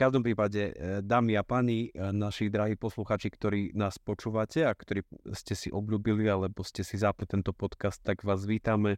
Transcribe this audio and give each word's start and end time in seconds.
každom 0.00 0.24
prípade, 0.24 0.72
e, 0.72 1.04
dámy 1.04 1.36
a 1.36 1.44
páni, 1.44 1.92
e, 1.92 2.08
naši 2.08 2.48
drahí 2.48 2.72
posluchači, 2.72 3.28
ktorí 3.28 3.76
nás 3.76 4.00
počúvate 4.00 4.64
a 4.64 4.72
ktorí 4.72 5.04
ste 5.36 5.52
si 5.52 5.68
obľúbili 5.68 6.24
alebo 6.24 6.64
ste 6.64 6.80
si 6.80 6.96
zapli 6.96 7.28
tento 7.28 7.52
podcast, 7.52 8.00
tak 8.00 8.24
vás 8.24 8.48
vítame. 8.48 8.96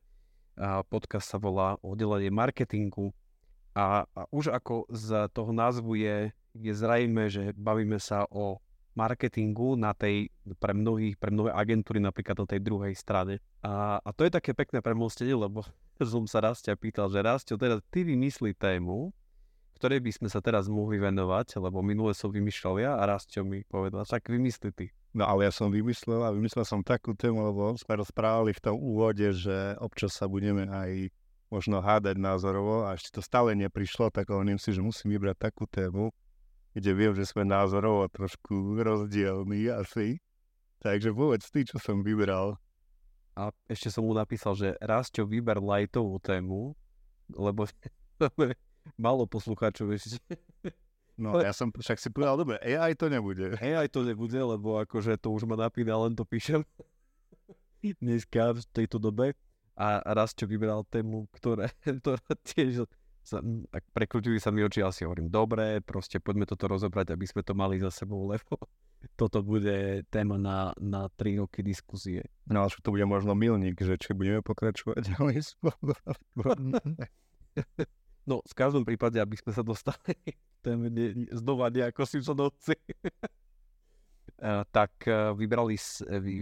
Podcast 0.93 1.33
sa 1.33 1.41
volá 1.41 1.81
Oddelenie 1.81 2.29
marketingu 2.29 3.17
a, 3.73 4.05
a 4.05 4.23
už 4.29 4.53
ako 4.53 4.85
z 4.93 5.33
toho 5.33 5.51
názvu 5.51 5.97
je, 5.97 6.29
je 6.53 6.73
zrejme, 6.77 7.33
že 7.33 7.57
bavíme 7.57 7.97
sa 7.97 8.29
o 8.29 8.61
marketingu 8.93 9.81
na 9.81 9.97
tej, 9.97 10.29
pre 10.61 10.77
mnohých, 10.77 11.17
pre 11.17 11.33
mnohé 11.33 11.57
agentúry 11.57 11.97
napríklad 11.97 12.37
na 12.37 12.47
tej 12.49 12.61
druhej 12.61 12.93
strane. 12.93 13.41
A, 13.65 13.97
a 14.05 14.11
to 14.13 14.29
je 14.29 14.37
také 14.37 14.53
pekné 14.53 14.85
premostenie, 14.85 15.33
lebo 15.33 15.65
som 16.05 16.29
sa 16.29 16.45
Rastia 16.45 16.77
pýtal, 16.77 17.09
že 17.09 17.25
Rastio, 17.25 17.57
teda 17.57 17.81
ty 17.89 18.05
vymyslí 18.05 18.53
tému, 18.61 19.09
ktorej 19.83 19.99
by 19.99 20.15
sme 20.15 20.29
sa 20.31 20.39
teraz 20.39 20.71
mohli 20.71 21.03
venovať, 21.03 21.59
lebo 21.59 21.83
minule 21.83 22.15
som 22.15 22.31
vymýšľal 22.31 22.75
ja 22.79 22.93
a 22.95 23.03
Rastio 23.03 23.43
mi 23.43 23.67
povedal, 23.67 24.07
však 24.07 24.31
vymysli 24.31 24.71
ty. 24.71 24.95
No 25.11 25.27
ale 25.27 25.51
ja 25.51 25.53
som 25.53 25.75
vymyslel 25.75 26.23
a 26.23 26.31
vymyslel 26.31 26.63
som 26.63 26.87
takú 26.87 27.19
tému, 27.19 27.51
lebo 27.51 27.75
sme 27.75 27.99
rozprávali 27.99 28.55
v 28.55 28.63
tom 28.63 28.79
úvode, 28.79 29.27
že 29.35 29.75
občas 29.83 30.15
sa 30.15 30.31
budeme 30.31 30.71
aj 30.71 31.11
možno 31.51 31.83
hádať 31.83 32.15
názorovo 32.15 32.87
a 32.87 32.95
ešte 32.95 33.19
to 33.19 33.27
stále 33.27 33.59
neprišlo, 33.59 34.15
tak 34.15 34.31
hovorím 34.31 34.55
si, 34.55 34.71
že 34.71 34.79
musím 34.79 35.19
vybrať 35.19 35.51
takú 35.51 35.67
tému, 35.67 36.15
kde 36.79 36.91
viem, 36.95 37.13
že 37.19 37.27
sme 37.27 37.43
názorovo 37.43 38.07
trošku 38.07 38.79
rozdielní 38.79 39.67
asi. 39.67 40.23
Takže 40.79 41.11
povedz 41.11 41.51
ty, 41.51 41.67
čo 41.67 41.83
som 41.83 42.07
vybral. 42.07 42.55
A 43.35 43.51
ešte 43.67 43.91
som 43.91 44.07
mu 44.07 44.15
napísal, 44.15 44.55
že 44.55 44.79
Rastio 44.79 45.27
vyber 45.27 45.59
lightovú 45.59 46.23
tému, 46.23 46.71
lebo 47.35 47.67
Málo 48.99 49.27
poslucháčov 49.27 49.95
ešte. 49.95 50.19
No 51.21 51.39
ja 51.39 51.53
som 51.53 51.69
však 51.69 52.01
si 52.01 52.09
povedal, 52.09 52.41
dobre, 52.41 52.57
AI 52.65 52.97
to 52.97 53.07
nebude. 53.13 53.55
AI 53.61 53.87
to 53.87 54.03
nebude, 54.03 54.37
lebo 54.37 54.81
akože 54.81 55.21
to 55.21 55.31
už 55.31 55.45
ma 55.45 55.55
napína, 55.61 55.95
len 56.01 56.17
to 56.17 56.25
píšem 56.25 56.65
dneska 57.83 58.57
v 58.57 58.63
tejto 58.73 58.97
dobe. 58.97 59.37
A 59.73 60.05
raz 60.05 60.37
čo 60.37 60.45
vybral 60.45 60.85
tému, 60.89 61.29
ktoré, 61.33 61.73
ktorá 62.01 62.21
tiež 62.45 62.85
sa, 63.23 63.39
tak 63.71 63.83
prekľudili 63.95 64.43
sa 64.43 64.51
mi 64.51 64.67
oči, 64.67 64.83
asi 64.83 65.07
hovorím, 65.07 65.31
dobre, 65.31 65.79
proste 65.81 66.19
poďme 66.19 66.45
toto 66.45 66.67
rozobrať, 66.67 67.15
aby 67.15 67.25
sme 67.25 67.47
to 67.47 67.55
mali 67.55 67.79
za 67.79 67.89
sebou, 67.89 68.27
lebo 68.33 68.59
toto 69.19 69.43
bude 69.43 70.07
téma 70.11 70.39
na, 70.39 70.75
na 70.79 71.11
3 71.19 71.43
roky 71.43 71.63
diskusie. 71.63 72.23
No 72.47 72.67
ale 72.67 72.71
to 72.83 72.91
bude 72.91 73.07
možno 73.07 73.35
milník, 73.35 73.79
že 73.79 73.99
či 73.99 74.15
budeme 74.15 74.43
pokračovať 74.43 75.01
ďalej 75.19 75.43
No, 78.23 78.39
v 78.47 78.55
každom 78.55 78.87
prípade, 78.87 79.19
aby 79.19 79.35
sme 79.35 79.51
sa 79.51 79.67
dostali 79.67 80.15
téme 80.65 80.87
ne, 80.89 81.27
znova 81.35 81.69
nejako 81.75 82.07
Simpsonovci, 82.07 82.79
tak 84.77 84.95
e, 85.11 85.35
vybrali, 85.35 85.75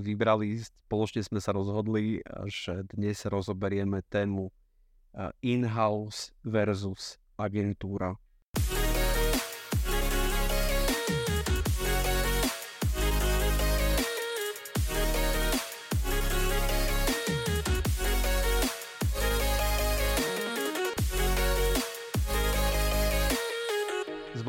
vybrali, 0.05 0.61
spoločne 0.61 1.25
sme 1.25 1.41
sa 1.41 1.57
rozhodli, 1.57 2.21
že 2.49 2.85
dnes 2.93 3.25
rozoberieme 3.25 4.05
tému 4.13 4.53
in-house 5.43 6.37
versus 6.45 7.19
agentúra. 7.35 8.15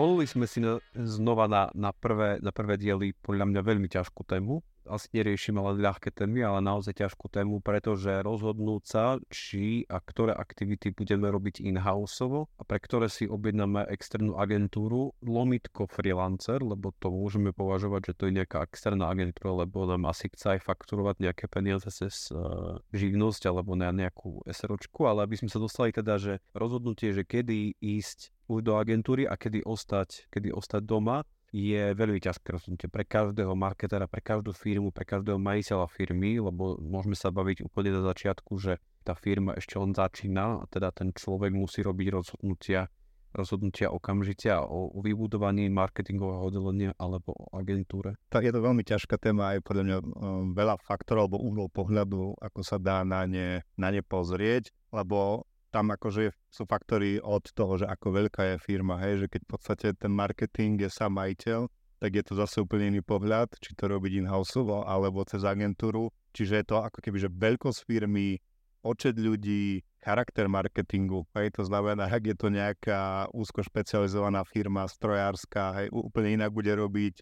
Zvolili 0.01 0.25
sme 0.25 0.49
si 0.49 0.57
na, 0.57 0.81
znova 0.97 1.45
na, 1.45 1.69
na, 1.77 1.93
prvé, 1.93 2.41
na 2.41 2.49
prvé 2.49 2.73
diely 2.81 3.13
podľa 3.21 3.45
mňa 3.53 3.61
veľmi 3.61 3.85
ťažkú 3.85 4.25
tému. 4.25 4.65
Asi 4.89 5.13
neriešime 5.13 5.61
len 5.61 5.77
ľahké 5.77 6.09
témy, 6.09 6.41
ale 6.41 6.57
naozaj 6.57 7.05
ťažkú 7.05 7.29
tému, 7.29 7.61
pretože 7.61 8.09
rozhodnúť 8.25 8.81
sa, 8.81 9.21
či 9.29 9.85
a 9.85 10.01
ktoré 10.01 10.33
aktivity 10.33 10.89
budeme 10.89 11.29
robiť 11.29 11.61
in-houseovo 11.61 12.49
a 12.57 12.65
pre 12.65 12.81
ktoré 12.81 13.13
si 13.13 13.29
objednáme 13.29 13.85
externú 13.93 14.41
agentúru, 14.41 15.13
lomitko 15.21 15.85
freelancer, 15.85 16.65
lebo 16.65 16.97
to 16.97 17.13
môžeme 17.13 17.53
považovať, 17.53 18.01
že 18.09 18.13
to 18.17 18.23
je 18.25 18.41
nejaká 18.41 18.65
externá 18.65 19.05
agentúra, 19.13 19.69
lebo 19.69 19.85
nám 19.85 20.09
asi 20.09 20.33
chce 20.33 20.57
aj 20.57 20.65
fakturovať 20.65 21.29
nejaké 21.29 21.45
peniaze 21.45 21.85
cez 21.93 22.33
uh, 22.33 22.81
živnosť 22.89 23.53
alebo 23.53 23.77
na 23.77 23.93
nejakú 23.93 24.41
SROčku, 24.49 25.05
ale 25.05 25.29
aby 25.29 25.45
sme 25.45 25.53
sa 25.53 25.61
dostali 25.61 25.93
teda, 25.93 26.17
že 26.17 26.41
rozhodnutie, 26.57 27.13
že 27.13 27.21
kedy 27.21 27.77
ísť 27.77 28.33
do 28.59 28.75
agentúry 28.75 29.23
a 29.23 29.39
kedy 29.39 29.63
ostať, 29.63 30.27
kedy 30.27 30.51
ostať 30.51 30.83
doma, 30.83 31.23
je 31.51 31.91
veľmi 31.91 32.19
ťažké 32.23 32.47
rozhodnutie 32.47 32.87
pre 32.87 33.03
každého 33.03 33.51
marketera, 33.59 34.07
pre 34.07 34.23
každú 34.23 34.55
firmu, 34.55 34.95
pre 34.95 35.03
každého 35.03 35.35
majiteľa 35.35 35.87
firmy, 35.91 36.39
lebo 36.39 36.79
môžeme 36.79 37.15
sa 37.15 37.27
baviť 37.27 37.67
úplne 37.67 37.91
na 37.91 38.01
začiatku, 38.07 38.55
že 38.55 38.79
tá 39.03 39.13
firma 39.19 39.51
ešte 39.59 39.75
len 39.75 39.91
začína 39.91 40.63
a 40.63 40.67
teda 40.71 40.95
ten 40.95 41.11
človek 41.11 41.51
musí 41.51 41.83
robiť 41.83 42.07
rozhodnutia, 42.07 42.87
rozhodnutia 43.35 43.91
okamžite 43.91 44.47
o, 44.63 44.95
o 44.95 44.99
vybudovaní 45.03 45.67
marketingového 45.67 46.39
oddelenia 46.47 46.91
alebo 46.95 47.35
o 47.35 47.45
agentúre. 47.51 48.15
Tak 48.31 48.47
je 48.47 48.55
to 48.55 48.63
veľmi 48.63 48.87
ťažká 48.87 49.19
téma 49.19 49.57
aj 49.57 49.59
podľa 49.67 49.83
mňa 49.83 49.97
um, 49.99 50.07
veľa 50.55 50.79
faktorov 50.79 51.27
alebo 51.27 51.43
úhlov 51.43 51.67
pohľadu, 51.75 52.39
ako 52.39 52.59
sa 52.63 52.79
dá 52.79 53.03
na 53.03 53.27
ne, 53.27 53.59
na 53.75 53.91
ne 53.91 53.99
pozrieť, 53.99 54.71
lebo 54.95 55.43
tam 55.71 55.95
akože 55.95 56.35
sú 56.51 56.67
faktory 56.67 57.17
od 57.23 57.47
toho, 57.55 57.79
že 57.79 57.87
ako 57.87 58.11
veľká 58.11 58.43
je 58.53 58.57
firma, 58.59 58.99
hej, 58.99 59.25
že 59.25 59.27
keď 59.31 59.41
v 59.47 59.49
podstate 59.49 59.87
ten 59.95 60.11
marketing 60.11 60.83
je 60.83 60.91
sám 60.91 61.15
majiteľ, 61.15 61.71
tak 62.01 62.11
je 62.17 62.23
to 62.25 62.33
zase 62.35 62.59
úplne 62.59 62.91
iný 62.91 63.01
pohľad, 63.05 63.55
či 63.61 63.77
to 63.77 63.87
robiť 63.87 64.25
in-house 64.25 64.57
alebo 64.59 65.21
cez 65.23 65.45
agentúru. 65.45 66.09
Čiže 66.33 66.53
je 66.59 66.65
to 66.65 66.75
ako 66.81 66.97
keby, 66.97 67.17
že 67.21 67.29
veľkosť 67.29 67.79
firmy, 67.85 68.41
počet 68.81 69.13
ľudí, 69.15 69.85
charakter 70.01 70.49
marketingu. 70.49 71.29
Hej, 71.37 71.61
to 71.61 71.63
znamená, 71.69 72.09
ak 72.09 72.25
je 72.25 72.35
to 72.35 72.49
nejaká 72.49 73.29
úzko 73.29 73.61
špecializovaná 73.61 74.41
firma, 74.49 74.89
strojárska, 74.89 75.77
hej, 75.77 75.87
úplne 75.93 76.41
inak 76.41 76.49
bude 76.49 76.73
robiť 76.73 77.21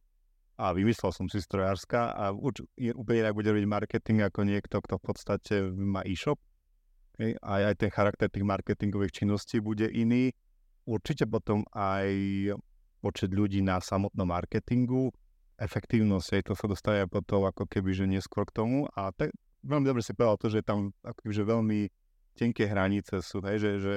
a 0.60 0.72
vymyslel 0.72 1.12
som 1.12 1.28
si 1.28 1.44
strojárska 1.44 2.16
a 2.16 2.32
úplne 2.32 3.28
inak 3.28 3.36
bude 3.36 3.52
robiť 3.52 3.68
marketing 3.68 4.24
ako 4.24 4.48
niekto, 4.48 4.80
kto 4.80 4.96
v 4.96 5.04
podstate 5.04 5.56
má 5.76 6.04
e-shop 6.08 6.40
Hej, 7.20 7.36
aj, 7.44 7.62
aj 7.68 7.76
ten 7.76 7.92
charakter 7.92 8.32
tých 8.32 8.48
marketingových 8.48 9.12
činností 9.12 9.60
bude 9.60 9.92
iný. 9.92 10.32
Určite 10.88 11.28
potom 11.28 11.68
aj 11.76 12.08
počet 13.04 13.36
ľudí 13.36 13.60
na 13.60 13.84
samotnom 13.84 14.28
marketingu, 14.28 15.12
efektívnosť, 15.60 16.28
hej, 16.40 16.44
to 16.48 16.54
sa 16.56 16.66
dostane 16.72 17.04
potom 17.12 17.44
ako 17.44 17.68
keby, 17.68 17.92
že 17.92 18.08
neskôr 18.08 18.48
k 18.48 18.64
tomu. 18.64 18.88
A 18.96 19.12
tak 19.12 19.36
veľmi 19.68 19.84
dobre 19.84 20.00
si 20.00 20.16
povedal 20.16 20.40
to, 20.40 20.48
že 20.48 20.64
tam 20.64 20.96
ako 21.04 21.20
keby, 21.28 21.34
že 21.36 21.44
veľmi 21.44 21.80
tenké 22.40 22.64
hranice 22.72 23.20
sú, 23.20 23.44
hej, 23.44 23.60
že, 23.60 23.72
že 23.84 23.94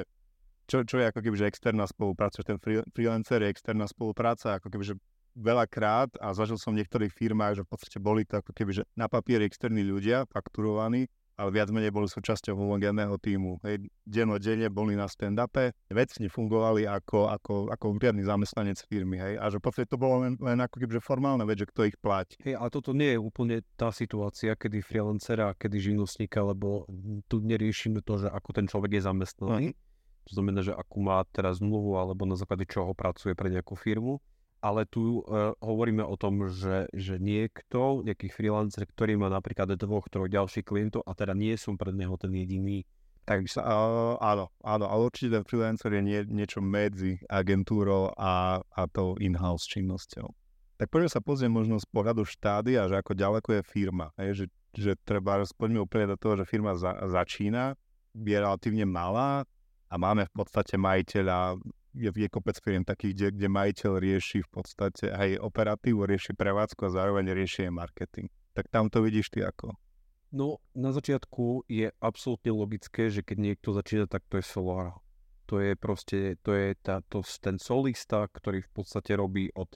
čo, 0.67 0.83
čo 0.83 0.99
je 0.99 1.07
ako 1.07 1.23
keby, 1.23 1.37
že 1.39 1.47
externá 1.47 1.87
spolupráca, 1.87 2.43
že 2.43 2.47
ten 2.55 2.59
free, 2.59 2.83
freelancer 2.91 3.39
je 3.47 3.55
externá 3.55 3.87
spolupráca, 3.87 4.59
ako 4.59 4.67
keby, 4.67 4.85
že 4.91 4.95
veľakrát 5.39 6.19
a 6.19 6.35
zažil 6.35 6.59
som 6.59 6.75
v 6.75 6.83
niektorých 6.83 7.15
firmách, 7.15 7.63
že 7.63 7.63
v 7.65 7.71
podstate 7.71 7.99
boli 8.03 8.27
to 8.27 8.43
ako 8.43 8.51
keby, 8.51 8.83
že 8.83 8.83
na 8.99 9.07
papieri 9.07 9.47
externí 9.47 9.87
ľudia, 9.87 10.27
fakturovaní, 10.29 11.07
ale 11.37 11.51
viac 11.51 11.69
menej 11.73 11.91
boli 11.93 12.09
súčasťou 12.09 12.55
homogénneho 12.55 13.17
týmu. 13.19 13.59
Hej, 13.65 13.89
denne 14.05 14.69
boli 14.69 14.95
na 14.95 15.09
stand-upe, 15.09 15.73
vecne 15.89 16.29
fungovali 16.29 16.85
ako, 16.87 17.33
ako, 17.33 17.55
ako 17.73 17.85
riadny 17.97 18.23
zamestnanec 18.23 18.79
firmy. 18.87 19.19
Hej, 19.19 19.35
a 19.41 19.45
že 19.49 19.59
podstate 19.59 19.89
to 19.89 19.99
bolo 20.01 20.27
len, 20.27 20.35
len 20.39 20.59
ako 20.61 20.77
keby 20.83 21.01
formálne 21.01 21.45
vec, 21.49 21.65
že 21.65 21.71
kto 21.71 21.89
ich 21.89 21.97
platí. 21.99 22.37
Hej, 22.45 22.61
ale 22.61 22.69
toto 22.69 22.93
nie 22.93 23.17
je 23.17 23.19
úplne 23.19 23.65
tá 23.79 23.89
situácia, 23.91 24.55
kedy 24.59 24.85
freelancera 24.85 25.53
a 25.53 25.57
kedy 25.57 25.93
živnostníka, 25.93 26.43
lebo 26.45 26.85
tu 27.27 27.41
neriešime 27.41 28.05
to, 28.05 28.27
že 28.27 28.29
ako 28.29 28.51
ten 28.53 28.67
človek 28.69 29.01
je 29.01 29.03
zamestnaný. 29.03 29.67
Mm. 29.73 29.79
To 30.23 30.33
znamená, 30.39 30.63
že 30.63 30.71
akú 30.71 31.03
má 31.03 31.27
teraz 31.35 31.59
zmluvu 31.59 31.99
alebo 31.99 32.23
na 32.23 32.39
základe 32.39 32.63
čoho 32.71 32.95
pracuje 32.95 33.35
pre 33.35 33.51
nejakú 33.51 33.75
firmu 33.75 34.23
ale 34.63 34.87
tu 34.87 35.27
uh, 35.27 35.53
hovoríme 35.59 36.07
o 36.07 36.15
tom, 36.15 36.47
že, 36.47 36.87
že 36.95 37.19
niekto, 37.19 38.07
nejaký 38.07 38.31
freelancer, 38.31 38.87
ktorý 38.87 39.19
má 39.19 39.27
napríklad 39.27 39.75
dvoch, 39.75 40.07
troch 40.07 40.31
ďalších 40.31 40.63
klientov 40.63 41.03
a 41.03 41.19
teda 41.19 41.35
nie 41.35 41.59
som 41.59 41.75
pre 41.75 41.91
neho 41.91 42.15
ten 42.15 42.31
jediný. 42.31 42.87
Takže 43.27 43.59
uh, 43.59 44.23
áno, 44.23 44.55
áno, 44.63 44.85
ale 44.87 45.03
určite 45.11 45.35
ten 45.35 45.45
freelancer 45.45 45.99
je 45.99 46.03
nie, 46.03 46.21
niečo 46.31 46.63
medzi 46.63 47.19
agentúrou 47.27 48.15
a, 48.15 48.63
a 48.63 48.81
tou 48.87 49.19
in-house 49.19 49.67
činnosťou. 49.67 50.31
Tak 50.79 50.91
poďme 50.91 51.11
sa 51.11 51.23
pozrieť 51.23 51.51
možno 51.51 51.79
z 51.79 51.87
pohľadu 51.91 52.23
štádia, 52.27 52.87
že 52.91 52.99
ako 52.99 53.15
ďaleko 53.15 53.49
je 53.59 53.63
firma. 53.67 54.11
Je, 54.19 54.31
že, 54.35 54.47
že 54.75 54.93
treba, 55.03 55.43
poďme 55.55 55.83
úplne 55.83 56.11
do 56.11 56.19
toho, 56.19 56.39
že 56.39 56.47
firma 56.47 56.75
za, 56.75 56.99
začína, 57.07 57.79
je 58.15 58.37
relatívne 58.39 58.87
malá 58.87 59.47
a 59.87 59.95
máme 59.95 60.27
v 60.27 60.33
podstate 60.35 60.75
majiteľa 60.75 61.61
je, 61.95 62.11
je 62.11 62.29
kopec 62.29 62.57
firiem 62.61 62.85
takých, 62.85 63.13
kde, 63.15 63.29
kde 63.37 63.49
majiteľ 63.49 63.93
rieši 64.01 64.39
v 64.45 64.51
podstate 64.51 65.13
aj 65.13 65.41
operatívu, 65.41 66.05
rieši 66.09 66.33
prevádzku 66.33 66.89
a 66.89 66.95
zároveň 66.95 67.37
rieši 67.37 67.69
aj 67.69 67.73
marketing. 67.73 68.29
Tak 68.53 68.69
tam 68.69 68.89
to 68.89 69.01
vidíš 69.05 69.33
ty 69.33 69.45
ako? 69.45 69.77
No, 70.33 70.65
na 70.73 70.97
začiatku 70.97 71.69
je 71.69 71.93
absolútne 72.01 72.57
logické, 72.57 73.13
že 73.13 73.21
keď 73.21 73.53
niekto 73.53 73.77
začína, 73.77 74.09
tak 74.09 74.25
to 74.33 74.41
je 74.41 74.45
solar. 74.45 74.97
To 75.53 75.61
je 75.61 75.77
proste, 75.77 76.41
to 76.41 76.57
je 76.57 76.73
tá, 76.81 77.05
to, 77.13 77.21
ten 77.45 77.61
solista, 77.61 78.25
ktorý 78.25 78.65
v 78.65 78.71
podstate 78.73 79.13
robí 79.13 79.53
od 79.53 79.69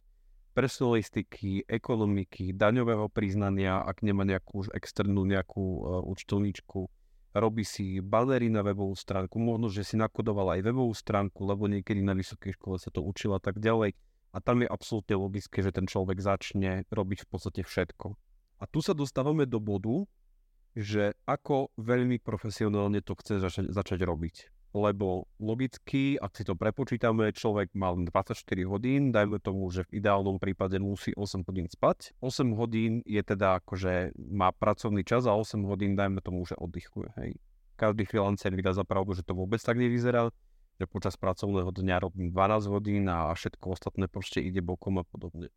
personalistiky, 0.56 1.68
ekonomiky, 1.68 2.56
daňového 2.56 3.12
priznania, 3.12 3.84
ak 3.84 4.00
nemá 4.00 4.24
nejakú 4.24 4.64
už 4.64 4.72
externú 4.72 5.28
nejakú 5.28 5.60
uh, 5.60 6.00
účtovníčku, 6.08 6.88
robí 7.36 7.62
si 7.62 8.00
banery 8.00 8.48
na 8.48 8.64
webovú 8.64 8.96
stránku, 8.96 9.36
možno, 9.36 9.68
že 9.68 9.84
si 9.84 9.94
nakodoval 10.00 10.56
aj 10.56 10.66
webovú 10.66 10.92
stránku, 10.96 11.44
lebo 11.44 11.68
niekedy 11.68 12.00
na 12.00 12.16
vysokej 12.16 12.56
škole 12.56 12.76
sa 12.80 12.88
to 12.88 13.04
učila 13.04 13.36
tak 13.38 13.60
ďalej. 13.60 13.92
A 14.32 14.38
tam 14.40 14.60
je 14.60 14.68
absolútne 14.68 15.16
logické, 15.16 15.64
že 15.64 15.72
ten 15.72 15.88
človek 15.88 16.20
začne 16.20 16.84
robiť 16.92 17.24
v 17.24 17.28
podstate 17.28 17.60
všetko. 17.64 18.16
A 18.60 18.64
tu 18.68 18.80
sa 18.84 18.92
dostávame 18.92 19.48
do 19.48 19.60
bodu, 19.60 20.04
že 20.76 21.16
ako 21.24 21.72
veľmi 21.80 22.20
profesionálne 22.20 23.00
to 23.00 23.16
chce 23.16 23.40
začať, 23.40 23.72
začať 23.72 24.00
robiť. 24.04 24.55
Lebo 24.76 25.24
logicky, 25.40 26.20
ak 26.20 26.36
si 26.36 26.44
to 26.44 26.52
prepočítame, 26.52 27.32
človek 27.32 27.72
mal 27.72 27.96
24 27.96 28.36
hodín, 28.68 29.08
dajme 29.08 29.40
tomu, 29.40 29.72
že 29.72 29.88
v 29.88 30.04
ideálnom 30.04 30.36
prípade 30.36 30.76
musí 30.76 31.16
8 31.16 31.48
hodín 31.48 31.64
spať. 31.64 32.12
8 32.20 32.52
hodín 32.52 33.00
je 33.08 33.24
teda 33.24 33.64
akože 33.64 34.12
má 34.28 34.52
pracovný 34.52 35.00
čas 35.00 35.24
a 35.24 35.32
8 35.32 35.64
hodín 35.64 35.96
dajme 35.96 36.20
tomu, 36.20 36.44
že 36.44 36.60
oddychuje. 36.60 37.08
Hej. 37.16 37.40
Každý 37.80 38.04
freelancer 38.04 38.52
vydá 38.52 38.76
za 38.76 38.84
pravdu, 38.84 39.16
že 39.16 39.24
to 39.24 39.32
vôbec 39.32 39.64
tak 39.64 39.80
nevyzerá, 39.80 40.28
že 40.76 40.84
počas 40.84 41.16
pracovného 41.16 41.72
dňa 41.72 41.96
robím 42.04 42.28
12 42.28 42.68
hodín 42.68 43.08
a 43.08 43.32
všetko 43.32 43.80
ostatné 43.80 44.12
proste 44.12 44.44
ide 44.44 44.60
bokom 44.60 45.00
a 45.00 45.08
podobne. 45.08 45.48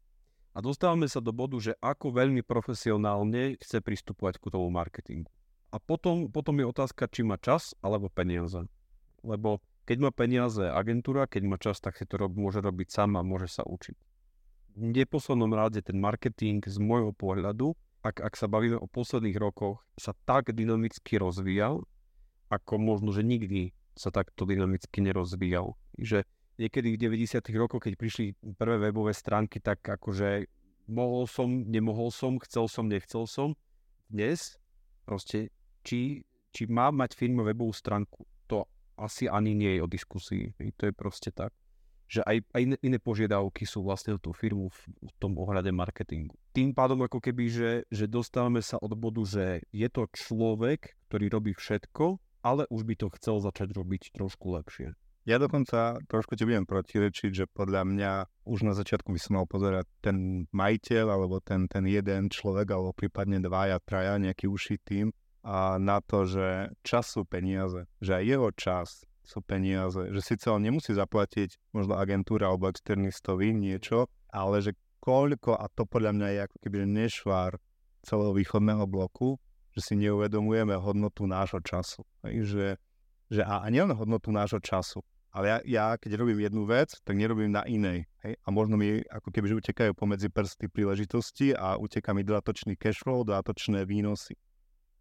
A 0.56 0.64
dostávame 0.64 1.12
sa 1.12 1.20
do 1.20 1.36
bodu, 1.36 1.60
že 1.60 1.76
ako 1.84 2.16
veľmi 2.16 2.40
profesionálne 2.48 3.60
chce 3.60 3.84
pristupovať 3.84 4.40
ku 4.40 4.48
tomu 4.48 4.72
marketingu. 4.72 5.28
A 5.70 5.78
potom, 5.78 6.26
potom 6.32 6.56
je 6.58 6.66
otázka, 6.66 7.06
či 7.12 7.22
má 7.22 7.38
čas 7.38 7.78
alebo 7.84 8.10
peniaze. 8.10 8.64
Lebo 9.24 9.64
keď 9.90 9.98
má 10.06 10.12
peniaze 10.14 10.62
agentúra, 10.62 11.26
keď 11.26 11.42
má 11.50 11.58
čas, 11.58 11.82
tak 11.82 11.98
si 11.98 12.06
to 12.06 12.22
rob, 12.22 12.38
môže 12.38 12.62
robiť 12.62 12.94
sám 12.94 13.18
a 13.18 13.26
môže 13.26 13.50
sa 13.50 13.66
učiť. 13.66 13.98
V 14.78 14.96
neposlednom 14.96 15.50
rade 15.50 15.82
ten 15.82 15.98
marketing 15.98 16.62
z 16.62 16.78
môjho 16.78 17.12
pohľadu, 17.12 17.74
ak, 18.06 18.22
ak 18.22 18.34
sa 18.38 18.48
bavíme 18.48 18.80
o 18.80 18.88
posledných 18.88 19.36
rokoch, 19.36 19.84
sa 20.00 20.16
tak 20.24 20.56
dynamicky 20.56 21.20
rozvíjal, 21.20 21.84
ako 22.48 22.74
možno, 22.80 23.10
že 23.12 23.26
nikdy 23.26 23.76
sa 23.98 24.14
takto 24.14 24.48
dynamicky 24.48 25.04
nerozvíjal. 25.04 25.76
Že 26.00 26.24
niekedy 26.56 26.96
v 26.96 27.02
90. 27.26 27.44
rokoch, 27.60 27.84
keď 27.84 27.94
prišli 28.00 28.26
prvé 28.56 28.80
webové 28.80 29.12
stránky, 29.12 29.60
tak 29.60 29.84
akože 29.84 30.48
mohol 30.88 31.28
som, 31.28 31.66
nemohol 31.68 32.14
som, 32.14 32.40
chcel 32.40 32.72
som, 32.72 32.86
nechcel 32.88 33.28
som. 33.28 33.58
Dnes 34.08 34.56
proste, 35.04 35.50
či, 35.82 36.22
či 36.54 36.70
má 36.70 36.94
mať 36.94 37.18
firma 37.18 37.42
webovú 37.42 37.74
stránku, 37.74 38.29
asi 39.00 39.32
ani 39.32 39.56
nie 39.56 39.80
je 39.80 39.84
o 39.84 39.88
diskusii. 39.88 40.52
To 40.78 40.92
je 40.92 40.94
proste 40.94 41.32
tak 41.32 41.56
že 42.10 42.26
aj, 42.26 42.42
aj 42.58 42.64
iné 42.82 42.98
požiadavky 42.98 43.70
sú 43.70 43.86
vlastne 43.86 44.18
tú 44.18 44.34
firmu 44.34 44.74
v, 44.74 44.80
v 44.98 45.12
tom 45.22 45.38
ohľade 45.38 45.70
marketingu. 45.70 46.34
Tým 46.58 46.74
pádom 46.74 47.06
ako 47.06 47.22
keby, 47.22 47.46
že, 47.54 47.72
že 47.94 48.10
dostávame 48.10 48.66
sa 48.66 48.82
od 48.82 48.98
bodu, 48.98 49.22
že 49.22 49.62
je 49.70 49.88
to 49.94 50.10
človek, 50.10 50.98
ktorý 51.08 51.30
robí 51.30 51.54
všetko, 51.54 52.18
ale 52.42 52.66
už 52.74 52.82
by 52.90 52.98
to 52.98 53.14
chcel 53.22 53.38
začať 53.46 53.78
robiť 53.78 54.18
trošku 54.18 54.58
lepšie. 54.58 54.98
Ja 55.30 55.38
dokonca 55.38 56.02
trošku 56.10 56.34
ti 56.34 56.50
budem 56.50 56.66
protirečiť, 56.66 57.30
že 57.30 57.46
podľa 57.46 57.86
mňa 57.86 58.12
už 58.50 58.66
na 58.66 58.74
začiatku 58.74 59.14
by 59.14 59.20
som 59.22 59.38
mal 59.38 59.46
pozerať 59.46 59.86
ten 60.02 60.50
majiteľ 60.50 61.06
alebo 61.06 61.38
ten, 61.38 61.70
ten 61.70 61.86
jeden 61.86 62.34
človek 62.34 62.74
alebo 62.74 62.98
prípadne 62.98 63.38
dvaja, 63.38 63.78
traja, 63.86 64.18
nejaký 64.18 64.50
uší 64.50 64.82
tým 64.82 65.14
a 65.44 65.80
na 65.80 66.04
to, 66.04 66.28
že 66.28 66.76
čas 66.84 67.12
sú 67.12 67.24
peniaze, 67.24 67.88
že 68.04 68.20
aj 68.20 68.24
jeho 68.28 68.50
čas 68.56 68.88
sú 69.24 69.40
peniaze, 69.46 70.10
že 70.10 70.20
síce 70.26 70.50
on 70.50 70.60
nemusí 70.60 70.92
zaplatiť 70.92 71.72
možno 71.72 71.96
agentúra 71.96 72.50
alebo 72.50 72.68
externistovi 72.68 73.54
niečo, 73.54 74.10
ale 74.34 74.60
že 74.60 74.74
koľko, 75.00 75.56
a 75.56 75.70
to 75.72 75.86
podľa 75.86 76.12
mňa 76.18 76.28
je 76.28 76.40
ako 76.50 76.58
keby 76.66 76.78
nešvár 76.90 77.52
celého 78.04 78.34
východného 78.34 78.84
bloku, 78.90 79.38
že 79.78 79.86
si 79.86 79.94
neuvedomujeme 79.96 80.76
hodnotu 80.76 81.30
nášho 81.30 81.62
času. 81.62 82.04
že, 82.26 82.76
že 83.30 83.42
a, 83.46 83.64
a 83.64 83.68
nielen 83.70 83.94
hodnotu 83.94 84.34
nášho 84.34 84.60
času, 84.60 85.06
ale 85.30 85.46
ja, 85.46 85.58
ja 85.62 85.88
keď 85.94 86.18
robím 86.18 86.42
jednu 86.42 86.66
vec, 86.66 86.98
tak 87.06 87.14
nerobím 87.14 87.54
na 87.54 87.62
inej. 87.70 88.10
Hej? 88.26 88.34
A 88.42 88.48
možno 88.50 88.82
mi 88.82 89.06
ako 89.14 89.30
keby 89.30 89.62
utekajú 89.62 89.94
pomedzi 89.94 90.34
prsty 90.34 90.66
príležitosti 90.74 91.54
a 91.54 91.78
uteká 91.78 92.18
mi 92.18 92.26
dodatočný 92.26 92.74
cashflow, 92.74 93.22
dodatočné 93.22 93.86
výnosy. 93.86 94.34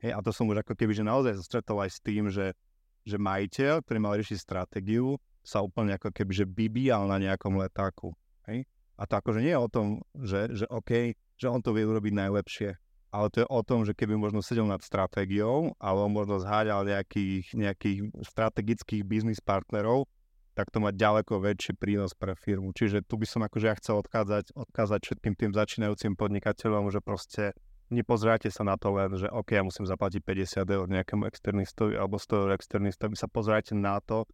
Hej? 0.02 0.14
A 0.14 0.18
to 0.22 0.30
som 0.30 0.46
už 0.46 0.62
ako 0.62 0.74
keby 0.74 0.92
že 0.94 1.04
naozaj 1.06 1.38
stretol 1.42 1.82
aj 1.82 1.90
s 1.94 1.98
tým, 2.02 2.30
že, 2.30 2.54
že 3.02 3.16
majiteľ, 3.18 3.82
ktorý 3.82 3.98
mal 3.98 4.14
riešiť 4.18 4.38
stratégiu, 4.38 5.18
sa 5.42 5.64
úplne 5.64 5.96
ako 5.96 6.12
keby 6.12 6.32
že 6.34 6.44
vybíjal 6.44 7.08
na 7.08 7.16
nejakom 7.16 7.56
letáku. 7.56 8.12
Hej? 8.46 8.68
A 8.98 9.06
to 9.06 9.14
akože 9.16 9.40
nie 9.40 9.54
je 9.54 9.60
o 9.62 9.70
tom, 9.70 9.86
že, 10.18 10.40
že 10.52 10.66
OK, 10.68 11.14
že 11.38 11.46
on 11.46 11.62
to 11.62 11.70
vie 11.70 11.86
urobiť 11.86 12.12
najlepšie, 12.12 12.74
ale 13.14 13.26
to 13.32 13.46
je 13.46 13.48
o 13.48 13.60
tom, 13.62 13.86
že 13.86 13.96
keby 13.96 14.18
možno 14.18 14.44
sedel 14.44 14.66
nad 14.68 14.82
stratégiou, 14.84 15.72
alebo 15.78 16.10
možno 16.10 16.42
zháďal 16.42 16.84
nejakých, 16.84 17.54
nejakých 17.56 17.98
strategických 18.26 19.02
biznis 19.06 19.40
partnerov, 19.40 20.10
tak 20.52 20.74
to 20.74 20.82
má 20.82 20.90
ďaleko 20.90 21.38
väčší 21.38 21.78
prínos 21.78 22.18
pre 22.18 22.34
firmu. 22.34 22.74
Čiže 22.74 23.06
tu 23.06 23.14
by 23.14 23.26
som 23.30 23.46
akože 23.46 23.66
ja 23.70 23.78
chcel 23.78 24.02
odkázať, 24.02 24.50
odkázať 24.58 25.00
všetkým 25.06 25.38
tým 25.38 25.54
začínajúcim 25.54 26.18
podnikateľom, 26.18 26.90
že 26.90 26.98
proste 26.98 27.54
nepozráte 27.88 28.48
sa 28.52 28.64
na 28.64 28.76
to 28.76 28.92
len, 28.92 29.12
že 29.16 29.28
OK, 29.28 29.56
ja 29.56 29.64
musím 29.64 29.88
zaplatiť 29.88 30.20
50 30.24 30.64
eur 30.64 30.86
nejakému 30.88 31.24
externistovi 31.28 31.96
alebo 31.96 32.20
100 32.20 32.42
eur 32.46 32.50
externistovi, 32.54 33.14
sa 33.16 33.28
pozráte 33.28 33.72
na 33.72 34.00
to, 34.04 34.28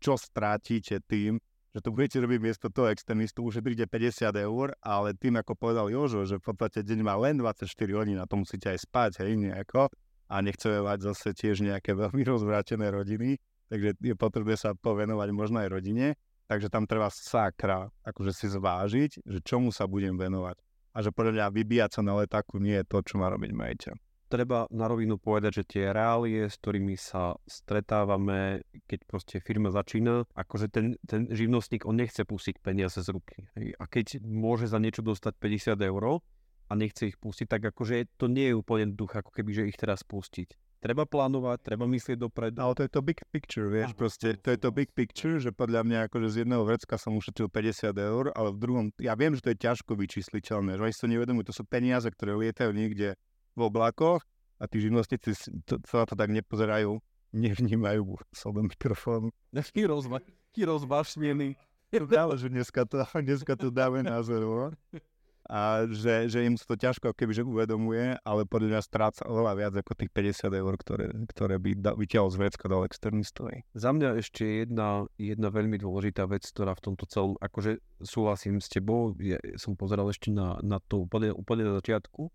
čo 0.00 0.16
strátite 0.16 1.02
tým, 1.04 1.38
že 1.70 1.80
to 1.86 1.94
budete 1.94 2.18
robiť 2.18 2.40
miesto 2.42 2.66
toho 2.66 2.90
externistu, 2.90 3.46
ušetríte 3.46 3.86
50 3.86 4.34
eur, 4.34 4.74
ale 4.82 5.14
tým, 5.14 5.38
ako 5.38 5.54
povedal 5.54 5.86
Jožo, 5.86 6.26
že 6.26 6.42
v 6.42 6.50
podstate 6.50 6.82
deň 6.82 7.00
má 7.06 7.14
len 7.14 7.38
24 7.38 7.70
hodín 7.94 8.18
a 8.18 8.26
to 8.26 8.34
musíte 8.42 8.66
aj 8.66 8.78
spať, 8.82 9.22
hej, 9.22 9.38
nejako, 9.38 9.86
a 10.30 10.34
nechceme 10.42 10.82
mať 10.82 10.98
zase 11.14 11.30
tiež 11.34 11.62
nejaké 11.62 11.94
veľmi 12.02 12.22
rozvrátené 12.26 12.90
rodiny, 12.90 13.38
takže 13.70 13.94
je 14.02 14.14
potrebné 14.18 14.58
sa 14.58 14.74
povenovať 14.74 15.28
možno 15.30 15.62
aj 15.62 15.68
rodine, 15.70 16.18
takže 16.50 16.66
tam 16.66 16.90
treba 16.90 17.06
sakra 17.10 17.86
akože 18.02 18.32
si 18.34 18.46
zvážiť, 18.50 19.22
že 19.22 19.38
čomu 19.46 19.70
sa 19.70 19.86
budem 19.86 20.18
venovať. 20.18 20.58
A 20.90 20.98
že 21.04 21.14
podľa 21.14 21.32
mňa 21.36 21.54
vybíjať 21.54 21.90
sa 21.98 22.02
na 22.02 22.18
letáku 22.18 22.58
nie 22.58 22.74
je 22.82 22.88
to, 22.88 22.98
čo 23.04 23.14
má 23.20 23.30
robiť 23.30 23.50
majiteľ. 23.54 23.94
Treba 24.30 24.70
na 24.70 24.86
rovinu 24.86 25.18
povedať, 25.18 25.62
že 25.62 25.64
tie 25.66 25.84
reálie, 25.90 26.46
s 26.46 26.54
ktorými 26.62 26.94
sa 26.94 27.34
stretávame, 27.50 28.62
keď 28.86 29.00
proste 29.02 29.36
firma 29.42 29.74
začína, 29.74 30.22
akože 30.38 30.70
ten, 30.70 30.94
ten 31.02 31.26
živnostník, 31.26 31.82
on 31.82 31.98
nechce 31.98 32.22
pustiť 32.22 32.62
peniaze 32.62 33.02
z 33.02 33.10
ruky. 33.10 33.50
A 33.58 33.84
keď 33.90 34.22
môže 34.22 34.70
za 34.70 34.78
niečo 34.78 35.02
dostať 35.02 35.34
50 35.34 35.82
eur 35.82 36.22
a 36.70 36.72
nechce 36.78 37.10
ich 37.10 37.18
pustiť, 37.18 37.50
tak 37.50 37.74
akože 37.74 38.06
to 38.14 38.30
nie 38.30 38.54
je 38.54 38.58
úplne 38.58 38.94
duch, 38.94 39.18
ako 39.18 39.34
keby, 39.34 39.50
že 39.50 39.66
ich 39.66 39.78
teraz 39.78 40.06
pustiť 40.06 40.69
treba 40.80 41.04
plánovať, 41.04 41.60
treba 41.60 41.84
myslieť 41.84 42.16
dopredu. 42.16 42.56
Ale 42.58 42.72
to 42.72 42.82
je 42.88 42.90
to 42.90 43.00
big 43.04 43.20
picture, 43.28 43.68
vieš, 43.68 43.92
proste, 43.92 44.34
to 44.40 44.56
je 44.56 44.58
to 44.58 44.72
big 44.72 44.88
picture, 44.96 45.36
že 45.36 45.52
podľa 45.52 45.84
mňa 45.84 45.98
akože 46.08 46.28
z 46.32 46.36
jedného 46.44 46.64
vrecka 46.64 46.96
som 46.96 47.14
ušetril 47.14 47.52
50 47.52 47.92
eur, 47.94 48.24
ale 48.32 48.48
v 48.50 48.58
druhom, 48.58 48.86
ja 48.96 49.12
viem, 49.12 49.36
že 49.36 49.44
to 49.44 49.52
je 49.52 49.58
ťažko 49.60 49.92
vyčísliteľné, 49.94 50.80
že 50.80 50.82
oni 50.82 50.94
si 50.96 51.00
to 51.04 51.12
nevedomujú, 51.12 51.52
to 51.52 51.54
sú 51.54 51.64
peniaze, 51.68 52.08
ktoré 52.08 52.32
lietajú 52.34 52.72
niekde 52.72 53.14
v 53.54 53.60
oblakoch 53.60 54.24
a 54.56 54.64
tí 54.64 54.80
živnostníci 54.80 55.36
sa 55.84 56.08
to 56.08 56.14
tak 56.16 56.32
nepozerajú, 56.32 56.96
nevnímajú 57.36 58.16
sa 58.32 58.48
do 58.50 58.64
mikrofónu. 58.64 59.28
Rozma, 59.76 60.24
taký 60.24 60.66
rozbašnený. 60.66 61.54
Ale 61.90 62.38
že 62.38 62.46
dneska 62.46 62.86
to, 62.86 63.02
dneska 63.18 63.58
to 63.58 63.68
dáme 63.68 64.06
názor. 64.06 64.78
A 65.50 65.90
že, 65.90 66.30
že 66.30 66.46
im 66.46 66.54
sa 66.54 66.62
to 66.62 66.78
ťažko 66.78 67.10
keby 67.10 67.34
že 67.34 67.42
uvedomuje, 67.42 68.22
ale 68.22 68.46
podľa 68.46 68.78
mňa 68.78 68.86
stráca 68.86 69.26
oveľa 69.26 69.52
viac 69.58 69.74
ako 69.82 69.98
tých 69.98 70.14
50 70.14 70.46
eur, 70.46 70.74
ktoré, 70.78 71.10
ktoré 71.26 71.58
by 71.58 71.70
da, 71.74 71.90
vytiahol 71.98 72.30
z 72.30 72.38
vrecka 72.38 72.70
dal 72.70 72.86
externistovi. 72.86 73.66
Za 73.74 73.90
mňa 73.90 74.22
ešte 74.22 74.46
jedna, 74.62 75.10
jedna 75.18 75.50
veľmi 75.50 75.74
dôležitá 75.82 76.30
vec, 76.30 76.46
ktorá 76.46 76.78
v 76.78 76.84
tomto 76.86 77.02
celom, 77.10 77.34
akože 77.42 77.82
súhlasím 77.98 78.62
s 78.62 78.70
tebou, 78.70 79.10
ja 79.18 79.42
som 79.58 79.74
pozeral 79.74 80.06
ešte 80.06 80.30
na, 80.30 80.54
na 80.62 80.78
to 80.78 81.02
úplne, 81.02 81.34
úplne 81.34 81.66
na 81.66 81.74
začiatku, 81.82 82.30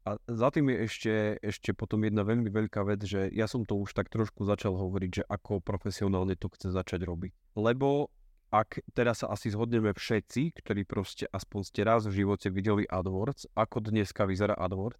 a 0.00 0.16
za 0.24 0.48
tým 0.48 0.72
je 0.72 0.76
ešte, 0.88 1.14
ešte 1.44 1.70
potom 1.76 2.00
jedna 2.00 2.24
veľmi 2.24 2.48
veľká 2.48 2.80
vec, 2.88 3.04
že 3.04 3.28
ja 3.36 3.44
som 3.44 3.68
to 3.68 3.76
už 3.76 3.92
tak 3.92 4.08
trošku 4.08 4.48
začal 4.48 4.72
hovoriť, 4.72 5.10
že 5.20 5.24
ako 5.28 5.60
profesionálne 5.60 6.40
to 6.40 6.48
chce 6.56 6.72
začať 6.72 7.04
robiť. 7.04 7.36
Lebo 7.60 8.08
ak 8.50 8.82
teraz 8.98 9.22
sa 9.22 9.30
asi 9.30 9.54
zhodneme 9.54 9.94
všetci, 9.94 10.58
ktorí 10.58 10.82
proste 10.82 11.30
aspoň 11.30 11.60
ste 11.62 11.80
raz 11.86 12.02
v 12.10 12.26
živote 12.26 12.50
videli 12.50 12.82
AdWords, 12.90 13.54
ako 13.54 13.78
dneska 13.78 14.26
vyzerá 14.26 14.58
AdWords. 14.58 14.98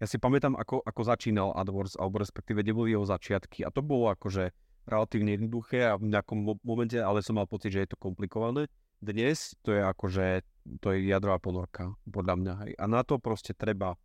Ja 0.00 0.08
si 0.08 0.16
pamätám, 0.16 0.56
ako, 0.56 0.84
ako 0.84 1.02
začínal 1.04 1.52
AdWords, 1.56 1.96
alebo 1.96 2.20
respektíve 2.20 2.60
kde 2.60 2.76
boli 2.76 2.92
jeho 2.92 3.04
začiatky 3.04 3.64
a 3.64 3.72
to 3.72 3.80
bolo 3.80 4.12
akože 4.12 4.52
relatívne 4.88 5.36
jednoduché 5.36 5.92
a 5.92 5.96
v 5.96 6.12
nejakom 6.12 6.60
momente, 6.64 6.96
ale 6.96 7.24
som 7.24 7.36
mal 7.36 7.48
pocit, 7.48 7.72
že 7.72 7.84
je 7.84 7.90
to 7.92 8.00
komplikované. 8.00 8.68
Dnes 9.00 9.56
to 9.64 9.72
je 9.72 9.80
akože, 9.80 10.44
to 10.84 10.92
je 10.92 11.08
jadrová 11.08 11.40
ponorka, 11.40 11.96
podľa 12.04 12.34
mňa. 12.36 12.54
Hej. 12.64 12.72
A 12.76 12.84
na 12.84 13.00
to 13.00 13.16
proste 13.16 13.56
treba 13.56 13.96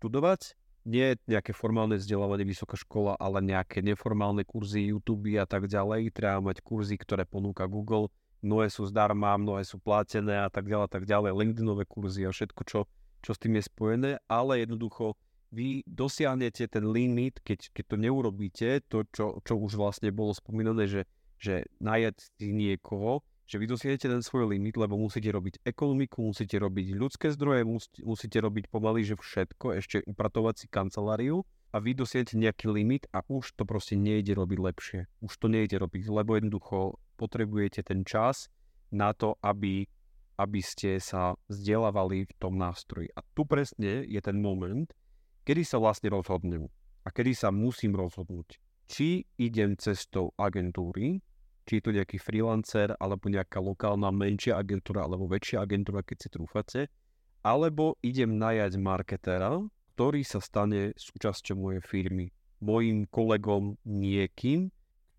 študovať, 0.00 0.56
nie 0.82 1.14
nejaké 1.30 1.54
formálne 1.54 1.96
vzdelávanie, 1.96 2.44
vysoká 2.44 2.74
škola, 2.76 3.14
ale 3.16 3.38
nejaké 3.40 3.80
neformálne 3.80 4.42
kurzy 4.42 4.90
YouTube 4.92 5.30
a 5.38 5.46
tak 5.46 5.70
ďalej. 5.70 6.10
Treba 6.10 6.42
mať 6.42 6.58
kurzy, 6.60 6.98
ktoré 6.98 7.22
ponúka 7.22 7.64
Google. 7.70 8.10
Mnohé 8.42 8.68
sú 8.68 8.84
zdarma, 8.90 9.38
mnohé 9.38 9.62
sú 9.62 9.78
platené 9.78 10.42
a 10.42 10.50
tak 10.50 10.66
ďalej, 10.66 10.84
a 10.86 10.90
tak 10.90 11.04
ďalej. 11.06 11.30
LinkedInové 11.30 11.86
kurzy 11.86 12.26
a 12.26 12.34
všetko, 12.34 12.62
čo, 12.66 12.90
čo 13.22 13.30
s 13.30 13.38
tým 13.38 13.54
je 13.56 13.64
spojené. 13.64 14.10
Ale 14.26 14.66
jednoducho 14.66 15.14
vy 15.54 15.86
dosiahnete 15.86 16.66
ten 16.66 16.90
limit, 16.90 17.38
keď, 17.44 17.70
keď 17.70 17.84
to 17.86 17.96
neurobíte, 18.00 18.68
to, 18.88 19.04
čo, 19.12 19.38
čo 19.44 19.54
už 19.54 19.78
vlastne 19.78 20.08
bolo 20.10 20.32
spomínané, 20.32 20.88
že, 20.88 21.02
že 21.38 21.68
najať 21.78 22.16
si 22.40 22.50
niekoho, 22.50 23.20
že 23.44 23.60
vy 23.60 23.68
dosiahnete 23.68 24.08
ten 24.08 24.24
svoj 24.24 24.48
limit, 24.48 24.80
lebo 24.80 24.96
musíte 24.96 25.28
robiť 25.28 25.60
ekonomiku, 25.68 26.32
musíte 26.32 26.56
robiť 26.56 26.96
ľudské 26.96 27.28
zdroje, 27.36 27.68
musíte 28.00 28.38
robiť 28.40 28.72
pomaly, 28.72 29.04
že 29.04 29.20
všetko, 29.20 29.76
ešte 29.76 29.96
upratovať 30.08 30.54
si 30.64 30.66
kanceláriu 30.72 31.44
a 31.68 31.76
vy 31.76 31.92
dosiahnete 31.92 32.40
nejaký 32.40 32.72
limit 32.72 33.04
a 33.12 33.20
už 33.28 33.52
to 33.52 33.68
proste 33.68 34.00
nejde 34.00 34.32
robiť 34.32 34.56
lepšie. 34.56 35.00
Už 35.20 35.36
to 35.36 35.52
nejde 35.52 35.76
robiť, 35.76 36.08
lebo 36.08 36.40
jednoducho 36.40 36.96
potrebujete 37.22 37.86
ten 37.86 38.02
čas 38.02 38.50
na 38.90 39.14
to, 39.14 39.38
aby, 39.46 39.86
aby 40.42 40.60
ste 40.60 40.98
sa 40.98 41.38
vzdelávali 41.46 42.26
v 42.26 42.32
tom 42.42 42.58
nástroji. 42.58 43.06
A 43.14 43.22
tu 43.38 43.46
presne 43.46 44.02
je 44.02 44.18
ten 44.18 44.42
moment, 44.42 44.90
kedy 45.46 45.62
sa 45.62 45.78
vlastne 45.78 46.10
rozhodnem 46.10 46.66
a 47.06 47.08
kedy 47.14 47.38
sa 47.38 47.54
musím 47.54 47.94
rozhodnúť, 47.94 48.58
či 48.90 49.22
idem 49.38 49.78
cestou 49.78 50.34
agentúry, 50.34 51.22
či 51.62 51.78
je 51.78 51.82
to 51.82 51.94
nejaký 51.94 52.18
freelancer, 52.18 52.90
alebo 52.98 53.30
nejaká 53.30 53.62
lokálna 53.62 54.10
menšia 54.10 54.58
agentúra, 54.58 55.06
alebo 55.06 55.30
väčšia 55.30 55.62
agentúra, 55.62 56.02
keď 56.02 56.16
si 56.18 56.28
trúfate, 56.28 56.80
alebo 57.46 57.98
idem 58.02 58.38
najať 58.38 58.78
marketera, 58.78 59.62
ktorý 59.94 60.26
sa 60.26 60.42
stane 60.42 60.94
súčasťou 60.98 61.58
mojej 61.58 61.82
firmy, 61.82 62.26
mojim 62.62 63.06
kolegom 63.10 63.78
niekým, 63.86 64.70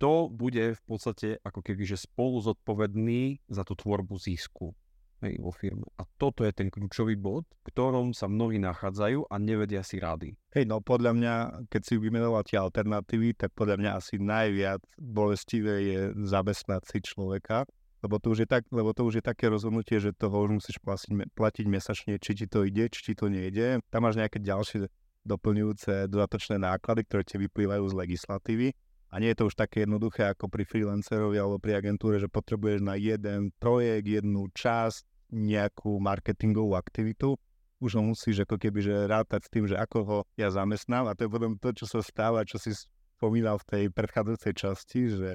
kto 0.03 0.27
bude 0.27 0.75
v 0.75 0.81
podstate 0.83 1.39
ako 1.47 1.63
keby 1.63 1.87
že 1.87 2.03
spolu 2.03 2.43
zodpovedný 2.43 3.39
za 3.47 3.63
tú 3.63 3.71
tvorbu 3.71 4.19
zisku 4.19 4.75
hej, 5.23 5.39
vo 5.39 5.55
firme. 5.55 5.87
A 5.95 6.03
toto 6.19 6.43
je 6.43 6.51
ten 6.51 6.67
kľúčový 6.67 7.15
bod, 7.15 7.47
v 7.47 7.71
ktorom 7.71 8.11
sa 8.11 8.27
mnohí 8.27 8.59
nachádzajú 8.59 9.31
a 9.31 9.35
nevedia 9.39 9.79
si 9.79 10.03
rady. 10.03 10.35
Hej, 10.51 10.67
no 10.67 10.83
podľa 10.83 11.15
mňa, 11.15 11.35
keď 11.71 11.81
si 11.87 11.95
vymenoval 11.95 12.43
tie 12.43 12.59
alternatívy, 12.59 13.31
tak 13.39 13.55
podľa 13.55 13.79
mňa 13.79 13.91
asi 13.95 14.19
najviac 14.19 14.83
bolestivé 14.99 15.75
je 15.87 15.99
zamestnať 16.19 16.83
si 16.83 16.99
človeka, 16.99 17.63
lebo 18.03 18.19
to, 18.19 18.35
už 18.35 18.43
je 18.43 18.47
tak, 18.51 18.67
lebo 18.75 18.91
to 18.91 19.07
už 19.07 19.23
je 19.23 19.23
také 19.23 19.47
rozhodnutie, 19.47 20.03
že 20.03 20.11
toho 20.11 20.35
už 20.43 20.59
musíš 20.59 20.83
platiť, 20.83 21.31
platiť 21.31 21.65
mesačne, 21.71 22.19
či 22.19 22.43
ti 22.43 22.45
to 22.51 22.67
ide, 22.67 22.91
či 22.91 23.07
ti 23.07 23.13
to 23.15 23.31
nejde. 23.31 23.79
Tam 23.87 24.03
máš 24.03 24.19
nejaké 24.19 24.43
ďalšie 24.43 24.91
doplňujúce 25.23 26.11
dodatočné 26.11 26.59
náklady, 26.59 27.07
ktoré 27.07 27.23
ti 27.23 27.39
vyplývajú 27.39 27.83
z 27.87 27.95
legislatívy. 27.95 28.75
A 29.13 29.21
nie 29.21 29.29
je 29.29 29.45
to 29.45 29.53
už 29.53 29.53
také 29.53 29.85
jednoduché 29.85 30.33
ako 30.33 30.49
pri 30.49 30.65
freelancerovi 30.65 31.37
alebo 31.37 31.61
pri 31.61 31.77
agentúre, 31.77 32.17
že 32.17 32.25
potrebuješ 32.25 32.81
na 32.81 32.97
jeden 32.97 33.53
projekt, 33.61 34.09
jednu 34.09 34.49
časť, 34.49 35.05
nejakú 35.33 35.97
marketingovú 35.97 36.77
aktivitu, 36.77 37.37
už 37.81 37.99
ho 37.99 38.03
musíš 38.05 38.45
ako 38.45 38.55
keby 38.61 38.79
že 38.85 38.95
rátať 39.09 39.45
s 39.45 39.49
tým, 39.51 39.65
že 39.65 39.75
ako 39.75 39.97
ho 40.05 40.17
ja 40.37 40.47
zamestnám 40.53 41.09
a 41.09 41.15
to 41.17 41.25
je 41.25 41.33
potom 41.33 41.57
to, 41.57 41.73
čo 41.73 41.85
sa 41.89 41.99
stáva, 41.99 42.45
čo 42.47 42.61
si 42.61 42.71
spomínal 43.17 43.59
v 43.59 43.67
tej 43.67 43.83
predchádzajúcej 43.91 44.53
časti, 44.55 45.01
že, 45.11 45.31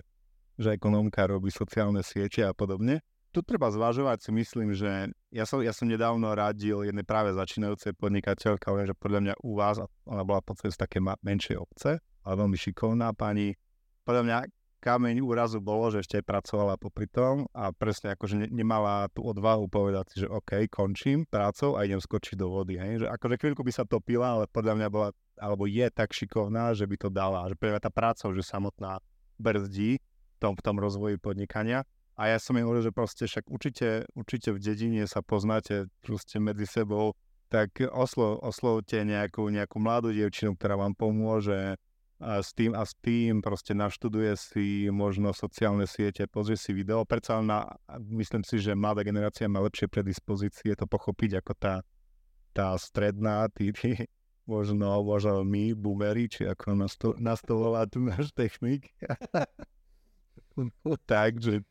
že 0.57 0.69
ekonomka 0.73 1.29
robí 1.29 1.53
sociálne 1.53 2.01
siete 2.01 2.47
a 2.47 2.57
podobne. 2.57 3.05
Tu 3.29 3.45
treba 3.45 3.69
zvažovať 3.69 4.25
si 4.25 4.31
myslím, 4.33 4.73
že 4.73 5.13
ja 5.29 5.45
som, 5.45 5.61
ja 5.61 5.77
som 5.77 5.85
nedávno 5.85 6.33
radil 6.33 6.89
jednej 6.89 7.05
práve 7.05 7.37
začínajúcej 7.37 7.93
podnikateľke, 8.01 8.65
ale 8.73 8.89
že 8.89 8.97
podľa 8.97 9.21
mňa 9.21 9.35
u 9.45 9.53
vás, 9.53 9.77
ona 10.09 10.25
bola 10.25 10.41
v 10.41 10.49
podstate 10.49 10.73
z 10.73 10.81
také 10.81 10.99
menšej 11.05 11.61
obce, 11.61 12.01
ale 12.25 12.35
veľmi 12.41 12.57
šikovná 12.57 13.13
pani. 13.13 13.53
Podľa 14.09 14.25
mňa 14.25 14.39
kameň 14.81 15.21
úrazu 15.21 15.61
bolo, 15.61 15.93
že 15.93 16.01
ešte 16.01 16.25
pracovala 16.25 16.81
popri 16.81 17.05
tom 17.13 17.45
a 17.53 17.69
presne 17.77 18.17
akože 18.17 18.41
ne, 18.41 18.49
nemala 18.49 19.13
tú 19.13 19.21
odvahu 19.21 19.69
povedať 19.69 20.05
si, 20.09 20.17
že 20.25 20.33
OK, 20.33 20.65
končím 20.73 21.29
prácou 21.29 21.77
a 21.77 21.85
idem 21.85 22.01
skočiť 22.01 22.41
do 22.41 22.49
vody. 22.49 22.81
Hej? 22.81 23.05
Že 23.05 23.07
akože 23.13 23.37
chvíľku 23.37 23.61
by 23.61 23.73
sa 23.77 23.85
topila, 23.85 24.41
ale 24.41 24.45
podľa 24.49 24.81
mňa 24.81 24.89
bola, 24.89 25.13
alebo 25.37 25.69
je 25.69 25.85
tak 25.93 26.17
šikovná, 26.17 26.73
že 26.73 26.89
by 26.89 26.97
to 26.97 27.13
dala. 27.13 27.53
Že 27.53 27.61
pre 27.61 27.77
tá 27.77 27.93
práca 27.93 28.33
už 28.33 28.41
samotná 28.41 29.05
brzdí 29.37 30.01
v 30.01 30.37
tom, 30.41 30.57
v 30.57 30.65
tom 30.65 30.81
rozvoji 30.81 31.21
podnikania. 31.21 31.85
A 32.17 32.33
ja 32.33 32.41
som 32.41 32.57
jej 32.57 32.65
hovoril, 32.65 32.89
že 32.89 32.97
proste 32.97 33.29
však 33.29 33.45
určite, 33.45 34.09
určite 34.17 34.57
v 34.57 34.59
dedine 34.59 35.05
sa 35.05 35.21
poznáte 35.21 35.85
proste 36.01 36.41
medzi 36.41 36.65
sebou, 36.65 37.13
tak 37.53 37.77
oslo, 37.93 38.41
oslovte 38.41 39.05
nejakú, 39.05 39.53
nejakú 39.53 39.77
mladú 39.77 40.17
dievčinu, 40.17 40.57
ktorá 40.57 40.81
vám 40.81 40.97
pomôže, 40.97 41.77
a 42.19 42.43
s 42.43 42.51
tým 42.51 42.75
a 42.75 42.83
s 42.83 42.99
tým, 42.99 43.39
proste 43.39 43.79
naštuduje 43.79 44.35
si 44.35 44.91
možno 44.91 45.31
sociálne 45.31 45.87
siete, 45.87 46.27
pozrie 46.27 46.59
si 46.59 46.75
video, 46.75 47.07
predsa 47.07 47.39
na, 47.39 47.79
myslím 48.11 48.43
si, 48.43 48.59
že 48.59 48.75
mladá 48.75 49.07
generácia 49.07 49.47
má 49.47 49.63
lepšie 49.63 49.87
predispozície 49.87 50.75
to 50.75 50.91
pochopiť 50.91 51.39
ako 51.39 51.53
tá, 51.55 51.75
tá 52.51 52.75
stredná, 52.75 53.47
tí, 53.55 53.71
tí 53.71 54.11
možno, 54.51 54.99
možno 55.07 55.47
my, 55.47 55.79
boomeri, 55.79 56.27
či 56.27 56.51
ako 56.51 56.75
nasto, 56.75 57.15
nastolová 57.23 57.87
tu 57.87 58.03
náš 58.03 58.35
technik. 58.35 58.91
takže, 61.07 61.63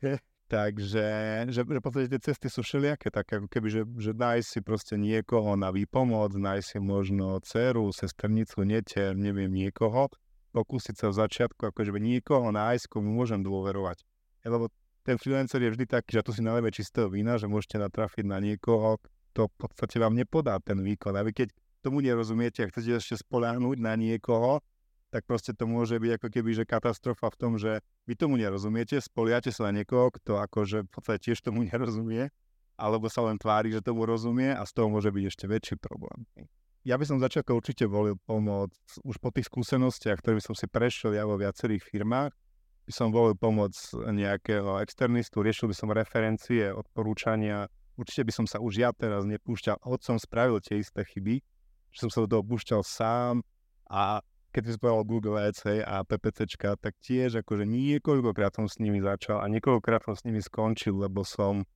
takže 0.47 1.07
že, 1.51 1.53
že 1.59 1.61
v 1.67 1.83
podstate 1.83 2.07
tie 2.07 2.23
cesty 2.23 2.47
sú 2.47 2.63
všelijaké, 2.63 3.11
tak 3.11 3.27
ako 3.27 3.51
keby, 3.51 3.67
že, 3.67 3.81
že 3.99 4.15
nájsť 4.15 4.47
si 4.47 4.59
proste 4.63 4.95
niekoho 4.95 5.59
na 5.59 5.75
výpomoc, 5.75 6.39
nájsť 6.39 6.67
si 6.71 6.79
možno 6.79 7.35
dceru, 7.43 7.91
sestrnicu, 7.91 8.63
netier, 8.63 9.11
neviem, 9.11 9.51
niekoho, 9.51 10.07
pokúsiť 10.57 10.97
sa 10.97 11.13
v 11.13 11.21
začiatku, 11.21 11.69
akože 11.69 11.93
niekoho 12.01 12.49
nájsť, 12.49 12.89
komu 12.89 13.13
môžem 13.13 13.45
dôverovať. 13.45 14.01
Lebo 14.41 14.73
ten 15.05 15.21
freelancer 15.21 15.61
je 15.61 15.69
vždy 15.69 15.85
taký, 15.85 16.17
že 16.17 16.25
to 16.25 16.33
si 16.33 16.41
naléve 16.41 16.73
čistého 16.73 17.05
vína, 17.05 17.37
že 17.37 17.45
môžete 17.45 17.77
natrafiť 17.77 18.25
na 18.25 18.41
niekoho, 18.41 18.97
kto 19.31 19.53
v 19.53 19.53
podstate 19.61 20.01
vám 20.01 20.17
nepodá 20.17 20.57
ten 20.57 20.81
výkon. 20.81 21.13
A 21.13 21.21
vy 21.21 21.37
keď 21.37 21.53
tomu 21.85 22.01
nerozumiete 22.01 22.65
a 22.65 22.69
chcete 22.73 22.97
ešte 22.97 23.21
spoláhnuť 23.21 23.77
na 23.77 23.93
niekoho, 23.93 24.65
tak 25.13 25.23
proste 25.23 25.55
to 25.55 25.63
môže 25.69 25.95
byť 25.95 26.19
ako 26.19 26.27
keby 26.27 26.49
že 26.51 26.67
katastrofa 26.67 27.31
v 27.31 27.37
tom, 27.39 27.51
že 27.55 27.79
vy 28.09 28.17
tomu 28.17 28.35
nerozumiete, 28.35 28.99
spoliate 28.99 29.53
sa 29.53 29.71
na 29.71 29.79
niekoho, 29.79 30.11
kto 30.11 30.41
akože 30.41 30.83
v 30.83 30.89
podstate 30.91 31.31
tiež 31.31 31.39
tomu 31.45 31.63
nerozumie, 31.69 32.33
alebo 32.75 33.07
sa 33.07 33.23
len 33.29 33.39
tvári, 33.39 33.71
že 33.71 33.85
tomu 33.85 34.03
rozumie 34.03 34.51
a 34.51 34.65
z 34.65 34.71
toho 34.73 34.91
môže 34.91 35.13
byť 35.13 35.23
ešte 35.29 35.45
väčší 35.47 35.75
problém 35.79 36.27
ja 36.87 36.95
by 36.95 37.03
som 37.03 37.19
začiatko 37.19 37.59
určite 37.59 37.83
volil 37.83 38.15
pomoc 38.23 38.71
už 39.03 39.19
po 39.19 39.27
tých 39.35 39.51
skúsenostiach, 39.51 40.23
ktorými 40.23 40.39
som 40.39 40.55
si 40.55 40.71
prešiel 40.71 41.19
ja 41.19 41.27
vo 41.27 41.35
viacerých 41.35 41.83
firmách, 41.83 42.31
by 42.87 42.91
som 42.95 43.11
volil 43.11 43.35
pomoc 43.35 43.75
nejakého 43.91 44.79
externistu, 44.79 45.43
riešil 45.43 45.67
by 45.67 45.75
som 45.75 45.91
referencie, 45.91 46.71
odporúčania. 46.71 47.67
Určite 47.99 48.23
by 48.23 48.31
som 48.31 48.45
sa 48.47 48.63
už 48.63 48.79
ja 48.79 48.95
teraz 48.95 49.27
nepúšťal, 49.27 49.83
hoď 49.83 49.99
som 49.99 50.15
spravil 50.15 50.63
tie 50.63 50.79
isté 50.79 51.03
chyby, 51.03 51.43
že 51.91 52.07
som 52.07 52.09
sa 52.13 52.23
do 52.23 52.39
toho 52.39 52.43
púšťal 52.47 52.87
sám 52.87 53.43
a 53.91 54.23
keď 54.55 54.61
si 54.71 54.79
povedal 54.79 55.03
Google 55.03 55.37
Ads 55.43 55.59
hej, 55.67 55.83
a 55.83 56.07
PPCčka, 56.07 56.79
tak 56.79 56.95
tiež 57.03 57.43
akože 57.43 57.67
niekoľkokrát 57.67 58.55
som 58.55 58.71
s 58.71 58.79
nimi 58.79 59.03
začal 59.03 59.43
a 59.43 59.51
niekoľkokrát 59.51 60.07
som 60.07 60.15
s 60.15 60.23
nimi 60.23 60.39
skončil, 60.39 60.95
lebo 60.95 61.27
som 61.27 61.67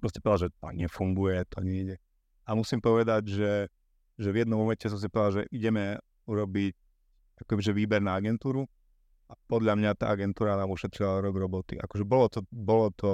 proste 0.00 0.24
povedal, 0.24 0.48
že 0.48 0.50
to 0.56 0.66
nefunguje, 0.72 1.44
to 1.52 1.60
nejde. 1.60 2.00
A 2.48 2.56
musím 2.56 2.80
povedať, 2.80 3.28
že 3.28 3.50
že 4.20 4.28
v 4.28 4.44
jednom 4.44 4.60
momente 4.60 4.84
som 4.84 5.00
si 5.00 5.08
povedal, 5.08 5.40
že 5.40 5.42
ideme 5.48 5.96
urobiť 6.28 6.76
akože 7.40 7.72
výber 7.72 8.04
na 8.04 8.20
agentúru 8.20 8.68
a 9.30 9.34
podľa 9.48 9.80
mňa 9.80 9.90
tá 9.96 10.12
agentúra 10.12 10.60
nám 10.60 10.68
ušetrila 10.68 11.24
rok 11.24 11.34
roboty. 11.40 11.80
Akože 11.80 12.04
bolo 12.04 12.28
to, 12.28 12.44
bolo 12.52 12.92
to 12.92 13.10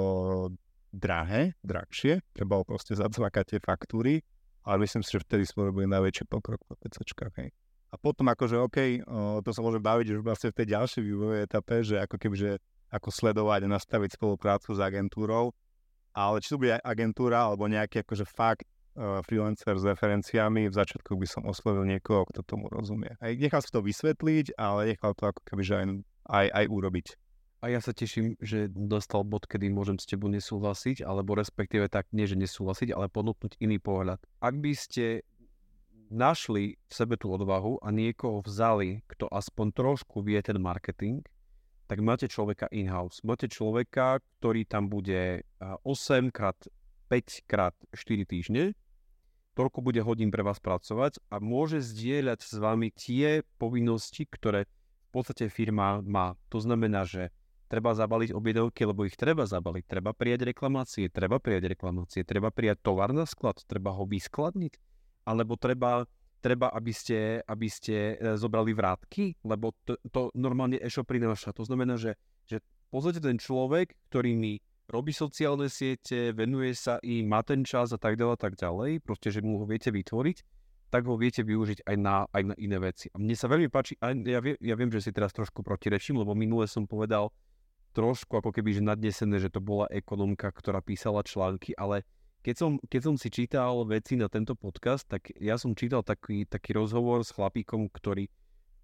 drahé, 0.91 1.55
drahšie, 1.63 2.19
treba 2.35 2.59
proste 2.67 2.97
zacvakať 2.97 3.55
tie 3.55 3.59
faktúry, 3.63 4.19
ale 4.67 4.83
myslím 4.83 5.05
si, 5.05 5.15
že 5.15 5.23
vtedy 5.23 5.47
sme 5.47 5.71
robili 5.71 5.87
najväčší 5.87 6.27
pokrok 6.27 6.59
po 6.67 6.75
PCčkách. 6.75 7.33
Hej. 7.39 7.49
A 7.87 7.95
potom 7.95 8.27
akože 8.27 8.59
OK, 8.59 8.77
o, 9.07 9.39
to 9.39 9.55
sa 9.55 9.63
môže 9.63 9.79
baviť 9.79 10.07
už 10.11 10.19
vlastne 10.19 10.51
v 10.51 10.57
tej 10.59 10.67
ďalšej 10.75 11.01
vývojovej 11.07 11.41
etape, 11.47 11.75
že 11.87 11.95
ako 12.03 12.15
keby, 12.19 12.35
ako 12.91 13.09
sledovať 13.15 13.63
a 13.63 13.73
nastaviť 13.79 14.19
spoluprácu 14.19 14.75
s 14.75 14.79
agentúrou, 14.83 15.55
ale 16.11 16.43
či 16.43 16.51
to 16.51 16.59
bude 16.59 16.75
agentúra 16.83 17.47
alebo 17.47 17.63
nejaký 17.69 18.03
akože 18.03 18.27
fakt 18.27 18.67
freelancer 18.97 19.77
s 19.77 19.85
referenciami, 19.85 20.65
v 20.67 20.75
začiatku 20.75 21.13
by 21.13 21.27
som 21.29 21.45
oslovil 21.45 21.85
niekoho, 21.85 22.25
kto 22.33 22.41
tomu 22.41 22.65
rozumie. 22.67 23.13
Aj 23.21 23.31
nechal 23.37 23.61
si 23.61 23.69
to 23.69 23.85
vysvetliť, 23.85 24.57
ale 24.57 24.97
nechal 24.97 25.13
to 25.13 25.29
ako 25.29 25.41
keby 25.45 25.63
aj, 25.63 25.85
aj, 26.27 26.47
aj 26.49 26.65
urobiť. 26.65 27.07
A 27.57 27.73
ja 27.73 27.81
sa 27.81 27.89
teším, 27.89 28.37
že 28.37 28.69
dostal 28.69 29.25
bod, 29.25 29.49
kedy 29.49 29.73
môžem 29.73 29.97
s 29.97 30.05
tebou 30.05 30.29
nesúhlasiť, 30.29 31.01
alebo 31.01 31.33
respektíve 31.33 31.89
tak 31.89 32.05
nie, 32.13 32.29
že 32.29 32.37
nesúhlasiť, 32.37 32.93
ale 32.93 33.09
ponúknuť 33.09 33.57
iný 33.57 33.81
pohľad. 33.81 34.21
Ak 34.41 34.61
by 34.61 34.73
ste 34.77 35.25
našli 36.13 36.77
v 36.77 36.93
sebe 36.93 37.17
tú 37.17 37.33
odvahu 37.33 37.81
a 37.81 37.89
niekoho 37.89 38.45
vzali, 38.45 39.01
kto 39.09 39.25
aspoň 39.33 39.73
trošku 39.73 40.21
vie 40.21 40.37
ten 40.45 40.61
marketing, 40.61 41.25
tak 41.87 42.03
máte 42.03 42.29
človeka 42.29 42.69
in-house. 42.69 43.23
Máte 43.23 43.49
človeka, 43.49 44.19
ktorý 44.37 44.67
tam 44.67 44.91
bude 44.91 45.41
8 45.59 46.29
krát 46.29 46.59
5 47.09 47.47
krát 47.47 47.75
4 47.95 48.27
týždne 48.27 48.75
toľko 49.57 49.81
bude 49.81 49.97
hodín 50.05 50.29
pre 50.29 50.45
vás 50.45 50.61
pracovať 50.61 51.17
a 51.33 51.41
môže 51.41 51.81
zdieľať 51.81 52.45
s 52.45 52.53
vami 52.61 52.93
tie 52.93 53.41
povinnosti, 53.57 54.29
ktoré 54.29 54.69
v 54.69 55.09
podstate 55.09 55.49
firma 55.49 56.05
má. 56.05 56.37
To 56.53 56.61
znamená, 56.61 57.09
že 57.09 57.33
treba 57.65 57.97
zabaliť 57.97 58.37
objednávky, 58.37 58.85
lebo 58.85 59.09
ich 59.09 59.17
treba 59.17 59.49
zabaliť, 59.49 59.83
treba 59.89 60.13
prijať 60.13 60.53
reklamácie, 60.53 61.09
treba 61.09 61.41
prijať 61.41 61.73
reklamácie, 61.73 62.21
treba 62.21 62.53
prijať 62.53 62.85
tovar 62.85 63.09
na 63.11 63.25
sklad, 63.25 63.57
treba 63.65 63.97
ho 63.97 64.05
vyskladniť, 64.05 64.73
alebo 65.25 65.57
treba, 65.57 66.05
treba 66.39 66.69
aby, 66.71 66.93
ste, 66.93 67.41
aby 67.43 67.67
ste 67.67 68.15
e, 68.15 68.37
zobrali 68.37 68.71
vrátky, 68.71 69.41
lebo 69.43 69.75
to, 69.83 69.97
to 70.13 70.31
normálne 70.37 70.79
e-shop 70.79 71.09
prináša. 71.09 71.51
To 71.57 71.67
znamená, 71.67 71.99
že, 71.99 72.15
že 72.47 72.63
podstate 72.91 73.19
ten 73.19 73.35
človek, 73.35 73.93
ktorý 74.07 74.31
mi 74.37 74.63
robí 74.87 75.11
sociálne 75.11 75.67
siete, 75.67 76.31
venuje 76.31 76.71
sa 76.73 76.97
im, 77.03 77.27
má 77.27 77.43
ten 77.43 77.61
čas 77.67 77.91
a 77.91 77.99
tak 77.99 78.15
ďalej, 78.15 78.37
tak 78.39 78.53
ďalej, 78.55 79.03
proste, 79.03 79.29
že 79.29 79.43
mu 79.43 79.59
ho 79.59 79.65
viete 79.67 79.91
vytvoriť, 79.91 80.37
tak 80.87 81.03
ho 81.03 81.19
viete 81.19 81.43
využiť 81.43 81.83
aj 81.83 81.95
na, 81.99 82.23
aj 82.31 82.43
na 82.51 82.55
iné 82.55 82.79
veci. 82.79 83.11
A 83.11 83.19
mne 83.19 83.35
sa 83.35 83.51
veľmi 83.51 83.67
páči, 83.67 83.99
a 83.99 84.15
ja, 84.15 84.39
vie, 84.39 84.55
ja 84.63 84.75
viem, 84.79 84.87
že 84.87 85.03
si 85.03 85.11
teraz 85.11 85.35
trošku 85.35 85.59
protirečím, 85.59 86.23
lebo 86.23 86.31
minule 86.31 86.63
som 86.71 86.87
povedal 86.87 87.27
trošku 87.91 88.39
ako 88.39 88.55
keby, 88.55 88.79
že 88.79 88.81
nadnesené, 88.85 89.35
že 89.43 89.51
to 89.51 89.59
bola 89.59 89.91
ekonomka, 89.91 90.47
ktorá 90.47 90.79
písala 90.79 91.25
články, 91.27 91.75
ale 91.75 92.07
keď 92.45 92.55
som, 92.55 92.71
keď 92.87 93.01
som 93.03 93.15
si 93.19 93.27
čítal 93.27 93.83
veci 93.83 94.15
na 94.15 94.31
tento 94.31 94.55
podcast, 94.55 95.03
tak 95.03 95.35
ja 95.35 95.59
som 95.59 95.75
čítal 95.75 95.99
taký, 95.99 96.47
taký 96.47 96.77
rozhovor 96.79 97.27
s 97.27 97.35
chlapíkom, 97.35 97.91
ktorý 97.91 98.31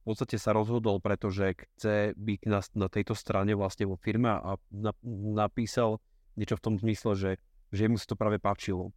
v 0.04 0.12
podstate 0.12 0.36
sa 0.36 0.52
rozhodol, 0.52 1.00
pretože 1.00 1.56
chce 1.56 2.12
byť 2.20 2.42
na, 2.52 2.60
na 2.76 2.88
tejto 2.92 3.16
strane 3.16 3.56
vlastne 3.56 3.88
vo 3.88 3.96
firme 3.96 4.36
a 4.36 4.60
na, 4.68 4.92
napísal 5.32 6.04
niečo 6.36 6.60
v 6.60 6.64
tom 6.68 6.76
zmysle, 6.76 7.16
že, 7.16 7.32
že 7.72 7.88
mu 7.88 7.96
sa 7.96 8.12
to 8.12 8.20
práve 8.20 8.36
páčilo. 8.36 8.92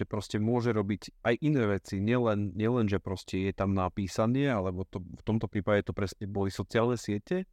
Že 0.00 0.04
proste 0.08 0.36
môže 0.40 0.72
robiť 0.72 1.12
aj 1.28 1.34
iné 1.44 1.68
veci, 1.68 2.00
nielen, 2.00 2.56
nielen 2.56 2.88
že 2.88 3.04
proste 3.04 3.48
je 3.48 3.52
tam 3.52 3.76
napísanie, 3.76 4.48
alebo 4.48 4.88
to, 4.88 5.04
v 5.04 5.22
tomto 5.28 5.44
prípade 5.44 5.84
to 5.84 5.92
presne 5.92 6.24
boli 6.24 6.48
sociálne 6.48 6.96
siete, 6.96 7.44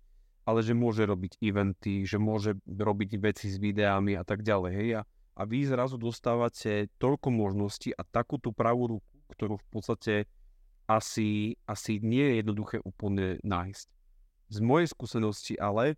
ale 0.47 0.63
že 0.63 0.71
môže 0.71 1.03
robiť 1.03 1.43
eventy, 1.43 2.07
že 2.07 2.15
môže 2.19 2.55
robiť 2.67 3.19
veci 3.19 3.51
s 3.51 3.59
videami 3.59 4.15
a 4.15 4.23
tak 4.23 4.47
ďalej. 4.47 4.71
Hej? 4.75 4.89
A, 4.99 5.01
a 5.39 5.41
vy 5.43 5.67
zrazu 5.67 5.99
dostávate 5.99 6.87
toľko 7.03 7.35
možností 7.35 7.91
a 7.95 8.07
takú 8.07 8.39
tú 8.39 8.55
pravú 8.55 8.95
ruku, 8.95 9.11
ktorú 9.35 9.59
v 9.59 9.67
podstate 9.71 10.13
asi, 10.89 11.59
asi 11.65 11.99
nie 12.03 12.23
je 12.23 12.33
jednoduché 12.43 12.77
úplne 12.83 13.39
nájsť. 13.41 13.87
Z 14.53 14.57
mojej 14.59 14.87
skúsenosti 14.91 15.55
ale 15.57 15.97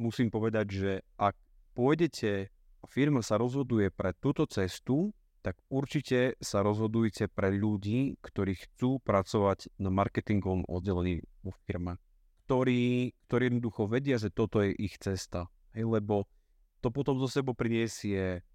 musím 0.00 0.32
povedať, 0.32 0.66
že 0.72 0.92
ak 1.20 1.36
pôjdete 1.76 2.50
firma 2.90 3.22
sa 3.22 3.38
rozhoduje 3.38 3.88
pre 3.94 4.12
túto 4.18 4.46
cestu, 4.46 5.14
tak 5.42 5.58
určite 5.66 6.38
sa 6.38 6.62
rozhodujte 6.62 7.26
pre 7.26 7.50
ľudí, 7.50 8.14
ktorí 8.22 8.54
chcú 8.54 9.02
pracovať 9.02 9.74
na 9.82 9.90
marketingovom 9.90 10.62
oddelení 10.70 11.26
vo 11.42 11.50
firme. 11.66 11.98
Ktorí, 12.46 13.10
ktorí 13.26 13.42
jednoducho 13.50 13.90
vedia, 13.90 14.20
že 14.22 14.30
toto 14.30 14.62
je 14.62 14.70
ich 14.76 14.94
cesta. 15.02 15.50
Hej, 15.74 15.98
lebo 15.98 16.30
to 16.78 16.94
potom 16.94 17.18
zo 17.18 17.26
sebou 17.26 17.58
priniesie 17.58 18.46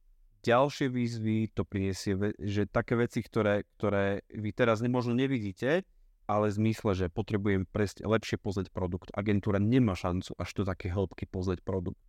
ďalšie 0.44 0.88
výzvy, 0.92 1.52
to 1.54 1.64
priniesie, 1.64 2.18
že 2.42 2.70
také 2.70 2.98
veci, 2.98 3.22
ktoré, 3.22 3.66
ktoré 3.78 4.26
vy 4.30 4.50
teraz 4.54 4.84
možno 4.86 5.18
nevidíte, 5.18 5.86
ale 6.28 6.52
zmysle, 6.52 6.92
že 6.94 7.08
potrebujem 7.08 7.64
presne 7.64 8.04
lepšie 8.04 8.36
pozrieť 8.38 8.68
produkt. 8.76 9.10
Agentúra 9.16 9.64
nemá 9.64 9.96
šancu 9.96 10.36
až 10.36 10.50
to 10.52 10.62
také 10.68 10.92
hĺbky 10.92 11.24
pozrieť 11.24 11.64
produkt. 11.64 12.04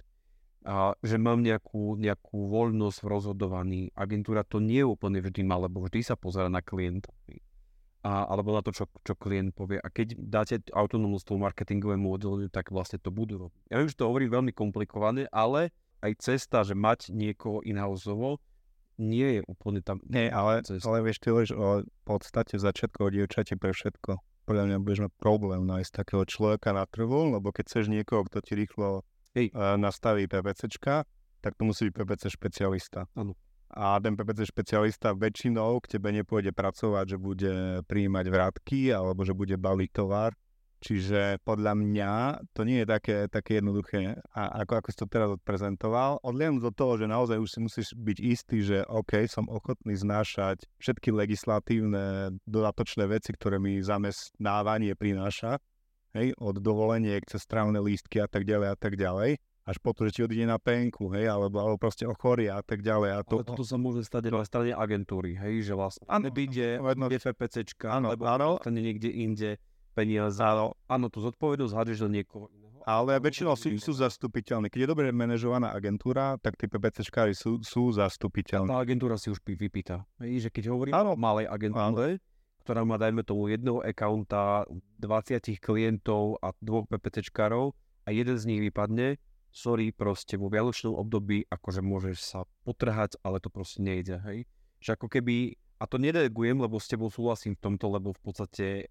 A 0.67 0.99
že 1.07 1.23
mám 1.23 1.41
nejakú, 1.41 1.95
nejakú 1.95 2.51
voľnosť 2.51 2.99
v 3.01 3.07
rozhodovaní. 3.07 3.83
Agentúra 3.95 4.43
to 4.43 4.59
nie 4.59 4.83
úplne 4.83 5.23
vždy 5.23 5.47
má, 5.47 5.55
lebo 5.55 5.87
vždy 5.87 6.03
sa 6.03 6.19
pozera 6.19 6.51
na 6.51 6.59
klienta. 6.59 7.15
A, 8.03 8.27
alebo 8.27 8.51
na 8.55 8.63
to, 8.63 8.75
čo, 8.75 8.91
čo 9.07 9.15
klient 9.15 9.55
povie. 9.55 9.79
A 9.79 9.87
keď 9.87 10.19
dáte 10.19 10.59
autonómnosť 10.75 11.25
tomu 11.31 11.47
marketingovému 11.47 12.11
oddeleniu, 12.11 12.51
tak 12.51 12.75
vlastne 12.75 12.99
to 12.99 13.15
budú 13.15 13.49
robiť. 13.49 13.63
Ja 13.71 13.79
viem, 13.79 13.91
že 13.91 13.99
to 13.99 14.11
hovorí 14.11 14.27
veľmi 14.27 14.51
komplikované, 14.51 15.31
ale 15.31 15.71
aj 16.03 16.13
cesta, 16.23 16.63
že 16.63 16.79
mať 16.79 17.11
niekoho 17.11 17.63
in-houseovo, 17.67 18.39
nie 18.99 19.39
je 19.39 19.43
úplne 19.47 19.79
tam. 19.81 20.03
Nie, 20.11 20.29
ale, 20.35 20.67
cesta. 20.67 20.91
ale 20.91 21.07
vieš, 21.07 21.23
ty 21.23 21.31
hovoríš 21.31 21.53
o 21.55 21.87
podstate 22.03 22.59
začiatku 22.59 22.99
o 23.07 23.13
dievčate 23.15 23.55
pre 23.55 23.71
všetko. 23.71 24.19
Podľa 24.49 24.65
mňa 24.65 24.77
budeš 24.83 25.01
mať 25.07 25.13
problém 25.23 25.63
nájsť 25.63 25.91
takého 26.03 26.25
človeka 26.27 26.75
na 26.75 26.83
trhu, 26.89 27.31
lebo 27.31 27.55
keď 27.55 27.65
chceš 27.71 27.87
niekoho, 27.93 28.27
kto 28.27 28.43
ti 28.43 28.59
rýchlo 28.59 29.07
Hej. 29.37 29.55
Uh, 29.55 29.79
nastaví 29.79 30.27
PPCčka, 30.27 31.07
tak 31.39 31.53
to 31.55 31.63
musí 31.63 31.93
byť 31.93 31.95
PPC 31.95 32.23
špecialista. 32.33 33.07
Áno. 33.15 33.39
A 33.69 34.01
ten 34.01 34.17
PPC 34.17 34.49
špecialista 34.49 35.13
väčšinou 35.13 35.79
k 35.85 36.01
tebe 36.01 36.09
nepôjde 36.11 36.57
pracovať, 36.57 37.05
že 37.15 37.19
bude 37.21 37.85
prijímať 37.85 38.27
vrátky 38.33 38.91
alebo 38.97 39.23
že 39.29 39.37
bude 39.37 39.55
baliť 39.61 39.91
tovar, 39.93 40.33
Čiže 40.79 41.43
podľa 41.43 41.75
mňa 41.75 42.13
to 42.55 42.63
nie 42.63 42.83
je 42.83 42.87
také, 42.87 43.17
také 43.27 43.59
jednoduché, 43.59 44.15
a 44.31 44.63
ako, 44.63 44.73
ako 44.79 44.89
si 44.95 44.99
to 45.03 45.07
teraz 45.11 45.31
odprezentoval. 45.35 46.23
Odliadnúť 46.23 46.71
do 46.71 46.73
toho, 46.73 46.95
že 47.03 47.11
naozaj 47.11 47.39
už 47.43 47.51
si 47.51 47.59
musíš 47.59 47.89
byť 47.99 48.19
istý, 48.23 48.63
že 48.63 48.79
OK, 48.87 49.27
som 49.27 49.51
ochotný 49.51 49.99
znášať 49.99 50.63
všetky 50.79 51.11
legislatívne 51.11 52.39
dodatočné 52.47 53.11
veci, 53.11 53.35
ktoré 53.35 53.59
mi 53.59 53.83
zamestnávanie 53.83 54.95
prináša, 54.95 55.59
hej, 56.15 56.31
od 56.39 56.63
dovoleniek 56.63 57.27
cez 57.27 57.43
strávne 57.43 57.83
lístky 57.83 58.23
a 58.23 58.31
tak 58.31 58.47
ďalej 58.47 58.69
a 58.71 58.77
tak 58.79 58.95
ďalej 58.95 59.43
až 59.69 59.77
po 59.85 59.93
to, 59.93 60.09
že 60.09 60.17
ti 60.17 60.21
odíde 60.25 60.49
na 60.49 60.57
penku, 60.57 61.13
hej, 61.13 61.29
alebo, 61.29 61.61
alebo 61.61 61.77
proste 61.77 62.09
ochoria 62.09 62.57
a 62.57 62.65
tak 62.65 62.81
ďalej. 62.81 63.11
A 63.13 63.19
to, 63.21 63.45
Ale 63.45 63.53
toto 63.53 63.69
sa 63.69 63.77
môže 63.77 64.01
stať 64.01 64.33
na 64.33 64.41
strane 64.41 64.73
agentúry, 64.73 65.37
hej, 65.37 65.61
že 65.69 65.73
vlastne 65.77 66.09
ano, 66.09 66.33
ide, 66.33 66.81
ide 66.81 67.19
FPCčka, 67.21 68.01
áno, 68.01 68.09
alebo 68.09 68.25
áno. 68.25 68.57
niekde 68.65 69.13
inde 69.13 69.61
peniaze. 69.99 70.39
Áno, 70.39 70.79
áno 70.87 71.11
tú 71.11 71.19
zodpovednosť 71.27 71.75
hádžeš 71.75 71.99
na 72.07 72.23
niekoho 72.23 72.47
iného. 72.55 72.79
Ale 72.87 73.19
väčšinou 73.19 73.59
sú, 73.59 73.75
sú 73.83 73.93
zastupiteľní. 73.99 74.71
Keď 74.71 74.81
je 74.87 74.89
dobre 74.89 75.11
manažovaná 75.11 75.75
agentúra, 75.75 76.39
tak 76.39 76.57
tí 76.57 76.71
PPCčkári 76.71 77.35
sú, 77.35 77.59
sú 77.61 77.91
zastupiteľní. 77.91 78.71
Tá 78.71 78.81
agentúra 78.81 79.19
si 79.19 79.29
už 79.29 79.43
vypýta. 79.43 80.07
Hej, 80.23 80.49
že 80.49 80.51
keď 80.55 80.73
hovorím 80.73 80.95
áno. 80.95 81.13
o 81.13 81.21
malej 81.21 81.51
agentúre, 81.51 82.17
áno. 82.17 82.63
ktorá 82.65 82.87
má, 82.87 82.97
dajme 82.97 83.27
tomu, 83.27 83.51
jedného 83.51 83.85
accounta, 83.85 84.65
20 85.03 85.59
klientov 85.61 86.41
a 86.41 86.55
dvoch 86.63 86.89
PPCčkárov 86.89 87.77
a 88.07 88.09
jeden 88.09 88.37
z 88.41 88.45
nich 88.49 88.63
vypadne, 88.65 89.21
sorry, 89.53 89.93
proste 89.93 90.41
vo 90.41 90.49
vianočnom 90.49 90.97
období 90.97 91.45
akože 91.49 91.85
môžeš 91.85 92.17
sa 92.25 92.41
potrhať, 92.65 93.21
ale 93.21 93.43
to 93.43 93.53
proste 93.53 93.85
nejde, 93.85 94.17
hej. 94.25 94.49
Že 94.81 94.97
ako 94.97 95.07
keby, 95.13 95.59
a 95.77 95.85
to 95.85 96.01
nedegujem, 96.01 96.57
lebo 96.57 96.81
s 96.81 96.89
tebou 96.89 97.13
súhlasím 97.13 97.53
v 97.59 97.63
tomto, 97.69 97.91
lebo 97.93 98.17
v 98.17 98.21
podstate 98.23 98.89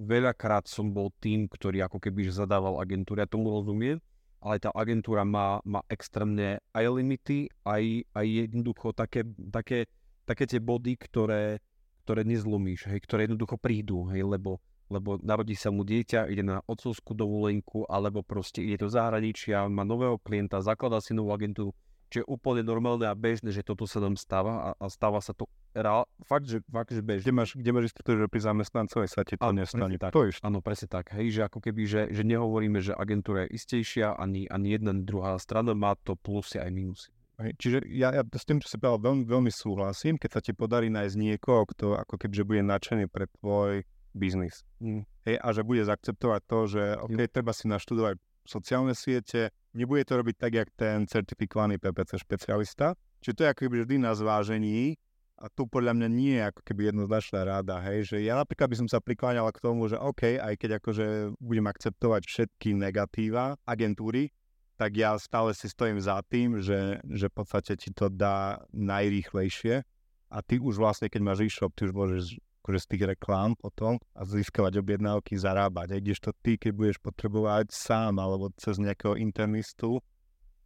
veľakrát 0.00 0.64
som 0.64 0.88
bol 0.88 1.12
tým, 1.20 1.44
ktorý 1.44 1.84
ako 1.84 2.00
keby 2.00 2.32
zadával 2.32 2.80
agentúru, 2.80 3.20
ja 3.20 3.28
tomu 3.28 3.52
rozumiem, 3.52 4.00
ale 4.40 4.56
tá 4.56 4.72
agentúra 4.72 5.28
má, 5.28 5.60
má 5.68 5.84
extrémne 5.92 6.64
aj 6.72 6.84
limity, 6.88 7.52
aj, 7.68 8.08
aj 8.16 8.26
jednoducho 8.48 8.96
také, 8.96 9.28
také, 9.52 9.84
také 10.24 10.48
tie 10.48 10.56
body, 10.56 10.96
ktoré, 10.96 11.60
ktoré 12.08 12.24
nezlomíš, 12.24 12.88
hej, 12.88 13.00
ktoré 13.04 13.28
jednoducho 13.28 13.60
prídu, 13.60 14.08
hej, 14.08 14.24
lebo, 14.24 14.56
lebo 14.88 15.20
narodí 15.20 15.52
sa 15.52 15.68
mu 15.68 15.84
dieťa, 15.84 16.32
ide 16.32 16.40
na 16.40 16.64
otcovskú 16.64 17.12
dovolenku, 17.12 17.84
alebo 17.84 18.24
proste 18.24 18.64
ide 18.64 18.80
do 18.80 18.88
zahraničia, 18.88 19.68
má 19.68 19.84
nového 19.84 20.16
klienta, 20.16 20.64
zakladá 20.64 21.04
si 21.04 21.12
novú 21.12 21.36
agentúru, 21.36 21.76
čo 22.08 22.24
je 22.24 22.26
úplne 22.26 22.64
normálne 22.64 23.04
a 23.04 23.14
bežné, 23.14 23.52
že 23.52 23.60
toto 23.60 23.84
sa 23.84 24.00
nám 24.00 24.16
stáva 24.16 24.72
a, 24.72 24.80
a 24.80 24.86
stáva 24.88 25.20
sa 25.20 25.36
to 25.36 25.44
rá, 25.74 26.02
fakt, 26.26 26.46
že, 26.50 26.60
fakt, 26.66 26.90
že 26.90 27.02
bežne. 27.02 27.24
Kde 27.24 27.34
máš, 27.34 27.50
kde 27.54 27.70
máš 27.70 27.84
istotu, 27.94 28.18
že 28.18 28.26
pri 28.26 28.40
zamestnancovi 28.42 29.06
sa 29.06 29.22
ti 29.22 29.38
to 29.38 29.46
ano, 29.46 29.62
nestane? 29.62 29.96
Tak. 29.96 30.12
To 30.14 30.26
Áno, 30.42 30.58
presne 30.64 30.88
tak. 30.90 31.14
Hej, 31.14 31.38
že 31.38 31.40
ako 31.46 31.58
keby, 31.62 31.82
že, 31.86 32.02
že 32.10 32.22
nehovoríme, 32.26 32.82
že 32.82 32.92
agentúra 32.94 33.46
je 33.46 33.56
istejšia, 33.56 34.18
ani, 34.18 34.50
ani 34.50 34.74
jedna, 34.74 34.90
ani 34.90 35.02
druhá 35.06 35.38
strana 35.38 35.76
má 35.76 35.94
to 36.00 36.18
plusy 36.18 36.58
aj 36.58 36.70
minusy. 36.70 37.10
Hej, 37.40 37.56
čiže 37.56 37.78
ja, 37.88 38.12
ja 38.12 38.20
s 38.20 38.44
tým, 38.44 38.60
čo 38.60 38.68
si 38.68 38.76
povedal, 38.76 39.00
veľmi, 39.00 39.24
veľmi 39.24 39.52
súhlasím, 39.52 40.20
keď 40.20 40.30
sa 40.30 40.40
ti 40.44 40.52
podarí 40.52 40.92
nájsť 40.92 41.16
niekoho, 41.16 41.64
kto 41.72 41.96
ako 41.96 42.20
keby, 42.20 42.32
že 42.36 42.44
bude 42.44 42.62
nadšený 42.68 43.08
pre 43.08 43.32
tvoj 43.40 43.80
biznis. 44.12 44.60
Mm. 44.82 45.08
Hej, 45.24 45.36
a 45.40 45.48
že 45.56 45.62
bude 45.64 45.80
zaakceptovať 45.88 46.40
to, 46.44 46.58
že 46.68 46.82
okay, 47.00 47.26
treba 47.32 47.56
si 47.56 47.64
naštudovať 47.70 48.20
sociálne 48.44 48.92
siete, 48.92 49.54
nebude 49.72 50.04
to 50.04 50.20
robiť 50.20 50.36
tak, 50.36 50.52
jak 50.52 50.68
ten 50.74 51.06
certifikovaný 51.06 51.78
PPC 51.80 52.20
špecialista. 52.20 52.98
Čiže 53.20 53.36
to 53.36 53.42
je 53.44 53.50
ako 53.52 53.60
keby 53.68 53.76
vždy 53.84 53.96
na 54.00 54.12
zvážení 54.16 54.96
a 55.40 55.48
tu 55.48 55.64
podľa 55.64 55.96
mňa 55.96 56.08
nie 56.12 56.36
je 56.36 56.44
ako 56.52 56.60
keby 56.60 56.92
jednoznačná 56.92 57.40
ráda, 57.48 57.80
hej, 57.80 58.12
že 58.12 58.16
ja 58.20 58.36
napríklad 58.36 58.68
by 58.68 58.76
som 58.84 58.88
sa 58.92 59.00
prikláňal 59.00 59.48
k 59.56 59.64
tomu, 59.64 59.88
že 59.88 59.96
OK, 59.96 60.36
aj 60.36 60.54
keď 60.60 60.70
akože 60.76 61.06
budem 61.40 61.64
akceptovať 61.64 62.22
všetky 62.28 62.76
negatíva 62.76 63.56
agentúry, 63.64 64.28
tak 64.76 64.96
ja 65.00 65.16
stále 65.16 65.56
si 65.56 65.68
stojím 65.68 66.00
za 66.00 66.20
tým, 66.28 66.60
že, 66.60 67.00
že 67.08 67.32
v 67.32 67.34
podstate 67.36 67.76
ti 67.80 67.88
to 67.92 68.12
dá 68.12 68.60
najrýchlejšie 68.72 69.80
a 70.28 70.36
ty 70.44 70.60
už 70.60 70.76
vlastne, 70.76 71.08
keď 71.08 71.20
máš 71.24 71.48
e-shop, 71.48 71.72
ty 71.72 71.88
už 71.88 71.92
môžeš 71.96 72.24
akože 72.60 72.78
z 72.84 72.88
tých 72.92 73.04
reklám 73.16 73.56
potom 73.56 73.96
a 74.12 74.20
získavať 74.28 74.84
objednávky, 74.84 75.34
zarábať. 75.40 75.96
Aj 75.96 76.00
to 76.20 76.32
ty, 76.44 76.60
keď 76.60 76.72
budeš 76.76 76.96
potrebovať 77.00 77.72
sám 77.72 78.20
alebo 78.20 78.52
cez 78.60 78.76
nejakého 78.76 79.16
internistu, 79.16 80.04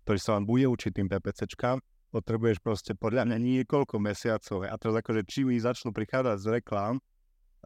ktorý 0.02 0.18
sa 0.18 0.37
vám 0.37 0.44
bude 0.44 0.66
učiť 0.66 0.90
tým 0.90 1.08
PPCčkám, 1.08 1.78
potrebuješ 2.14 2.62
proste 2.62 2.94
podľa 2.94 3.27
mňa 3.27 3.38
niekoľko 3.42 3.98
mesiacov. 3.98 4.70
A 4.70 4.79
teraz 4.79 4.94
akože 5.03 5.27
či 5.27 5.42
mi 5.42 5.59
začnú 5.59 5.90
prichádzať 5.90 6.37
z 6.38 6.46
reklám, 6.62 7.03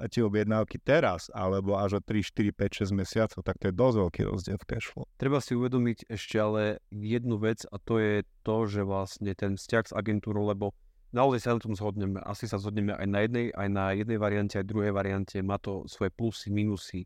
tie 0.06 0.22
objednávky 0.22 0.78
teraz, 0.78 1.26
alebo 1.34 1.74
až 1.74 1.98
o 1.98 2.00
3, 2.00 2.22
4, 2.22 2.54
5, 2.54 2.86
6 2.86 2.94
mesiacov, 2.94 3.40
tak 3.42 3.58
to 3.58 3.68
je 3.68 3.74
dosť 3.74 3.96
veľký 3.98 4.22
rozdiel 4.30 4.58
v 4.62 4.66
cashflow. 4.70 5.04
Treba 5.18 5.42
si 5.42 5.58
uvedomiť 5.58 6.06
ešte 6.06 6.38
ale 6.38 6.78
jednu 6.94 7.34
vec 7.42 7.66
a 7.66 7.82
to 7.82 7.98
je 7.98 8.22
to, 8.46 8.56
že 8.70 8.86
vlastne 8.86 9.34
ten 9.34 9.58
vzťah 9.58 9.84
s 9.90 9.92
agentúrou, 9.92 10.46
lebo 10.46 10.70
naozaj 11.10 11.40
sa 11.42 11.50
na 11.58 11.60
tom 11.66 11.74
zhodneme. 11.74 12.22
Asi 12.22 12.46
sa 12.46 12.62
zhodneme 12.62 12.94
aj 12.94 13.08
na 13.10 13.20
jednej, 13.26 13.46
aj 13.50 13.68
na 13.74 13.84
jednej 13.90 14.18
variante, 14.22 14.54
aj 14.62 14.70
druhej 14.70 14.94
variante. 14.94 15.36
Má 15.42 15.58
to 15.58 15.82
svoje 15.90 16.14
plusy, 16.14 16.54
minusy. 16.54 17.02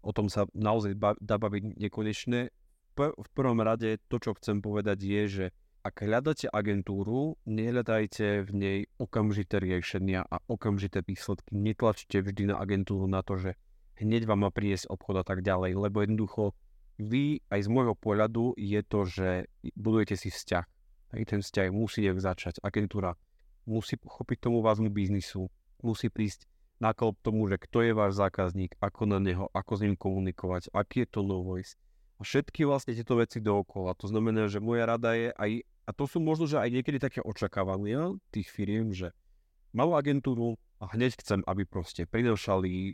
O 0.00 0.16
tom 0.16 0.32
sa 0.32 0.48
naozaj 0.56 0.96
dá 1.20 1.36
baviť 1.36 1.76
nekonečne. 1.76 2.48
V 2.96 3.28
prvom 3.36 3.60
rade 3.60 4.00
to, 4.08 4.16
čo 4.16 4.32
chcem 4.40 4.64
povedať 4.64 5.04
je, 5.04 5.22
že 5.28 5.46
ak 5.82 6.06
hľadáte 6.06 6.46
agentúru, 6.46 7.34
nehľadajte 7.42 8.46
v 8.46 8.50
nej 8.54 8.78
okamžité 9.02 9.58
riešenia 9.58 10.22
a 10.22 10.38
okamžité 10.46 11.02
výsledky. 11.02 11.50
Netlačte 11.50 12.22
vždy 12.22 12.54
na 12.54 12.62
agentúru 12.62 13.10
na 13.10 13.26
to, 13.26 13.34
že 13.34 13.58
hneď 13.98 14.30
vám 14.30 14.46
má 14.46 14.50
priniesť 14.54 14.86
obchod 14.86 15.20
a 15.20 15.24
tak 15.26 15.42
ďalej, 15.42 15.74
lebo 15.74 16.06
jednoducho 16.06 16.54
vy 17.02 17.42
aj 17.50 17.66
z 17.66 17.68
môjho 17.68 17.98
pohľadu 17.98 18.54
je 18.54 18.80
to, 18.86 19.00
že 19.10 19.28
budujete 19.74 20.14
si 20.14 20.30
vzťah. 20.30 20.66
Aj 21.18 21.22
ten 21.26 21.42
vzťah 21.42 21.74
musí 21.74 22.06
začať. 22.06 22.62
Agentúra 22.62 23.18
musí 23.66 23.98
pochopiť 23.98 24.46
tomu 24.46 24.62
vášmu 24.62 24.86
biznisu, 24.86 25.50
musí 25.82 26.06
prísť 26.06 26.46
na 26.78 26.94
tomu, 26.94 27.46
že 27.50 27.58
kto 27.58 27.82
je 27.86 27.92
váš 27.94 28.18
zákazník, 28.18 28.78
ako 28.78 29.06
na 29.06 29.18
neho, 29.18 29.50
ako 29.54 29.72
s 29.78 29.80
ním 29.82 29.94
komunikovať, 29.98 30.70
aký 30.74 31.06
je 31.06 31.08
to 31.10 31.20
no 31.22 31.42
voice. 31.42 31.78
A 32.18 32.26
všetky 32.26 32.66
vlastne 32.66 32.94
tieto 32.94 33.18
veci 33.18 33.42
dookola. 33.42 33.98
To 33.98 34.06
znamená, 34.06 34.46
že 34.46 34.62
moja 34.62 34.86
rada 34.86 35.14
je 35.14 35.34
aj 35.34 35.66
a 35.82 35.90
to 35.90 36.06
sú 36.06 36.22
možno, 36.22 36.46
že 36.46 36.62
aj 36.62 36.70
niekedy 36.70 37.02
také 37.02 37.18
očakávania 37.22 38.14
tých 38.30 38.48
firiem, 38.54 38.94
že 38.94 39.10
malú 39.74 39.98
agentúru 39.98 40.54
a 40.78 40.86
hneď 40.94 41.18
chcem, 41.18 41.42
aby 41.46 41.66
proste 41.66 42.06
prinášali 42.06 42.70
e, 42.70 42.92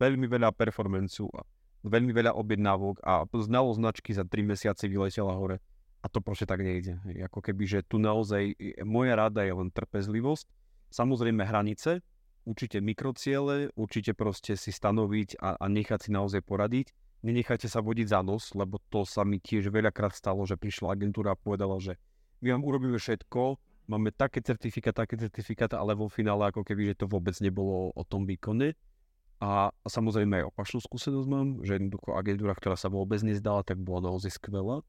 veľmi 0.00 0.24
veľa 0.24 0.52
performancu 0.56 1.28
a 1.36 1.44
veľmi 1.84 2.12
veľa 2.12 2.36
objednávok 2.36 3.00
a 3.04 3.24
znalo 3.40 3.72
značky 3.72 4.12
za 4.12 4.24
3 4.24 4.44
mesiace 4.44 4.84
vyletela 4.88 5.36
hore. 5.36 5.60
A 6.00 6.08
to 6.08 6.24
proste 6.24 6.48
tak 6.48 6.64
nejde. 6.64 6.96
Ako 7.28 7.44
keby, 7.44 7.64
že 7.68 7.78
tu 7.84 8.00
naozaj 8.00 8.56
moja 8.88 9.20
rada 9.20 9.44
je 9.44 9.52
len 9.52 9.68
trpezlivosť, 9.68 10.48
samozrejme 10.88 11.44
hranice, 11.44 12.00
určite 12.48 12.80
mikrociele, 12.80 13.68
určite 13.76 14.16
proste 14.16 14.56
si 14.56 14.72
stanoviť 14.72 15.36
a, 15.44 15.60
a 15.60 15.64
nechať 15.68 16.08
si 16.08 16.10
naozaj 16.12 16.40
poradiť. 16.40 16.96
Nenechajte 17.20 17.68
sa 17.68 17.84
vodiť 17.84 18.16
za 18.16 18.24
nos, 18.24 18.56
lebo 18.56 18.80
to 18.88 19.04
sa 19.04 19.28
mi 19.28 19.36
tiež 19.36 19.68
veľakrát 19.68 20.16
stalo, 20.16 20.48
že 20.48 20.56
prišla 20.56 20.96
agentúra 20.96 21.36
a 21.36 21.40
povedala, 21.40 21.76
že 21.76 22.00
my 22.40 22.48
vám 22.56 22.62
urobíme 22.64 22.98
všetko, 22.98 23.56
máme 23.90 24.14
také 24.14 24.40
certifikát, 24.40 24.94
také 24.94 25.18
certifikát, 25.18 25.74
ale 25.74 25.98
vo 25.98 26.06
finále 26.06 26.48
ako 26.48 26.62
keby, 26.62 26.94
že 26.94 27.04
to 27.04 27.06
vôbec 27.10 27.34
nebolo 27.42 27.90
o 27.92 28.02
tom 28.06 28.24
výkone. 28.24 28.78
A, 29.40 29.72
a 29.72 29.88
samozrejme 29.88 30.44
aj 30.44 30.48
opačnú 30.52 30.84
skúsenosť 30.84 31.28
mám, 31.28 31.64
že 31.64 31.80
jednoducho 31.80 32.12
agentúra, 32.12 32.52
ktorá 32.52 32.76
sa 32.76 32.92
vôbec 32.92 33.24
nezdala, 33.24 33.64
tak 33.64 33.80
bola 33.80 34.12
naozaj 34.12 34.36
skvelá. 34.36 34.84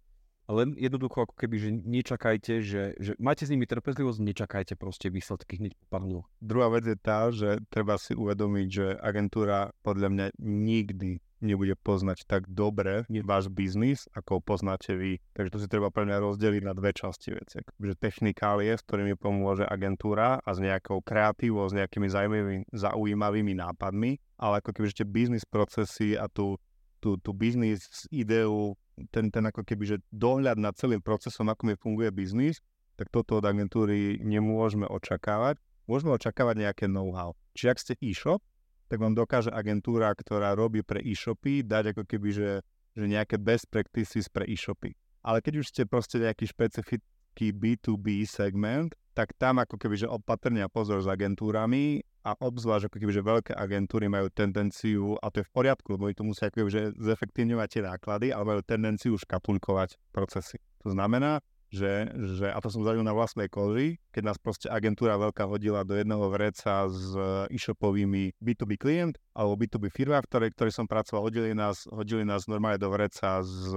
Ale 0.51 0.67
jednoducho 0.75 1.23
ako 1.23 1.35
keby, 1.39 1.55
že 1.55 1.69
nečakajte, 1.71 2.53
že, 2.59 2.83
že 2.99 3.15
máte 3.15 3.47
s 3.47 3.53
nimi 3.55 3.63
trpezlivosť, 3.63 4.19
nečakajte 4.19 4.73
proste 4.75 5.07
výsledky 5.07 5.63
hneď 5.63 5.79
po 5.79 5.85
pár 5.87 6.03
Druhá 6.43 6.67
vec 6.67 6.83
je 6.83 6.97
tá, 6.99 7.31
že 7.31 7.63
treba 7.71 7.95
si 7.95 8.11
uvedomiť, 8.11 8.67
že 8.67 8.87
agentúra 8.99 9.71
podľa 9.79 10.07
mňa 10.11 10.25
nikdy 10.43 11.23
nebude 11.41 11.73
poznať 11.81 12.23
tak 12.29 12.47
dobre 12.47 13.03
váš 13.25 13.49
biznis, 13.49 14.05
ako 14.13 14.37
ho 14.37 14.41
poznáte 14.41 14.93
vy. 14.93 15.17
Takže 15.33 15.51
to 15.51 15.59
si 15.59 15.67
treba 15.67 15.89
pre 15.89 16.05
mňa 16.05 16.17
rozdeliť 16.21 16.63
na 16.63 16.73
dve 16.77 16.93
časti 16.93 17.33
veci. 17.33 17.59
Že 17.81 17.97
technikálie, 17.97 18.71
s 18.77 18.85
ktorými 18.85 19.17
pomôže 19.17 19.65
agentúra 19.65 20.39
a 20.39 20.49
s 20.53 20.61
nejakou 20.61 21.01
kreatívou, 21.01 21.67
s 21.67 21.75
nejakými 21.75 22.07
zaujímavými, 22.07 22.57
zaujímavými 22.71 23.53
nápadmi, 23.57 24.21
ale 24.37 24.61
ako 24.61 24.69
keby 24.71 24.85
ešte 24.87 25.05
biznis 25.05 25.43
procesy 25.43 26.15
a 26.15 26.29
tú, 26.29 26.55
tú, 27.01 27.17
tú 27.17 27.33
biznis 27.33 28.07
ideu, 28.13 28.77
ten, 29.09 29.33
ten 29.33 29.43
ako 29.49 29.65
keby, 29.65 29.97
že 29.97 29.97
dohľad 30.13 30.61
nad 30.61 30.77
celým 30.77 31.01
procesom, 31.01 31.49
ako 31.49 31.73
mi 31.73 31.75
funguje 31.75 32.13
biznis, 32.13 32.61
tak 33.01 33.09
toto 33.09 33.41
od 33.41 33.45
agentúry 33.49 34.21
nemôžeme 34.21 34.85
očakávať. 34.85 35.57
Môžeme 35.89 36.13
očakávať 36.13 36.69
nejaké 36.69 36.85
know-how. 36.85 37.33
Či 37.57 37.73
ak 37.73 37.77
ste 37.81 37.93
e-shop, 37.97 38.45
tak 38.91 38.99
vám 38.99 39.15
dokáže 39.15 39.47
agentúra, 39.47 40.11
ktorá 40.11 40.51
robí 40.51 40.83
pre 40.83 40.99
e-shopy, 40.99 41.63
dať 41.63 41.95
ako 41.95 42.03
keby, 42.03 42.29
že, 42.35 42.51
že 42.91 43.05
nejaké 43.07 43.39
best 43.39 43.71
practices 43.71 44.27
pre 44.27 44.43
e-shopy. 44.51 44.91
Ale 45.23 45.39
keď 45.39 45.63
už 45.63 45.71
ste 45.71 45.87
proste 45.87 46.19
nejaký 46.19 46.51
špecifický 46.51 47.55
B2B 47.55 48.27
segment, 48.27 48.91
tak 49.15 49.31
tam 49.39 49.63
ako 49.63 49.79
keby, 49.79 49.95
že 49.95 50.11
opatrne 50.11 50.67
pozor 50.67 50.99
s 50.99 51.07
agentúrami 51.07 52.03
a 52.27 52.35
obzvlášť 52.35 52.91
ako 52.91 52.97
keby, 52.99 53.13
že 53.15 53.23
veľké 53.23 53.53
agentúry 53.55 54.11
majú 54.11 54.27
tendenciu, 54.27 55.15
a 55.23 55.31
to 55.31 55.39
je 55.39 55.47
v 55.47 55.53
poriadku, 55.55 55.95
lebo 55.95 56.11
to 56.11 56.27
musia 56.27 56.51
ako 56.51 56.63
keby, 56.63 56.69
že 56.75 56.81
zefektívňovať 56.99 57.67
tie 57.71 57.83
náklady, 57.87 58.27
ale 58.35 58.43
majú 58.43 58.61
tendenciu 58.67 59.15
škatulkovať 59.15 59.95
procesy. 60.11 60.59
To 60.83 60.91
znamená, 60.91 61.39
že, 61.71 62.11
že, 62.35 62.51
a 62.51 62.59
to 62.59 62.67
som 62.67 62.83
zažil 62.83 62.99
na 63.01 63.15
vlastnej 63.15 63.47
koži, 63.47 63.95
keď 64.11 64.23
nás 64.27 64.37
proste 64.37 64.67
agentúra 64.67 65.15
veľká 65.15 65.47
hodila 65.47 65.87
do 65.87 65.95
jedného 65.95 66.27
vreca 66.27 66.91
s 66.91 67.15
e-shopovými 67.47 68.35
B2B 68.43 68.75
klient 68.75 69.15
alebo 69.31 69.55
B2B 69.55 69.87
firma, 69.87 70.19
v 70.19 70.27
ktorej, 70.27 70.49
ktorej 70.51 70.73
som 70.75 70.85
pracoval, 70.85 71.31
hodili 71.31 71.55
nás, 71.55 71.87
hodili 71.87 72.27
nás 72.27 72.51
normálne 72.51 72.75
do 72.75 72.91
vreca 72.91 73.39
s 73.39 73.71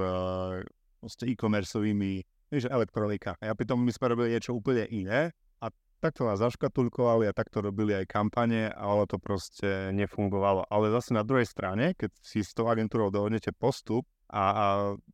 proste 0.99 1.29
e-commerceovými, 1.29 2.25
vieš, 2.49 2.67
elektronika. 2.67 3.37
A 3.39 3.53
ja 3.53 3.55
pri 3.55 3.69
tom 3.69 3.85
my 3.85 3.93
sme 3.93 4.17
robili 4.17 4.33
niečo 4.35 4.57
úplne 4.57 4.89
iné 4.89 5.37
a 5.61 5.69
takto 6.01 6.25
nás 6.25 6.41
zaškatulkovali 6.41 7.29
a 7.29 7.37
takto 7.37 7.61
robili 7.61 7.93
aj 7.93 8.09
kampane, 8.09 8.73
ale 8.73 9.05
to 9.05 9.21
proste 9.21 9.93
nefungovalo. 9.93 10.65
Ale 10.73 10.89
zase 10.91 11.13
na 11.13 11.21
druhej 11.21 11.45
strane, 11.45 11.93
keď 11.93 12.11
si 12.25 12.41
s 12.41 12.57
tou 12.57 12.73
agentúrou 12.73 13.13
dohodnete 13.13 13.53
postup 13.53 14.09
a, 14.33 14.43
a 14.43 14.65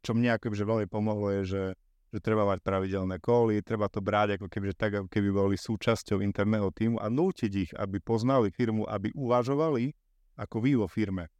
čo 0.00 0.14
mne 0.14 0.38
akože 0.38 0.62
veľmi 0.62 0.86
pomohlo 0.86 1.28
je, 1.42 1.42
že 1.44 1.62
že 2.10 2.18
treba 2.18 2.42
mať 2.42 2.58
pravidelné 2.66 3.22
koly, 3.22 3.62
treba 3.62 3.86
to 3.86 4.02
brať 4.02 4.36
ako 4.36 4.50
keby, 4.50 4.74
že 4.74 4.76
tak, 4.76 4.92
keby 5.06 5.30
boli 5.30 5.54
súčasťou 5.54 6.18
interného 6.18 6.74
týmu 6.74 6.98
a 6.98 7.06
nútiť 7.06 7.52
ich, 7.54 7.72
aby 7.78 8.02
poznali 8.02 8.50
firmu, 8.50 8.82
aby 8.90 9.14
uvažovali 9.14 9.94
ako 10.34 10.56
vy 10.58 10.72
vo 10.74 10.90
firme. 10.90 11.30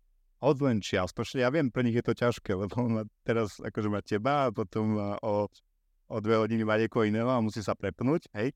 Od 0.41 0.57
len 0.63 0.81
čiastočne, 0.81 1.45
ja 1.45 1.51
viem, 1.53 1.69
pre 1.69 1.85
nich 1.85 1.99
je 1.99 2.07
to 2.07 2.15
ťažké, 2.17 2.57
lebo 2.57 3.05
teraz 3.27 3.61
akože 3.61 3.89
má 3.93 4.01
teba 4.01 4.49
a 4.49 4.55
potom 4.55 4.97
o, 5.21 5.51
o 6.09 6.17
dve 6.23 6.41
hodiny 6.41 6.63
má 6.65 6.81
niekoho 6.81 7.05
iného 7.05 7.29
a 7.29 7.43
musí 7.45 7.61
sa 7.61 7.77
prepnúť, 7.77 8.31
hej, 8.33 8.55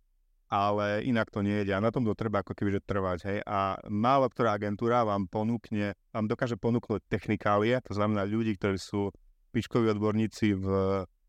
ale 0.49 1.05
inak 1.05 1.29
to 1.29 1.43
nie 1.43 1.67
ide 1.67 1.75
a 1.75 1.83
na 1.83 1.93
tom 1.93 2.07
to 2.07 2.17
treba 2.17 2.41
ako 2.41 2.57
keby, 2.57 2.79
že 2.79 2.81
trvať, 2.89 3.19
hej, 3.27 3.39
a 3.45 3.77
málo 3.91 4.31
ktorá 4.31 4.57
agentúra 4.57 5.05
vám 5.05 5.29
ponúkne, 5.29 5.99
vám 6.15 6.25
dokáže 6.31 6.57
ponúknuť 6.57 7.05
technikálie, 7.11 7.83
to 7.85 7.93
znamená 7.93 8.25
ľudí, 8.25 8.57
ktorí 8.57 8.79
sú 8.81 9.13
pičkoví 9.53 9.93
odborníci 9.93 10.57
v 10.57 10.67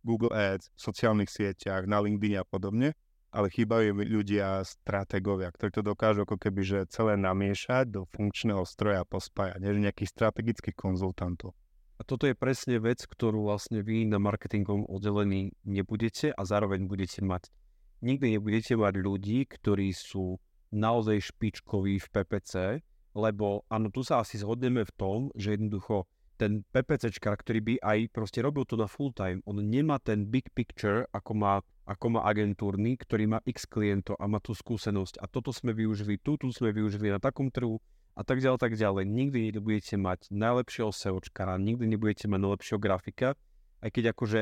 Google 0.05 0.31
Ads, 0.37 0.69
v 0.69 0.79
sociálnych 0.79 1.33
sieťach, 1.33 1.89
na 1.89 1.97
LinkedIn 1.97 2.37
a 2.37 2.45
podobne, 2.45 2.93
ale 3.35 3.51
chýbajú 3.51 4.05
ľudia, 4.05 4.63
stratégovia, 4.63 5.51
ktorí 5.51 5.73
to 5.75 5.83
dokážu 5.83 6.23
ako 6.23 6.39
keby 6.39 6.61
že 6.63 6.79
celé 6.87 7.19
namiešať 7.19 7.91
do 7.91 8.01
funkčného 8.13 8.63
stroja 8.63 9.03
a 9.03 9.09
pospájať, 9.09 9.59
než 9.59 9.81
nejakých 9.81 10.13
strategických 10.13 10.77
konzultantov. 10.77 11.51
A 11.99 12.03
toto 12.03 12.27
je 12.27 12.35
presne 12.35 12.79
vec, 12.79 13.03
ktorú 13.03 13.47
vlastne 13.47 13.79
vy 13.83 14.07
na 14.07 14.19
marketingovom 14.19 14.87
oddelení 14.87 15.55
nebudete 15.63 16.31
a 16.31 16.41
zároveň 16.43 16.87
budete 16.87 17.23
mať. 17.23 17.51
Nikdy 18.03 18.39
nebudete 18.39 18.75
mať 18.75 18.93
ľudí, 18.99 19.47
ktorí 19.47 19.95
sú 19.95 20.39
naozaj 20.75 21.31
špičkoví 21.31 22.03
v 22.03 22.07
PPC, 22.11 22.83
lebo 23.15 23.63
áno, 23.71 23.87
tu 23.95 24.03
sa 24.03 24.19
asi 24.19 24.35
zhodneme 24.35 24.83
v 24.83 24.95
tom, 24.99 25.19
že 25.39 25.55
jednoducho 25.55 26.03
ten 26.35 26.67
PPCčkar, 26.75 27.39
ktorý 27.39 27.59
by 27.63 27.73
aj 27.79 27.99
proste 28.11 28.43
robil 28.43 28.67
to 28.67 28.75
na 28.75 28.85
full 28.91 29.15
time, 29.15 29.39
on 29.47 29.59
nemá 29.59 29.99
ten 30.03 30.27
big 30.27 30.51
picture, 30.51 31.07
ako 31.15 31.31
má, 31.33 31.53
ako 31.87 32.19
má 32.19 32.21
agentúrny, 32.27 32.99
ktorý 32.99 33.25
má 33.31 33.39
x 33.47 33.63
klientov 33.65 34.19
a 34.19 34.27
má 34.27 34.43
tú 34.43 34.51
skúsenosť. 34.51 35.23
A 35.23 35.25
toto 35.31 35.55
sme 35.55 35.71
využili, 35.71 36.19
tu, 36.19 36.35
tu 36.35 36.51
sme 36.51 36.75
využili 36.75 37.09
na 37.11 37.19
takom 37.23 37.47
trhu 37.47 37.79
a 38.15 38.21
tak 38.23 38.43
ďalej, 38.43 38.59
tak 38.59 38.73
ďalej. 38.75 39.03
Nikdy 39.07 39.39
nebudete 39.59 39.95
mať 39.95 40.31
najlepšieho 40.31 40.91
SEOčkara, 40.91 41.59
nikdy 41.59 41.87
nebudete 41.87 42.27
mať 42.27 42.39
najlepšieho 42.39 42.79
grafika, 42.79 43.39
aj 43.83 43.89
keď 43.91 44.15
akože 44.15 44.41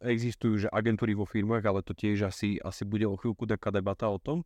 existujú 0.00 0.66
že 0.66 0.68
agentúry 0.72 1.12
vo 1.12 1.28
firmách, 1.28 1.64
ale 1.64 1.80
to 1.84 1.92
tiež 1.92 2.28
asi, 2.28 2.56
asi 2.60 2.82
bude 2.88 3.04
o 3.04 3.20
chvíľku 3.20 3.44
taká 3.44 3.68
debata 3.68 4.08
o 4.08 4.16
tom. 4.16 4.42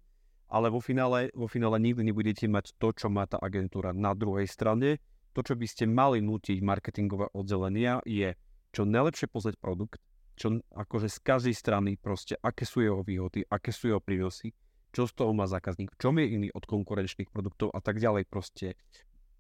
Ale 0.49 0.73
vo 0.73 0.81
finále, 0.81 1.29
vo 1.37 1.45
finále 1.45 1.77
nikdy 1.77 2.09
nebudete 2.09 2.49
mať 2.49 2.73
to, 2.81 2.89
čo 2.97 3.13
má 3.13 3.29
tá 3.29 3.37
agentúra. 3.37 3.93
Na 3.93 4.17
druhej 4.17 4.49
strane, 4.49 4.97
to, 5.39 5.47
čo 5.47 5.55
by 5.55 5.67
ste 5.71 5.87
mali 5.87 6.19
nutiť 6.19 6.59
marketingové 6.59 7.31
oddelenia, 7.31 8.03
je 8.03 8.35
čo 8.75 8.83
najlepšie 8.83 9.31
poznať 9.31 9.55
produkt, 9.63 10.03
čo 10.35 10.59
akože 10.75 11.07
z 11.07 11.19
každej 11.23 11.55
strany 11.55 11.95
proste, 11.95 12.35
aké 12.43 12.67
sú 12.67 12.83
jeho 12.83 13.07
výhody, 13.07 13.47
aké 13.47 13.71
sú 13.71 13.95
jeho 13.95 14.03
prínosy, 14.03 14.51
čo 14.91 15.07
z 15.07 15.15
toho 15.15 15.31
má 15.31 15.47
zákazník, 15.47 15.95
v 15.95 16.01
čom 16.03 16.19
je 16.19 16.27
iný 16.27 16.49
od 16.51 16.67
konkurenčných 16.67 17.31
produktov 17.31 17.71
a 17.71 17.79
tak 17.79 18.03
ďalej 18.03 18.27
proste. 18.27 18.75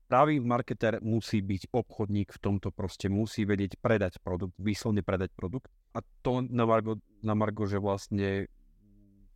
Pravý 0.07 0.39
marketer 0.39 1.03
musí 1.03 1.43
byť 1.43 1.75
obchodník 1.75 2.31
v 2.31 2.41
tomto 2.41 2.71
proste, 2.71 3.11
musí 3.11 3.43
vedieť 3.43 3.83
predať 3.83 4.23
produkt, 4.23 4.55
výslovne 4.57 5.03
predať 5.03 5.35
produkt 5.35 5.67
a 5.99 6.01
to 6.23 6.47
na 6.47 6.63
Margo, 6.63 7.03
na 7.27 7.35
Margo 7.35 7.67
že 7.67 7.83
vlastne 7.83 8.47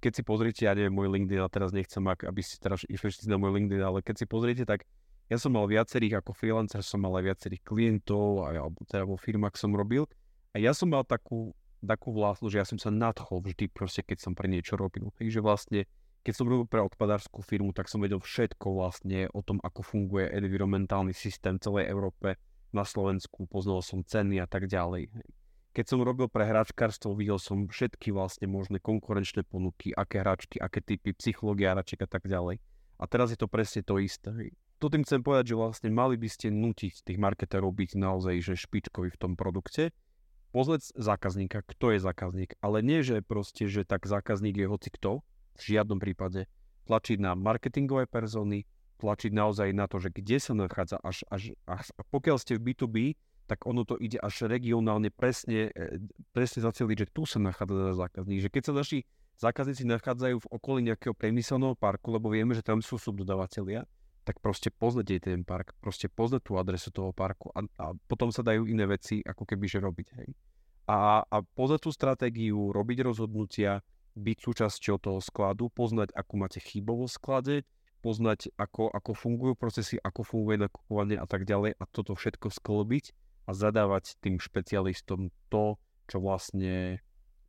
keď 0.02 0.12
si 0.18 0.22
pozriete, 0.26 0.66
ja 0.66 0.74
neviem, 0.74 0.90
môj 0.90 1.14
LinkedIn, 1.14 1.38
a 1.38 1.46
teraz 1.46 1.70
nechcem, 1.70 2.02
aby 2.02 2.42
ste 2.42 2.58
teraz 2.58 2.82
išli 2.90 3.30
na 3.30 3.38
môj 3.38 3.54
LinkedIn, 3.54 3.82
ale 3.82 4.02
keď 4.02 4.14
si 4.18 4.26
pozriete, 4.26 4.66
tak 4.66 4.82
ja 5.32 5.40
som 5.40 5.56
mal 5.56 5.64
viacerých, 5.64 6.20
ako 6.20 6.36
freelancer 6.36 6.84
som 6.84 7.00
mal 7.00 7.16
aj 7.16 7.32
viacerých 7.32 7.64
klientov, 7.64 8.44
alebo 8.44 8.84
teda 8.84 9.08
vo 9.08 9.16
firmách 9.16 9.56
som 9.56 9.72
robil. 9.72 10.04
A 10.52 10.60
ja 10.60 10.76
som 10.76 10.92
mal 10.92 11.08
takú, 11.08 11.56
takú 11.80 12.12
vlastnosť, 12.12 12.52
že 12.52 12.60
ja 12.60 12.68
som 12.68 12.76
sa 12.76 12.92
nadchol 12.92 13.40
vždy 13.40 13.72
proste, 13.72 14.04
keď 14.04 14.28
som 14.28 14.36
pre 14.36 14.44
niečo 14.44 14.76
robil. 14.76 15.08
Takže 15.16 15.40
vlastne, 15.40 15.88
keď 16.20 16.34
som 16.36 16.44
robil 16.52 16.68
pre 16.68 16.84
odpadárskú 16.84 17.40
firmu, 17.40 17.72
tak 17.72 17.88
som 17.88 18.04
vedel 18.04 18.20
všetko 18.20 18.76
vlastne 18.76 19.32
o 19.32 19.40
tom, 19.40 19.56
ako 19.64 19.80
funguje 19.80 20.28
environmentálny 20.36 21.16
systém 21.16 21.56
v 21.56 21.64
celej 21.64 21.88
Európe, 21.88 22.36
na 22.72 22.88
Slovensku, 22.88 23.44
poznal 23.48 23.84
som 23.84 24.00
ceny 24.00 24.40
a 24.40 24.48
tak 24.48 24.64
ďalej. 24.64 25.12
Keď 25.72 25.84
som 25.88 26.04
robil 26.04 26.28
pre 26.28 26.44
hračkárstvo, 26.44 27.16
videl 27.16 27.36
som 27.36 27.68
všetky 27.68 28.12
vlastne 28.12 28.48
možné 28.48 28.80
konkurenčné 28.80 29.44
ponuky, 29.44 29.92
aké 29.92 30.20
hračky, 30.20 30.56
aké 30.60 30.84
typy, 30.84 31.16
psychológia 31.16 31.72
hračiek 31.72 32.00
a 32.04 32.08
tak 32.08 32.28
ďalej. 32.28 32.60
A 33.00 33.04
teraz 33.08 33.32
je 33.32 33.40
to 33.40 33.48
presne 33.48 33.84
to 33.84 33.96
isté 34.00 34.52
to 34.82 34.90
tým 34.90 35.06
chcem 35.06 35.22
povedať, 35.22 35.54
že 35.54 35.60
vlastne 35.62 35.94
mali 35.94 36.18
by 36.18 36.26
ste 36.26 36.50
nutiť 36.50 37.06
tých 37.06 37.18
marketerov 37.22 37.70
byť 37.70 37.94
naozaj 37.94 38.34
že 38.42 38.58
špičkovi 38.58 39.14
v 39.14 39.20
tom 39.20 39.38
produkte, 39.38 39.94
pozrieť 40.50 40.90
zákazníka, 40.98 41.62
kto 41.62 41.94
je 41.94 41.98
zákazník, 42.02 42.58
ale 42.58 42.82
nie, 42.82 43.06
že 43.06 43.22
proste, 43.22 43.70
že 43.70 43.86
tak 43.86 44.10
zákazník 44.10 44.58
je 44.58 44.66
hoci 44.66 44.90
kto, 44.90 45.22
v 45.54 45.62
žiadnom 45.62 46.02
prípade. 46.02 46.50
Tlačiť 46.90 47.22
na 47.22 47.38
marketingové 47.38 48.10
persony, 48.10 48.66
tlačiť 48.98 49.30
naozaj 49.30 49.70
na 49.70 49.86
to, 49.86 50.02
že 50.02 50.10
kde 50.10 50.42
sa 50.42 50.52
nachádza, 50.58 50.98
až, 50.98 51.22
až, 51.30 51.54
až 51.70 51.94
a 51.94 52.02
pokiaľ 52.02 52.36
ste 52.42 52.58
v 52.58 52.74
B2B, 52.74 52.96
tak 53.46 53.62
ono 53.70 53.86
to 53.86 53.94
ide 54.02 54.18
až 54.18 54.50
regionálne 54.50 55.14
presne, 55.14 55.70
e, 55.70 56.02
presne 56.34 56.66
zacieliť, 56.66 57.06
že 57.06 57.10
tu 57.14 57.22
sa 57.22 57.38
nachádza 57.38 57.94
zákazník. 57.94 58.42
Že 58.42 58.50
keď 58.50 58.62
sa 58.66 58.72
naši 58.74 58.98
zákazníci 59.38 59.86
nachádzajú 59.86 60.36
v 60.42 60.50
okolí 60.50 60.80
nejakého 60.90 61.14
priemyselného 61.14 61.78
parku, 61.78 62.10
lebo 62.10 62.30
vieme, 62.30 62.54
že 62.54 62.66
tam 62.66 62.82
sú 62.82 62.98
subdodávateľia, 62.98 63.86
tak 64.22 64.38
proste 64.38 64.70
poznať 64.70 65.18
ten 65.18 65.42
park, 65.42 65.74
proste 65.82 66.06
poznať 66.06 66.42
tú 66.46 66.52
adresu 66.54 66.94
toho 66.94 67.10
parku 67.10 67.50
a, 67.54 67.66
a 67.78 67.84
potom 68.06 68.30
sa 68.30 68.46
dajú 68.46 68.70
iné 68.70 68.86
veci 68.86 69.18
ako 69.18 69.42
keby 69.42 69.66
že 69.66 69.78
robiť. 69.82 70.08
Hej. 70.22 70.28
A, 70.86 71.22
a 71.26 71.36
poznať 71.42 71.80
tú 71.82 71.90
stratégiu, 71.90 72.70
robiť 72.70 73.06
rozhodnutia, 73.06 73.82
byť 74.14 74.38
súčasťou 74.38 74.96
toho 74.98 75.18
skladu, 75.18 75.70
poznať, 75.72 76.14
ako 76.14 76.32
máte 76.38 76.58
chybovosť 76.62 77.14
v 77.14 77.18
sklade, 77.18 77.56
poznať, 78.02 78.50
ako, 78.58 78.90
ako 78.90 79.10
fungujú 79.14 79.54
procesy, 79.54 79.98
ako 80.02 80.26
funguje 80.26 80.58
nakupovanie 80.58 81.16
a 81.18 81.26
tak 81.26 81.46
ďalej 81.46 81.78
a 81.78 81.84
toto 81.90 82.18
všetko 82.18 82.50
sklbiť 82.50 83.04
a 83.46 83.50
zadávať 83.54 84.18
tým 84.22 84.38
špecialistom 84.38 85.34
to, 85.50 85.78
čo 86.10 86.18
vlastne, 86.18 87.02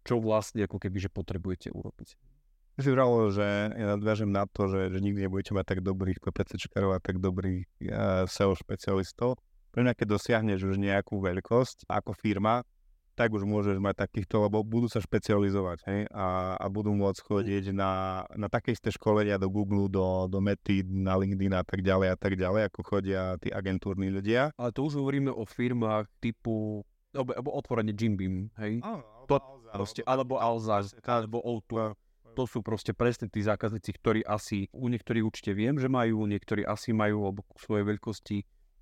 čo 0.05 0.21
vlastne 0.21 0.65
ako 0.65 0.77
keby, 0.77 0.97
že 1.05 1.09
potrebujete 1.09 1.69
urobiť 1.73 2.32
si 2.81 2.89
vralo, 2.89 3.29
že 3.29 3.45
ja 3.69 3.85
nadviažem 3.93 4.29
na 4.33 4.49
to, 4.49 4.65
že, 4.65 4.89
že 4.93 4.99
nikdy 5.03 5.29
nebudete 5.29 5.53
mať 5.53 5.65
tak 5.77 5.79
dobrých 5.85 6.17
PPCčkarov 6.17 6.97
a 6.97 6.99
tak 7.03 7.21
dobrých 7.21 7.69
uh, 7.85 8.25
SEO 8.25 8.57
špecialistov. 8.57 9.37
Pre 9.69 9.81
mňa, 9.81 9.93
keď 9.93 10.07
dosiahneš 10.17 10.69
už 10.73 10.77
nejakú 10.81 11.21
veľkosť 11.21 11.89
ako 11.89 12.13
firma, 12.17 12.65
tak 13.13 13.29
už 13.29 13.45
môžeš 13.45 13.77
mať 13.77 14.05
takýchto, 14.09 14.49
lebo 14.49 14.65
budú 14.65 14.89
sa 14.89 14.97
špecializovať 14.97 15.85
hej? 15.85 15.99
A, 16.09 16.57
a 16.57 16.65
budú 16.65 16.97
môcť 16.97 17.21
chodiť 17.21 17.69
na, 17.69 18.25
na 18.33 18.49
také 18.49 18.73
isté 18.73 18.89
školenia 18.89 19.37
do 19.37 19.53
Google, 19.53 19.85
do, 19.85 20.25
do 20.25 20.41
Mety, 20.41 20.81
na 20.81 21.13
LinkedIn 21.13 21.53
a 21.53 21.61
tak 21.61 21.85
ďalej 21.85 22.07
a 22.09 22.17
tak 22.17 22.33
ďalej, 22.33 22.73
ako 22.73 22.79
chodia 22.81 23.37
tí 23.37 23.53
agentúrni 23.53 24.09
ľudia. 24.09 24.49
Ale 24.57 24.73
to 24.73 24.89
už 24.89 24.97
hovoríme 24.97 25.29
o 25.29 25.45
firmách 25.45 26.09
typu, 26.17 26.81
alebo 27.13 27.53
otvorene 27.53 27.93
Jim 27.93 28.17
Beam, 28.17 28.49
hej? 28.57 28.81
Áno, 28.81 29.05
alebo 29.29 29.37
Alza, 29.69 30.01
alebo 30.09 30.33
Alza, 30.41 30.77
alebo 31.05 31.37
O2 31.45 31.93
to 32.33 32.49
sú 32.49 32.65
proste 32.65 32.91
presne 32.97 33.29
tí 33.29 33.45
zákazníci, 33.45 33.93
ktorí 34.01 34.19
asi, 34.25 34.67
u 34.73 34.89
niektorých 34.89 35.23
určite 35.23 35.53
viem, 35.53 35.77
že 35.77 35.87
majú, 35.87 36.25
niektorí 36.25 36.65
asi 36.65 36.91
majú, 36.91 37.29
alebo 37.29 37.45
ku 37.45 37.61
svojej 37.61 37.85
veľkosti 37.85 38.37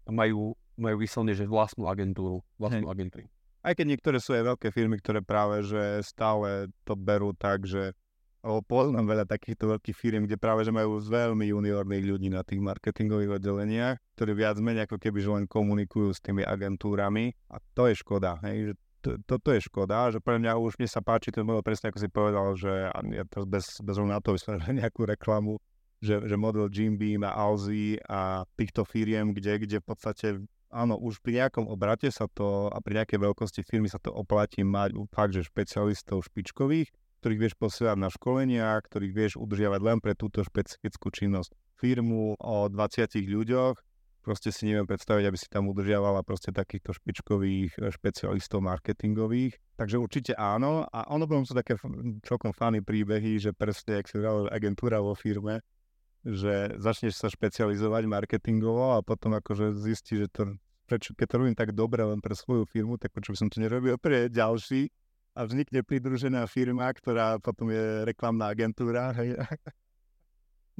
majú, 0.10 0.56
majú 0.80 0.96
vyslovne, 0.98 1.36
že 1.36 1.46
vlastnú 1.46 1.92
agentúru, 1.92 2.42
vlastnú 2.56 2.88
hey. 2.88 2.94
agentúru. 2.96 3.28
Aj 3.62 3.78
keď 3.78 3.86
niektoré 3.94 4.18
sú 4.18 4.34
aj 4.34 4.58
veľké 4.58 4.74
firmy, 4.74 4.98
ktoré 4.98 5.22
práve, 5.22 5.62
že 5.62 6.02
stále 6.02 6.74
to 6.82 6.98
berú 6.98 7.36
tak, 7.38 7.70
že 7.70 7.94
lebo 8.42 8.66
poznám 8.66 9.06
veľa 9.06 9.26
takýchto 9.30 9.70
veľkých 9.78 9.98
firm, 9.98 10.26
kde 10.26 10.34
práve, 10.42 10.66
že 10.66 10.74
majú 10.74 10.98
veľmi 10.98 11.54
juniorných 11.54 12.06
ľudí 12.10 12.30
na 12.34 12.42
tých 12.42 12.58
marketingových 12.58 13.38
oddeleniach, 13.38 14.02
ktorí 14.18 14.32
viac 14.34 14.58
menej 14.58 14.90
ako 14.90 14.98
keby, 14.98 15.18
že 15.22 15.30
len 15.30 15.46
komunikujú 15.46 16.10
s 16.10 16.20
tými 16.26 16.42
agentúrami 16.42 17.38
a 17.54 17.62
to 17.78 17.86
je 17.86 18.02
škoda, 18.02 18.42
hej, 18.42 18.74
že 18.74 18.82
toto 19.02 19.50
je 19.52 19.62
škoda, 19.66 20.14
že 20.14 20.22
pre 20.22 20.38
mňa 20.38 20.58
už 20.62 20.78
mne 20.78 20.90
sa 20.90 21.02
páči 21.02 21.34
ten 21.34 21.42
model 21.42 21.66
presne 21.66 21.90
ako 21.90 22.00
si 22.00 22.10
povedal, 22.10 22.48
že 22.54 22.72
ja 22.94 23.24
teraz 23.26 23.46
bez, 23.50 23.66
bez 23.82 23.96
na 23.98 24.22
to 24.22 24.38
vysvetlím 24.38 24.80
nejakú 24.86 25.04
reklamu, 25.10 25.58
že, 26.02 26.22
že 26.26 26.36
model 26.38 26.70
Jim 26.70 26.98
Beam 26.98 27.26
a 27.26 27.34
Alzi 27.34 27.98
a 28.10 28.46
týchto 28.58 28.86
firiem, 28.86 29.34
kde, 29.34 29.66
kde 29.66 29.78
v 29.82 29.86
podstate 29.86 30.28
áno, 30.72 30.96
už 30.98 31.20
pri 31.20 31.46
nejakom 31.46 31.68
obrate 31.68 32.10
sa 32.10 32.26
to 32.32 32.72
a 32.72 32.78
pri 32.80 33.04
nejakej 33.04 33.20
veľkosti 33.20 33.62
firmy 33.68 33.92
sa 33.92 34.00
to 34.00 34.10
oplatí 34.10 34.64
mať 34.64 34.96
fakt, 35.12 35.36
že 35.36 35.46
špecialistov 35.46 36.26
špičkových, 36.26 36.90
ktorých 37.22 37.42
vieš 37.44 37.56
posielať 37.60 37.98
na 38.00 38.10
školenia, 38.10 38.80
ktorých 38.82 39.14
vieš 39.14 39.34
udržiavať 39.38 39.82
len 39.84 39.98
pre 40.02 40.18
túto 40.18 40.42
špecifickú 40.42 41.12
činnosť. 41.12 41.54
Firmu 41.78 42.40
o 42.40 42.70
20 42.72 43.14
ľuďoch, 43.14 43.76
proste 44.22 44.54
si 44.54 44.70
neviem 44.70 44.86
predstaviť, 44.86 45.26
aby 45.28 45.38
si 45.38 45.50
tam 45.50 45.68
udržiavala 45.74 46.22
proste 46.22 46.54
takýchto 46.54 46.94
špičkových 46.94 47.72
eh, 47.82 47.90
špecialistov 47.90 48.62
marketingových. 48.62 49.58
Takže 49.76 49.98
určite 49.98 50.32
áno. 50.38 50.86
A 50.94 51.10
ono 51.10 51.26
potom 51.26 51.44
sú 51.44 51.58
také 51.58 51.76
celkom 52.24 52.54
fany 52.54 52.86
príbehy, 52.86 53.42
že 53.42 53.52
presne, 53.52 54.00
ak 54.00 54.08
si 54.08 54.22
hovoril, 54.22 54.54
agentúra 54.54 55.02
vo 55.02 55.18
firme, 55.18 55.66
že 56.22 56.78
začneš 56.78 57.18
sa 57.18 57.28
špecializovať 57.34 58.06
marketingovo 58.06 58.94
a 58.94 59.02
potom 59.02 59.34
akože 59.34 59.74
zistí, 59.74 60.22
že 60.22 60.30
to, 60.30 60.54
prečo, 60.86 61.18
keď 61.18 61.26
to 61.26 61.36
robím 61.42 61.58
tak 61.58 61.74
dobre 61.74 62.06
len 62.06 62.22
pre 62.22 62.38
svoju 62.38 62.70
firmu, 62.70 63.02
tak 63.02 63.10
prečo 63.10 63.34
by 63.34 63.38
som 63.42 63.50
to 63.50 63.58
nerobil 63.58 63.98
pre 63.98 64.30
ďalší 64.30 64.94
a 65.34 65.50
vznikne 65.50 65.82
pridružená 65.82 66.46
firma, 66.46 66.94
ktorá 66.94 67.42
potom 67.42 67.74
je 67.74 68.06
reklamná 68.06 68.54
agentúra. 68.54 69.16
Hej. 69.18 69.34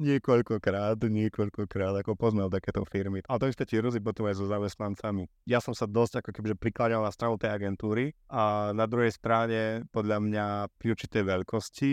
Niekoľkokrát, 0.00 0.96
niekoľkokrát, 1.04 2.00
ako 2.00 2.16
poznal 2.16 2.48
takéto 2.48 2.80
firmy. 2.88 3.20
A 3.28 3.36
to 3.36 3.44
isté 3.44 3.68
ti 3.68 3.76
hrozí 3.76 4.00
potom 4.00 4.24
aj 4.24 4.40
so 4.40 4.48
zamestnancami. 4.48 5.28
Ja 5.44 5.60
som 5.60 5.76
sa 5.76 5.84
dosť 5.84 6.24
ako 6.24 6.30
keby 6.32 6.56
prikladal 6.56 7.04
na 7.04 7.12
stranu 7.12 7.36
tej 7.36 7.52
agentúry 7.52 8.16
a 8.32 8.72
na 8.72 8.88
druhej 8.88 9.12
strane 9.12 9.84
podľa 9.92 10.18
mňa 10.24 10.44
pri 10.80 10.96
určitej 10.96 11.22
veľkosti 11.28 11.92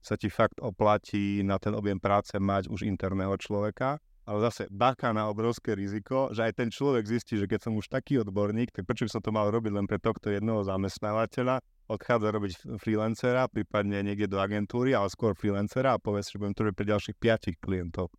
sa 0.00 0.20
ti 0.20 0.28
fakt 0.28 0.60
oplatí 0.60 1.40
na 1.40 1.56
ten 1.56 1.72
objem 1.72 2.00
práce 2.00 2.36
mať 2.36 2.68
už 2.68 2.84
interného 2.84 3.36
človeka. 3.40 4.00
Ale 4.28 4.46
zase 4.46 4.68
bacha 4.70 5.10
na 5.10 5.26
obrovské 5.26 5.74
riziko, 5.74 6.30
že 6.30 6.46
aj 6.46 6.52
ten 6.60 6.68
človek 6.70 7.08
zistí, 7.08 7.34
že 7.40 7.48
keď 7.50 7.66
som 7.66 7.72
už 7.74 7.88
taký 7.90 8.20
odborník, 8.20 8.70
tak 8.70 8.86
prečo 8.86 9.08
by 9.08 9.10
som 9.16 9.24
to 9.24 9.32
mal 9.32 9.48
robiť 9.48 9.72
len 9.74 9.88
pre 9.88 9.98
tohto 9.98 10.30
jednoho 10.30 10.62
zamestnávateľa 10.62 11.64
odchádza 11.90 12.30
robiť 12.30 12.52
freelancera, 12.78 13.50
prípadne 13.50 14.06
niekde 14.06 14.30
do 14.30 14.38
agentúry, 14.38 14.94
ale 14.94 15.10
skôr 15.10 15.34
freelancera 15.34 15.98
a 15.98 16.02
povie 16.02 16.22
si, 16.22 16.38
že 16.38 16.40
budem 16.40 16.54
to 16.54 16.62
robiť 16.62 16.76
pre 16.78 16.86
ďalších 16.86 17.16
piatich 17.18 17.56
klientov. 17.58 18.14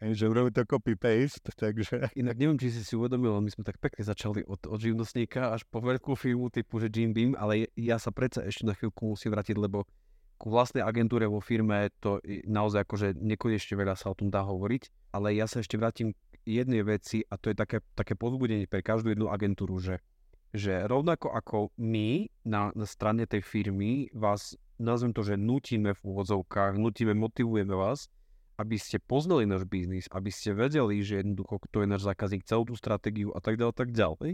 Hej, 0.00 0.16
že 0.16 0.32
urobí 0.32 0.48
to 0.48 0.64
copy-paste, 0.64 1.52
takže... 1.60 2.08
Inak 2.16 2.40
neviem, 2.40 2.56
či 2.56 2.72
si 2.72 2.80
si 2.80 2.96
uvedomil, 2.96 3.36
my 3.44 3.50
sme 3.52 3.68
tak 3.68 3.76
pekne 3.76 4.00
začali 4.00 4.46
od, 4.48 4.64
od 4.64 4.78
živnostníka 4.80 5.52
až 5.52 5.68
po 5.68 5.84
veľkú 5.84 6.16
firmu 6.16 6.48
typu, 6.48 6.80
že 6.80 6.88
Jim 6.88 7.12
Beam, 7.12 7.36
ale 7.36 7.68
ja 7.76 8.00
sa 8.00 8.08
predsa 8.08 8.40
ešte 8.46 8.64
na 8.64 8.72
chvíľku 8.72 9.12
musím 9.12 9.36
vrátiť, 9.36 9.60
lebo 9.60 9.84
ku 10.40 10.48
vlastnej 10.48 10.80
agentúre 10.80 11.28
vo 11.28 11.44
firme 11.44 11.92
to 12.00 12.16
naozaj 12.48 12.88
akože 12.88 13.12
nekonečne 13.12 13.76
veľa 13.76 13.92
sa 13.92 14.08
o 14.08 14.16
tom 14.16 14.32
dá 14.32 14.40
hovoriť, 14.40 15.12
ale 15.12 15.36
ja 15.36 15.44
sa 15.44 15.60
ešte 15.60 15.76
vrátim 15.76 16.16
k 16.16 16.64
jednej 16.64 16.80
veci 16.80 17.20
a 17.28 17.36
to 17.36 17.52
je 17.52 17.56
také, 17.60 17.84
také 17.92 18.16
pozbudenie 18.16 18.64
pre 18.64 18.80
každú 18.80 19.12
jednu 19.12 19.28
agentúru, 19.28 19.76
že 19.76 20.00
že 20.50 20.86
rovnako 20.90 21.30
ako 21.30 21.56
my 21.78 22.26
na, 22.42 22.74
na 22.74 22.86
strane 22.86 23.22
tej 23.26 23.42
firmy 23.46 24.10
vás, 24.10 24.58
nazvem 24.82 25.14
to, 25.14 25.22
že 25.22 25.38
nutíme 25.38 25.94
v 25.94 26.00
úvodzovkách, 26.02 26.74
nutíme, 26.74 27.14
motivujeme 27.14 27.70
vás, 27.70 28.10
aby 28.58 28.76
ste 28.76 29.00
poznali 29.00 29.48
náš 29.48 29.64
biznis, 29.64 30.10
aby 30.12 30.28
ste 30.28 30.52
vedeli, 30.52 31.00
že 31.00 31.22
jednoducho, 31.24 31.62
kto 31.64 31.86
je 31.86 31.88
náš 31.88 32.02
zákazník, 32.04 32.44
celú 32.44 32.68
tú 32.68 32.74
stratégiu 32.76 33.32
a 33.32 33.40
tak 33.40 33.56
ďalej, 33.56 33.74
tak 33.78 33.90
ďalej, 33.94 34.32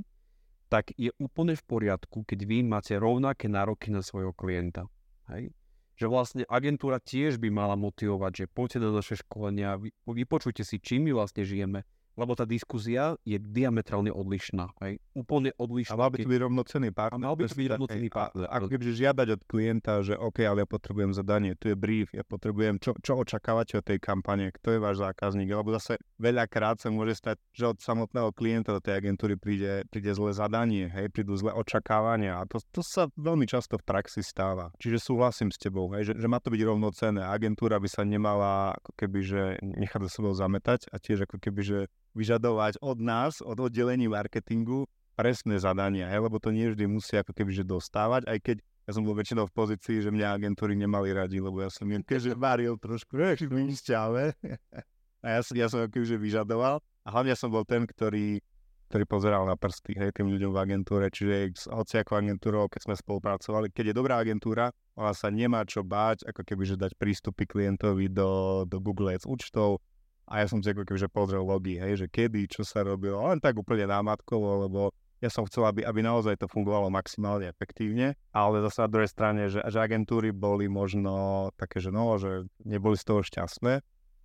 tak 0.67 0.85
je 0.99 1.15
úplne 1.23 1.55
v 1.55 1.63
poriadku, 1.63 2.27
keď 2.27 2.41
vy 2.43 2.67
máte 2.67 2.99
rovnaké 2.99 3.47
nároky 3.47 3.95
na 3.95 4.03
svojho 4.03 4.35
klienta. 4.35 4.91
Hej? 5.31 5.55
Že 5.95 6.07
vlastne 6.11 6.43
agentúra 6.51 6.99
tiež 6.99 7.39
by 7.39 7.49
mala 7.55 7.79
motivovať, 7.79 8.33
že 8.35 8.45
poďte 8.51 8.79
na 8.83 8.91
naše 8.91 9.15
školenia, 9.23 9.79
vypočujte 10.05 10.67
si, 10.67 10.83
čím 10.83 11.07
my 11.07 11.23
vlastne 11.23 11.47
žijeme, 11.47 11.87
lebo 12.17 12.33
tá 12.33 12.49
diskuzia 12.49 13.15
je 13.23 13.37
diametrálne 13.37 14.09
odlišná. 14.09 14.73
Hej? 14.81 14.99
Úplne 15.13 15.53
odlišná. 15.61 15.95
A 15.95 16.01
mal 16.01 16.11
by 16.11 16.25
to 16.25 16.29
byť 16.33 16.41
rovnocený 16.41 16.89
partner. 16.91 17.21
A 17.21 17.27
mal 17.29 17.37
by 17.37 17.45
to 17.45 17.57
byť 17.57 17.69
rovnocený 17.77 18.09
partner. 18.09 18.47
Ako 18.49 18.67
keby 18.73 18.83
žiadať 18.97 19.29
od 19.37 19.43
klienta, 19.45 19.93
že 20.01 20.15
OK, 20.17 20.39
ale 20.43 20.65
ja 20.65 20.69
potrebujem 20.69 21.13
zadanie, 21.13 21.53
tu 21.61 21.69
je 21.69 21.77
brief, 21.77 22.11
ja 22.17 22.25
potrebujem, 22.25 22.81
čo, 22.81 22.97
čo 23.05 23.21
očakávate 23.21 23.77
od 23.77 23.85
tej 23.85 24.01
kampane, 24.01 24.49
kto 24.57 24.77
je 24.77 24.79
váš 24.81 24.97
zákazník, 25.05 25.53
lebo 25.53 25.77
zase 25.77 26.01
veľakrát 26.17 26.81
sa 26.81 26.89
môže 26.89 27.21
stať, 27.21 27.37
že 27.53 27.65
od 27.69 27.79
samotného 27.79 28.33
klienta 28.33 28.73
do 28.73 28.81
tej 28.81 29.05
agentúry 29.05 29.37
príde, 29.37 29.85
príde 29.93 30.11
zlé 30.17 30.33
zadanie, 30.33 30.89
hej, 30.89 31.13
prídu 31.13 31.37
zlé 31.37 31.53
očakávania 31.53 32.41
a 32.41 32.49
to, 32.49 32.59
to 32.73 32.81
sa 32.81 33.13
veľmi 33.21 33.45
často 33.45 33.77
v 33.77 33.85
praxi 33.85 34.25
stáva. 34.25 34.73
Čiže 34.81 35.05
súhlasím 35.05 35.53
s 35.53 35.61
tebou, 35.61 35.93
hej, 35.93 36.13
že, 36.13 36.15
že 36.17 36.27
má 36.27 36.41
to 36.41 36.49
byť 36.49 36.63
rovnocenné. 36.65 37.21
Agentúra 37.21 37.77
by 37.77 37.89
sa 37.93 38.03
nemala 38.09 38.73
ako 38.81 38.91
keby, 38.97 39.21
že 39.21 39.43
nechať 39.61 40.01
za 40.09 40.11
sebou 40.11 40.33
zametať 40.33 40.89
a 40.89 40.97
tiež 40.97 41.29
ako 41.29 41.37
keby, 41.37 41.61
že 41.61 41.79
vyžadovať 42.17 42.81
od 42.81 42.99
nás, 43.05 43.45
od 43.45 43.61
oddelení 43.61 44.09
marketingu, 44.09 44.89
presné 45.13 45.61
zadania, 45.61 46.09
hej, 46.09 46.25
lebo 46.25 46.41
to 46.41 46.49
nie 46.53 46.73
vždy 46.73 46.89
musí 46.89 47.17
ako 47.17 47.33
keby 47.37 47.53
že 47.53 47.65
dostávať, 47.65 48.29
aj 48.29 48.39
keď 48.41 48.57
ja 48.87 48.95
som 48.95 49.03
bol 49.03 49.19
väčšinou 49.19 49.51
v 49.51 49.57
pozícii, 49.57 49.99
že 49.99 50.15
mňa 50.15 50.39
agentúry 50.39 50.79
nemali 50.79 51.11
radi, 51.11 51.43
lebo 51.43 51.59
ja 51.59 51.67
som 51.67 51.91
im 51.91 52.07
keďže 52.07 52.39
varil 52.39 52.79
trošku, 52.79 53.19
šťave. 53.83 54.25
A 55.27 55.27
ja, 55.27 55.41
ja 55.43 55.67
som 55.67 55.83
ako 55.83 56.07
že 56.07 56.15
vyžadoval. 56.15 56.79
A 57.03 57.09
hlavne 57.11 57.35
som 57.35 57.51
bol 57.51 57.67
ten, 57.67 57.83
ktorý, 57.83 58.39
ktorý 58.87 59.05
pozeral 59.11 59.43
na 59.43 59.59
prsty 59.59 59.99
hej, 59.99 60.15
tým 60.15 60.31
ľuďom 60.31 60.55
v 60.55 60.59
agentúre. 60.63 61.11
Čiže 61.11 61.67
hoci 61.67 61.99
ako 61.99 62.13
agentúrou, 62.15 62.71
keď 62.71 62.87
sme 62.87 62.95
spolupracovali, 62.95 63.75
keď 63.75 63.91
je 63.91 63.95
dobrá 63.99 64.23
agentúra, 64.23 64.71
ona 64.95 65.11
sa 65.11 65.35
nemá 65.35 65.67
čo 65.67 65.83
báť, 65.83 66.31
ako 66.31 66.47
keby 66.47 66.63
že 66.63 66.79
dať 66.79 66.95
prístupy 66.95 67.43
klientovi 67.43 68.07
do, 68.07 68.63
do 68.71 68.79
Google 68.79 69.19
Ads 69.19 69.27
účtov, 69.27 69.83
a 70.27 70.43
ja 70.43 70.47
som 70.51 70.59
si 70.59 70.69
ako 70.71 70.83
kebyže 70.83 71.07
pozrel 71.07 71.47
logy, 71.47 71.79
hej, 71.79 72.03
že 72.03 72.07
kedy, 72.11 72.51
čo 72.51 72.67
sa 72.67 72.83
robilo, 72.83 73.23
len 73.31 73.39
tak 73.39 73.55
úplne 73.55 73.87
námatkovo, 73.87 74.67
lebo 74.67 74.91
ja 75.23 75.33
som 75.33 75.49
chcel, 75.49 75.65
aby, 75.65 75.81
aby 75.87 76.05
naozaj 76.05 76.37
to 76.37 76.47
fungovalo 76.51 76.93
maximálne 76.93 77.49
efektívne, 77.49 78.19
ale 78.37 78.61
zase 78.69 78.85
na 78.85 78.91
druhej 78.91 79.11
strane, 79.11 79.43
že, 79.49 79.65
že 79.65 79.79
agentúry 79.81 80.29
boli 80.35 80.69
možno 80.69 81.49
také, 81.57 81.81
že 81.81 81.89
no, 81.89 82.21
že 82.21 82.45
neboli 82.67 83.01
z 83.01 83.05
toho 83.07 83.21
šťastné, 83.25 83.75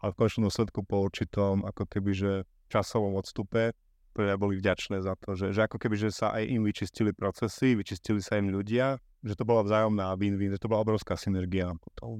ale 0.01 0.09
v 0.11 0.19
končnom 0.19 0.51
dôsledku 0.51 0.83
po 0.83 1.05
určitom 1.07 1.63
ako 1.63 1.87
keby, 1.87 2.11
že 2.11 2.31
časovom 2.67 3.15
odstupe 3.15 3.71
boli 4.11 4.59
vďačné 4.59 4.99
za 4.99 5.15
to, 5.15 5.39
že, 5.39 5.55
že 5.55 5.63
ako 5.63 5.79
keby, 5.79 5.95
že 5.95 6.11
sa 6.11 6.35
aj 6.35 6.43
im 6.43 6.67
vyčistili 6.67 7.15
procesy, 7.15 7.79
vyčistili 7.79 8.19
sa 8.19 8.35
im 8.35 8.51
ľudia, 8.51 8.99
že 9.23 9.39
to 9.39 9.47
bola 9.47 9.63
vzájomná 9.63 10.11
win-win, 10.19 10.51
že 10.51 10.59
to 10.59 10.67
bola 10.67 10.83
obrovská 10.83 11.15
synergia 11.15 11.71
potom. 11.79 12.19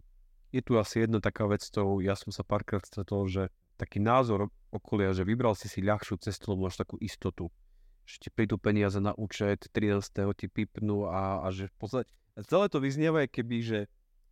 Je 0.55 0.63
tu 0.63 0.79
asi 0.79 1.03
jedna 1.03 1.19
taká 1.19 1.47
vec, 1.47 1.63
to 1.67 1.99
ja 1.99 2.15
som 2.15 2.31
sa 2.31 2.47
párkrát 2.47 2.83
stretol, 2.83 3.27
že 3.27 3.51
taký 3.81 3.97
názor 3.97 4.53
okolia, 4.69 5.09
že 5.17 5.25
vybral 5.25 5.57
si 5.57 5.65
si 5.65 5.81
ľahšiu 5.81 6.21
cestu, 6.21 6.53
lebo 6.53 6.69
máš 6.69 6.77
takú 6.77 7.01
istotu. 7.01 7.49
Že 8.05 8.15
ti 8.21 8.29
prídu 8.29 8.61
peniaze 8.61 9.01
na 9.01 9.17
účet, 9.17 9.65
13. 9.73 10.21
ti 10.37 10.45
pipnú 10.45 11.09
a, 11.09 11.41
a 11.41 11.47
že 11.49 11.73
v 11.73 11.75
podstate 11.81 12.07
celé 12.45 12.69
to 12.69 12.77
vyznieva, 12.77 13.25
keby, 13.25 13.57
že 13.65 13.79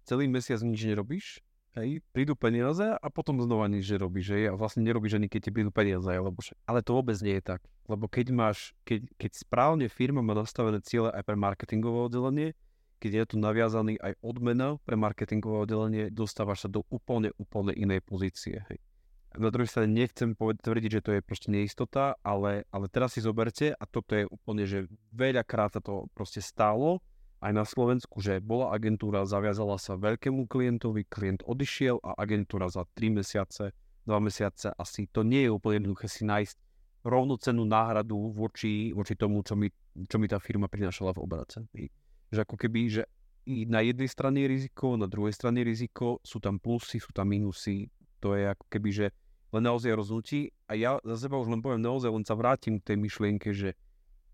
celý 0.05 0.29
mesiac 0.29 0.61
nič 0.61 0.85
nerobíš, 0.85 1.41
hej, 1.77 2.01
prídu 2.13 2.37
peniaze 2.37 2.85
a 2.85 3.07
potom 3.09 3.41
znova 3.41 3.65
nič 3.65 3.89
nerobíš, 3.89 4.27
hej, 4.37 4.43
a 4.49 4.53
vlastne 4.53 4.85
nerobíš 4.85 5.17
ani 5.17 5.27
keď 5.29 5.49
ti 5.49 5.51
prídu 5.53 5.73
peniaze, 5.73 6.09
lebo 6.09 6.39
že, 6.41 6.53
ale 6.65 6.85
to 6.85 6.97
vôbec 6.97 7.17
nie 7.21 7.37
je 7.37 7.43
tak, 7.45 7.61
lebo 7.85 8.09
keď 8.09 8.33
máš, 8.33 8.73
keď, 8.87 9.05
keď 9.21 9.31
správne 9.37 9.85
firma 9.91 10.25
má 10.25 10.33
nastavené 10.33 10.81
ciele 10.81 11.13
aj 11.13 11.23
pre 11.25 11.37
marketingové 11.37 12.09
oddelenie, 12.09 12.49
keď 12.99 13.11
je 13.15 13.23
tu 13.31 13.35
naviazaný 13.39 13.95
aj 14.01 14.17
odmena 14.19 14.75
pre 14.83 14.99
marketingové 14.99 15.63
oddelenie, 15.69 16.03
dostávaš 16.11 16.67
sa 16.67 16.69
do 16.71 16.83
úplne, 16.91 17.31
úplne 17.37 17.71
inej 17.71 18.03
pozície, 18.03 18.65
hej 18.67 18.79
na 19.37 19.53
druhej 19.53 19.69
strane 19.69 19.93
nechcem 19.93 20.33
tvrdiť, 20.33 20.89
že 20.89 21.03
to 21.05 21.11
je 21.13 21.21
proste 21.21 21.53
neistota, 21.53 22.17
ale, 22.25 22.65
ale 22.73 22.85
teraz 22.89 23.13
si 23.13 23.21
zoberte 23.21 23.77
a 23.77 23.83
toto 23.85 24.17
je 24.17 24.25
úplne, 24.25 24.65
že 24.65 24.89
veľakrát 25.13 25.77
sa 25.77 25.81
to 25.83 26.09
proste 26.17 26.41
stálo 26.41 27.03
aj 27.39 27.51
na 27.53 27.63
Slovensku, 27.63 28.19
že 28.19 28.41
bola 28.41 28.73
agentúra, 28.73 29.23
zaviazala 29.29 29.77
sa 29.77 29.95
veľkému 29.95 30.49
klientovi, 30.49 31.05
klient 31.07 31.45
odišiel 31.45 32.01
a 32.01 32.17
agentúra 32.19 32.67
za 32.67 32.83
3 32.97 33.21
mesiace, 33.21 33.71
2 34.09 34.11
mesiace 34.17 34.73
asi 34.75 35.05
to 35.07 35.21
nie 35.21 35.45
je 35.45 35.53
úplne 35.53 35.85
jednoduché 35.85 36.09
si 36.09 36.25
nájsť 36.25 36.57
rovnocennú 37.05 37.63
náhradu 37.63 38.35
voči, 38.35 38.91
voči 38.91 39.15
tomu, 39.15 39.39
čo 39.45 39.55
mi, 39.55 39.71
čo 40.09 40.19
mi 40.19 40.27
tá 40.27 40.35
firma 40.41 40.67
prinášala 40.67 41.15
v 41.15 41.23
obrace. 41.23 41.63
Že 42.27 42.43
ako 42.43 42.55
keby, 42.59 42.81
že 42.91 43.03
na 43.47 43.79
jednej 43.81 44.09
strane 44.11 44.43
je 44.43 44.51
riziko, 44.51 44.99
na 44.99 45.07
druhej 45.07 45.31
strane 45.31 45.63
je 45.63 45.69
riziko, 45.71 46.19
sú 46.19 46.43
tam 46.43 46.59
plusy, 46.59 46.99
sú 46.99 47.15
tam 47.15 47.31
minusy, 47.31 47.87
to 48.19 48.35
je 48.35 48.51
ako 48.51 48.65
keby, 48.67 48.89
že 48.91 49.05
len 49.49 49.63
naozaj 49.65 49.97
rozhodnutí. 49.97 50.53
A 50.69 50.77
ja 50.77 51.01
za 51.01 51.15
seba 51.17 51.41
už 51.41 51.49
len 51.49 51.63
poviem 51.63 51.81
naozaj, 51.81 52.11
len 52.13 52.25
sa 52.27 52.37
vrátim 52.37 52.77
k 52.77 52.93
tej 52.93 52.97
myšlienke, 53.01 53.49
že, 53.55 53.73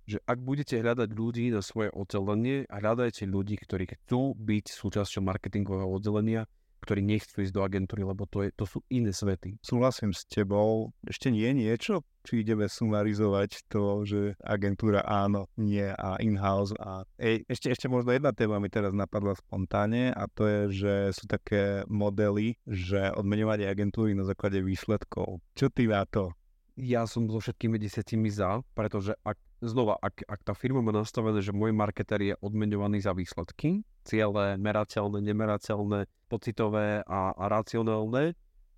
že 0.03 0.19
ak 0.27 0.43
budete 0.43 0.81
hľadať 0.81 1.09
ľudí 1.15 1.49
na 1.55 1.63
svoje 1.63 1.89
oddelenie 1.95 2.67
hľadajte 2.67 3.23
ľudí, 3.29 3.55
ktorí 3.61 3.87
chcú 3.87 4.35
byť 4.35 4.65
súčasťou 4.75 5.23
marketingového 5.23 5.87
oddelenia, 5.87 6.49
ktorí 6.85 7.01
nechcú 7.01 7.41
ísť 7.41 7.53
do 7.53 7.65
agentúry, 7.65 8.05
lebo 8.05 8.29
to, 8.29 8.45
je, 8.45 8.53
to 8.53 8.69
sú 8.69 8.85
iné 8.93 9.09
svety. 9.09 9.57
Súhlasím 9.65 10.13
s 10.13 10.23
tebou. 10.29 10.93
Ešte 11.09 11.33
nie 11.33 11.49
je 11.49 11.53
niečo, 11.57 11.93
či 12.21 12.45
ideme 12.45 12.69
sumarizovať 12.69 13.65
to, 13.69 14.05
že 14.05 14.37
agentúra 14.41 15.01
áno, 15.01 15.49
nie 15.57 15.85
a 15.85 16.21
in-house. 16.21 16.77
A... 16.77 17.05
Ej, 17.17 17.45
ešte, 17.49 17.73
ešte 17.73 17.87
možno 17.89 18.13
jedna 18.13 18.33
téma 18.33 18.61
mi 18.61 18.69
teraz 18.69 18.93
napadla 18.93 19.33
spontánne 19.37 20.13
a 20.13 20.29
to 20.29 20.45
je, 20.45 20.61
že 20.85 20.93
sú 21.17 21.25
také 21.25 21.85
modely, 21.89 22.57
že 22.69 23.13
odmenovanie 23.13 23.65
agentúry 23.65 24.13
na 24.13 24.25
základe 24.25 24.61
výsledkov. 24.61 25.41
Čo 25.57 25.73
ty 25.73 25.89
na 25.89 26.05
to? 26.05 26.33
Ja 26.75 27.07
som 27.07 27.31
so 27.31 27.39
všetkými 27.39 27.79
desiatimi 27.79 28.27
za, 28.27 28.59
pretože 28.75 29.15
ak, 29.23 29.39
znova, 29.65 29.97
ak, 29.99 30.23
ak 30.25 30.41
tá 30.45 30.54
firma 30.54 30.80
má 30.80 30.93
nastavené, 30.93 31.41
že 31.41 31.51
môj 31.51 31.73
marketer 31.73 32.21
je 32.21 32.34
odmenovaný 32.39 33.01
za 33.01 33.12
výsledky, 33.12 33.82
ciele 34.06 34.56
merateľné, 34.62 35.19
nemerateľné, 35.21 36.06
pocitové 36.30 37.06
a, 37.06 37.34
a 37.34 37.43
racionálne, 37.49 38.34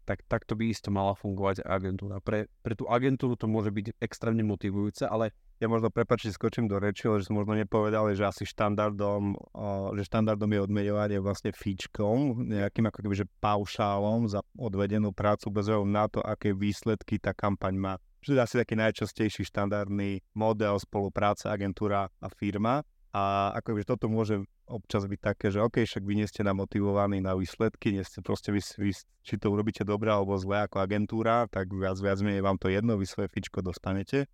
tak 0.08 0.24
takto 0.24 0.56
by 0.56 0.72
isto 0.72 0.88
mala 0.88 1.12
fungovať 1.20 1.68
agentúra. 1.68 2.24
Pre, 2.24 2.48
pre 2.64 2.74
tú 2.80 2.88
agentúru 2.88 3.36
to 3.36 3.52
môže 3.52 3.76
byť 3.76 4.00
extrémne 4.00 4.40
motivujúce, 4.48 5.04
ale 5.04 5.36
ja 5.60 5.68
možno 5.68 5.92
prepačte, 5.92 6.32
skočím 6.32 6.72
do 6.72 6.80
reči, 6.80 7.12
že 7.20 7.28
som 7.28 7.36
možno 7.36 7.60
nepovedal, 7.60 8.08
že 8.16 8.24
asi 8.24 8.48
štandardom, 8.48 9.36
že 10.00 10.08
štandardom 10.08 10.48
je 10.48 10.64
odmeňovanie 10.64 11.20
vlastne 11.20 11.52
fíčkom, 11.52 12.48
nejakým 12.48 12.88
ako 12.88 13.00
keby, 13.04 13.16
že 13.20 13.32
paušálom 13.44 14.32
za 14.32 14.40
odvedenú 14.56 15.12
prácu 15.12 15.52
bez 15.52 15.68
na 15.68 16.08
to, 16.08 16.24
aké 16.24 16.56
výsledky 16.56 17.20
tá 17.20 17.36
kampaň 17.36 17.76
má. 17.76 17.94
Že 18.22 18.34
je 18.34 18.42
asi 18.42 18.56
taký 18.58 18.76
najčastejší 18.76 19.44
štandardný 19.48 20.22
model 20.34 20.78
spolupráce 20.82 21.48
agentúra 21.48 22.10
a 22.22 22.28
firma. 22.34 22.82
A 23.16 23.56
ako 23.56 23.82
že 23.82 23.88
toto 23.88 24.06
môže 24.12 24.46
občas 24.68 25.08
byť 25.08 25.20
také, 25.24 25.48
že 25.48 25.64
OK, 25.64 25.82
však 25.88 26.04
vy 26.04 26.14
nie 26.22 26.28
ste 26.28 26.44
namotivovaní 26.44 27.24
na 27.24 27.34
výsledky, 27.34 27.96
nie 27.96 28.04
ste 28.04 28.20
proste 28.20 28.52
vy, 28.52 28.60
vy, 28.78 28.92
či 29.24 29.34
to 29.40 29.48
urobíte 29.48 29.88
dobre 29.88 30.12
alebo 30.12 30.36
zle 30.36 30.68
ako 30.68 30.84
agentúra, 30.84 31.48
tak 31.48 31.72
viac, 31.72 31.96
viac 32.04 32.20
menej 32.20 32.44
vám 32.44 32.60
to 32.60 32.68
jedno, 32.68 33.00
vy 33.00 33.08
svoje 33.08 33.32
fičko 33.32 33.64
dostanete. 33.64 34.28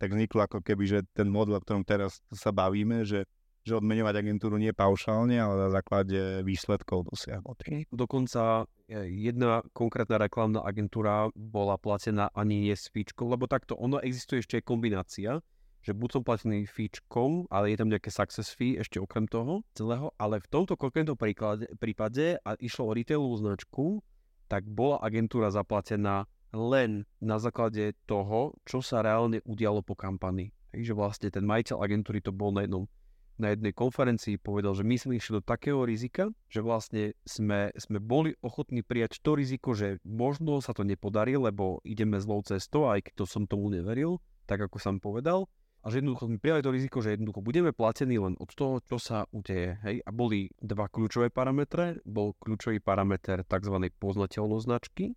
Tak 0.00 0.10
vzniklo 0.10 0.48
ako 0.48 0.58
keby, 0.64 0.84
že 0.88 0.98
ten 1.12 1.28
model, 1.28 1.60
o 1.60 1.62
ktorom 1.62 1.84
teraz 1.84 2.24
sa 2.32 2.50
bavíme, 2.50 3.04
že 3.06 3.28
že 3.64 3.80
odmeňovať 3.80 4.14
agentúru 4.20 4.60
nie 4.60 4.76
paušálne, 4.76 5.40
ale 5.40 5.56
na 5.56 5.70
základe 5.72 6.44
výsledkov 6.44 7.08
dosiahnutých. 7.08 7.88
Dokonca 7.88 8.68
e, 8.84 9.08
jedna 9.08 9.64
konkrétna 9.72 10.20
reklamná 10.20 10.60
agentúra 10.60 11.32
bola 11.32 11.80
platená 11.80 12.28
ani 12.36 12.68
nie 12.68 12.76
s 12.76 12.92
fíčkou, 12.92 13.24
lebo 13.24 13.48
takto 13.48 13.72
ono 13.80 13.96
existuje 14.04 14.44
ešte 14.44 14.60
kombinácia, 14.60 15.40
že 15.80 15.96
buď 15.96 16.08
som 16.12 16.22
platený 16.24 16.68
fíčkom, 16.68 17.48
ale 17.48 17.72
je 17.72 17.76
tam 17.80 17.88
nejaké 17.88 18.12
success 18.12 18.52
fee 18.52 18.76
ešte 18.76 19.00
okrem 19.00 19.24
toho 19.24 19.64
celého, 19.72 20.12
ale 20.20 20.44
v 20.44 20.48
tomto 20.52 20.76
konkrétnom 20.76 21.16
príklade, 21.16 21.68
prípade 21.80 22.36
a 22.44 22.56
išlo 22.60 22.88
o 22.88 22.94
retailovú 22.96 23.36
značku, 23.40 23.84
tak 24.48 24.68
bola 24.68 25.00
agentúra 25.00 25.48
zaplatená 25.48 26.28
len 26.52 27.08
na 27.18 27.40
základe 27.40 27.96
toho, 28.04 28.54
čo 28.68 28.84
sa 28.84 29.00
reálne 29.00 29.40
udialo 29.44 29.80
po 29.80 29.96
kampani. 29.96 30.52
Takže 30.72 30.92
vlastne 30.96 31.28
ten 31.30 31.44
majiteľ 31.44 31.80
agentúry 31.80 32.18
to 32.24 32.32
bol 32.32 32.52
na 32.52 32.64
jednom 32.64 32.88
na 33.38 33.50
jednej 33.50 33.74
konferencii 33.74 34.38
povedal, 34.38 34.78
že 34.78 34.86
my 34.86 34.96
sme 34.98 35.12
išli 35.18 35.38
do 35.38 35.42
takého 35.42 35.82
rizika, 35.82 36.30
že 36.46 36.62
vlastne 36.62 37.18
sme, 37.26 37.74
sme 37.74 37.98
boli 37.98 38.34
ochotní 38.40 38.86
prijať 38.86 39.18
to 39.22 39.34
riziko, 39.34 39.74
že 39.74 39.98
možno 40.06 40.62
sa 40.62 40.70
to 40.70 40.86
nepodarí, 40.86 41.34
lebo 41.34 41.82
ideme 41.82 42.22
zlou 42.22 42.42
cestou, 42.46 42.90
aj 42.90 43.10
keď 43.10 43.12
to 43.20 43.24
som 43.26 43.44
tomu 43.50 43.70
neveril, 43.70 44.22
tak 44.46 44.62
ako 44.62 44.78
som 44.78 45.02
povedal, 45.02 45.50
a 45.84 45.92
že 45.92 46.00
jednoducho 46.00 46.32
sme 46.32 46.40
prijali 46.40 46.64
to 46.64 46.72
riziko, 46.72 47.04
že 47.04 47.12
jednoducho 47.12 47.44
budeme 47.44 47.76
platení 47.76 48.16
len 48.16 48.40
od 48.40 48.48
toho, 48.56 48.80
čo 48.80 48.96
sa 48.96 49.28
udeje. 49.36 49.76
Hej? 49.84 50.00
A 50.08 50.10
boli 50.16 50.48
dva 50.56 50.88
kľúčové 50.88 51.28
parametre. 51.28 52.00
Bol 52.08 52.32
kľúčový 52.40 52.80
parameter 52.80 53.44
tzv. 53.44 53.76
poznateľnosť 54.00 54.64
značky. 54.64 55.12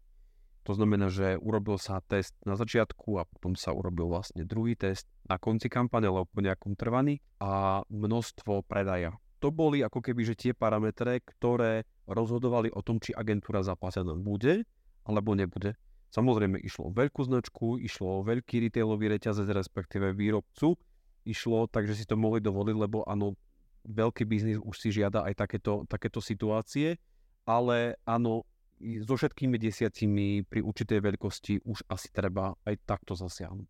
To 0.68 0.76
znamená, 0.76 1.08
že 1.08 1.40
urobil 1.40 1.80
sa 1.80 2.04
test 2.04 2.36
na 2.44 2.60
začiatku 2.60 3.16
a 3.16 3.24
potom 3.24 3.56
sa 3.56 3.72
urobil 3.72 4.12
vlastne 4.12 4.44
druhý 4.44 4.76
test 4.76 5.08
na 5.24 5.40
konci 5.40 5.72
kampane, 5.72 6.12
alebo 6.12 6.28
po 6.28 6.44
nejakom 6.44 6.76
trvaní 6.76 7.24
a 7.40 7.82
množstvo 7.88 8.68
predaja. 8.68 9.16
To 9.40 9.48
boli 9.48 9.80
ako 9.80 10.04
keby 10.04 10.28
že 10.28 10.36
tie 10.36 10.52
parametre, 10.52 11.24
ktoré 11.24 11.88
rozhodovali 12.04 12.68
o 12.76 12.84
tom, 12.84 13.00
či 13.00 13.16
agentúra 13.16 13.64
zaplatená 13.64 14.12
bude 14.20 14.68
alebo 15.08 15.40
nebude. 15.40 15.80
Samozrejme, 16.12 16.60
išlo 16.60 16.92
o 16.92 16.96
veľkú 16.96 17.22
značku, 17.24 17.80
išlo 17.80 18.20
o 18.20 18.26
veľký 18.28 18.68
retailový 18.68 19.08
reťazec, 19.16 19.48
respektíve 19.48 20.12
výrobcu, 20.12 20.76
išlo, 21.24 21.72
takže 21.72 21.96
si 21.96 22.04
to 22.04 22.20
mohli 22.20 22.44
dovoliť, 22.44 22.76
lebo 22.76 23.08
áno, 23.08 23.40
veľký 23.88 24.28
biznis 24.28 24.60
už 24.60 24.76
si 24.76 24.92
žiada 24.92 25.24
aj 25.24 25.48
takéto, 25.48 25.88
takéto 25.88 26.20
situácie, 26.20 27.00
ale 27.48 27.96
áno, 28.04 28.44
so 28.80 29.14
všetkými 29.18 29.58
desiatimi 29.58 30.46
pri 30.46 30.62
určitej 30.62 31.00
veľkosti 31.02 31.54
už 31.66 31.90
asi 31.90 32.14
treba 32.14 32.54
aj 32.64 32.76
takto 32.86 33.18
zasiahnuť. 33.18 33.68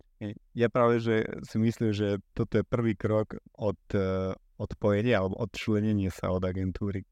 Ja 0.58 0.68
práve, 0.68 1.00
že 1.00 1.24
si 1.46 1.62
myslím, 1.62 1.94
že 1.94 2.20
toto 2.34 2.60
je 2.60 2.66
prvý 2.66 2.98
krok 2.98 3.38
od 3.56 3.80
uh, 3.94 4.34
odpojenia 4.58 5.22
alebo 5.22 5.38
odčlenenia 5.38 6.10
sa 6.10 6.34
od 6.34 6.44
agentúry. 6.44 7.06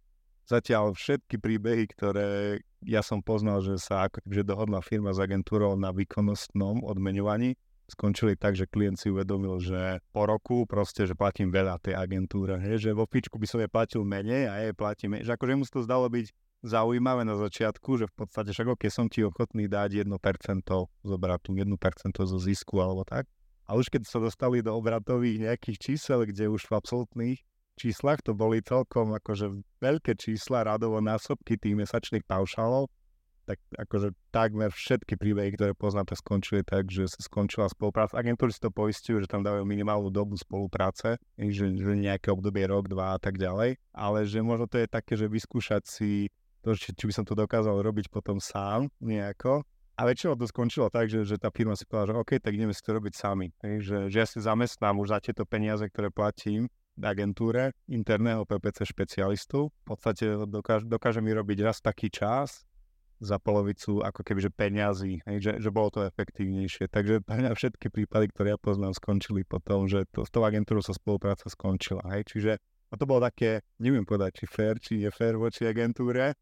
Zatiaľ 0.45 0.93
všetky 0.93 1.41
príbehy, 1.41 1.89
ktoré 1.89 2.61
ja 2.85 3.01
som 3.01 3.25
poznal, 3.25 3.65
že 3.65 3.81
sa 3.81 4.05
ako 4.05 4.21
že 4.29 4.45
dohodla 4.45 4.77
firma 4.85 5.09
s 5.09 5.17
agentúrou 5.17 5.73
na 5.73 5.89
výkonnostnom 5.89 6.85
odmenovaní, 6.85 7.57
skončili 7.89 8.37
tak, 8.37 8.53
že 8.53 8.69
klient 8.69 8.97
si 9.01 9.09
uvedomil, 9.09 9.57
že 9.61 10.01
po 10.13 10.29
roku 10.29 10.69
proste, 10.69 11.05
že 11.05 11.17
platím 11.17 11.49
veľa 11.49 11.81
tej 11.81 11.97
agentúre, 11.97 12.57
že 12.77 12.93
vo 12.93 13.09
fičku 13.09 13.41
by 13.41 13.47
som 13.49 13.61
je 13.61 13.69
platil 13.69 14.01
menej 14.05 14.49
a 14.49 14.53
jej 14.61 14.73
platím. 14.73 15.17
Že 15.21 15.33
akože 15.33 15.53
mu 15.57 15.65
to 15.65 15.81
zdalo 15.81 16.05
byť 16.09 16.29
zaujímavé 16.65 17.21
na 17.21 17.37
začiatku, 17.37 18.01
že 18.01 18.09
v 18.09 18.25
podstate 18.25 18.49
však 18.49 18.73
ok, 18.73 18.83
som 18.89 19.05
ti 19.05 19.21
ochotný 19.21 19.69
dať 19.69 20.01
1% 20.01 20.09
z 21.05 21.09
obratu, 21.13 21.53
1% 21.53 21.69
zo 22.17 22.37
zisku 22.41 22.81
alebo 22.81 23.05
tak. 23.05 23.29
A 23.65 23.77
už 23.77 23.89
keď 23.89 24.05
sa 24.09 24.17
dostali 24.21 24.61
do 24.65 24.73
obratových 24.73 25.45
nejakých 25.45 25.77
čísel, 25.77 26.25
kde 26.25 26.49
už 26.49 26.69
v 26.69 26.73
absolútnych 26.77 27.37
číslach 27.77 28.21
to 28.21 28.33
boli 28.33 28.61
celkom 28.61 29.13
akože 29.13 29.51
veľké 29.81 30.17
čísla, 30.17 30.65
radovo 30.65 31.01
násobky 31.01 31.57
tých 31.57 31.75
mesačných 31.75 32.23
paušálov, 32.25 32.89
tak 33.45 33.61
akože 33.77 34.09
takmer 34.33 34.73
všetky 34.73 35.21
príbehy, 35.21 35.53
ktoré 35.53 35.77
poznáte, 35.77 36.17
skončili 36.17 36.65
tak, 36.65 36.89
že 36.89 37.05
sa 37.05 37.21
skončila 37.21 37.69
spolupráca. 37.69 38.17
Agentúry 38.17 38.49
si 38.49 38.57
to 38.57 38.73
poistujú, 38.73 39.21
že 39.21 39.29
tam 39.29 39.45
dávajú 39.45 39.61
minimálnu 39.69 40.09
dobu 40.09 40.33
spolupráce, 40.33 41.21
že, 41.37 41.65
že 41.77 41.93
nejaké 41.93 42.33
obdobie 42.33 42.65
rok, 42.65 42.89
dva 42.89 43.13
a 43.13 43.19
tak 43.21 43.37
ďalej, 43.37 43.77
ale 43.93 44.19
že 44.25 44.41
možno 44.41 44.65
to 44.65 44.81
je 44.81 44.89
také, 44.89 45.13
že 45.13 45.29
vyskúšať 45.29 45.85
si 45.85 46.33
to, 46.65 46.73
či, 46.73 46.89
či 46.97 47.03
by 47.05 47.13
som 47.13 47.25
to 47.29 47.37
dokázal 47.37 47.77
robiť 47.85 48.09
potom 48.09 48.41
sám 48.41 48.89
nejako. 48.97 49.61
A 49.95 50.01
väčšinou 50.03 50.35
to 50.35 50.49
skončilo 50.49 50.91
tak, 50.91 51.07
že, 51.07 51.23
že 51.23 51.39
tá 51.39 51.53
firma 51.53 51.77
si 51.77 51.87
povedala, 51.87 52.11
že 52.11 52.15
OK, 52.19 52.31
tak 52.41 52.51
ideme 52.57 52.73
si 52.73 52.83
to 52.83 52.97
robiť 52.97 53.13
sami. 53.15 53.53
Hej, 53.63 53.75
že, 53.85 53.97
že 54.11 54.17
ja 54.17 54.27
si 54.27 54.43
zamestnám 54.43 54.97
už 54.99 55.13
za 55.13 55.19
tieto 55.23 55.47
peniaze, 55.47 55.87
ktoré 55.87 56.11
platím 56.11 56.67
agentúre 56.99 57.71
interného 57.87 58.43
PPC 58.43 58.83
špecialistu. 58.91 59.71
V 59.71 59.83
podstate 59.87 60.35
dokáže, 60.49 60.83
dokáže 60.89 61.23
mi 61.23 61.31
robiť 61.31 61.57
raz 61.63 61.79
taký 61.79 62.11
čas, 62.11 62.67
za 63.23 63.39
polovicu 63.39 64.03
ako 64.03 64.21
keby 64.27 64.39
že 64.43 64.51
peňazí, 64.51 65.23
hej, 65.23 65.37
že, 65.39 65.51
že 65.63 65.69
bolo 65.71 65.87
to 65.87 66.03
efektívnejšie. 66.03 66.91
Takže 66.91 67.23
všetky 67.55 67.87
prípady, 67.87 68.27
ktoré 68.31 68.55
ja 68.55 68.59
poznám, 68.59 68.91
skončili 68.91 69.47
potom, 69.47 69.87
že 69.87 70.03
to, 70.11 70.27
s 70.27 70.31
tou 70.31 70.43
agentúrou 70.43 70.83
sa 70.83 70.91
spolupráca 70.91 71.47
skončila. 71.47 72.03
Hej. 72.11 72.27
Čiže 72.35 72.51
a 72.91 72.93
to 72.99 73.07
bolo 73.09 73.23
také, 73.23 73.65
neviem 73.81 74.05
povedať, 74.05 74.43
či 74.43 74.45
fér, 74.45 74.75
či 74.77 74.93
je 75.03 75.09
fér 75.09 75.39
voči 75.39 75.65
agentúre, 75.65 76.35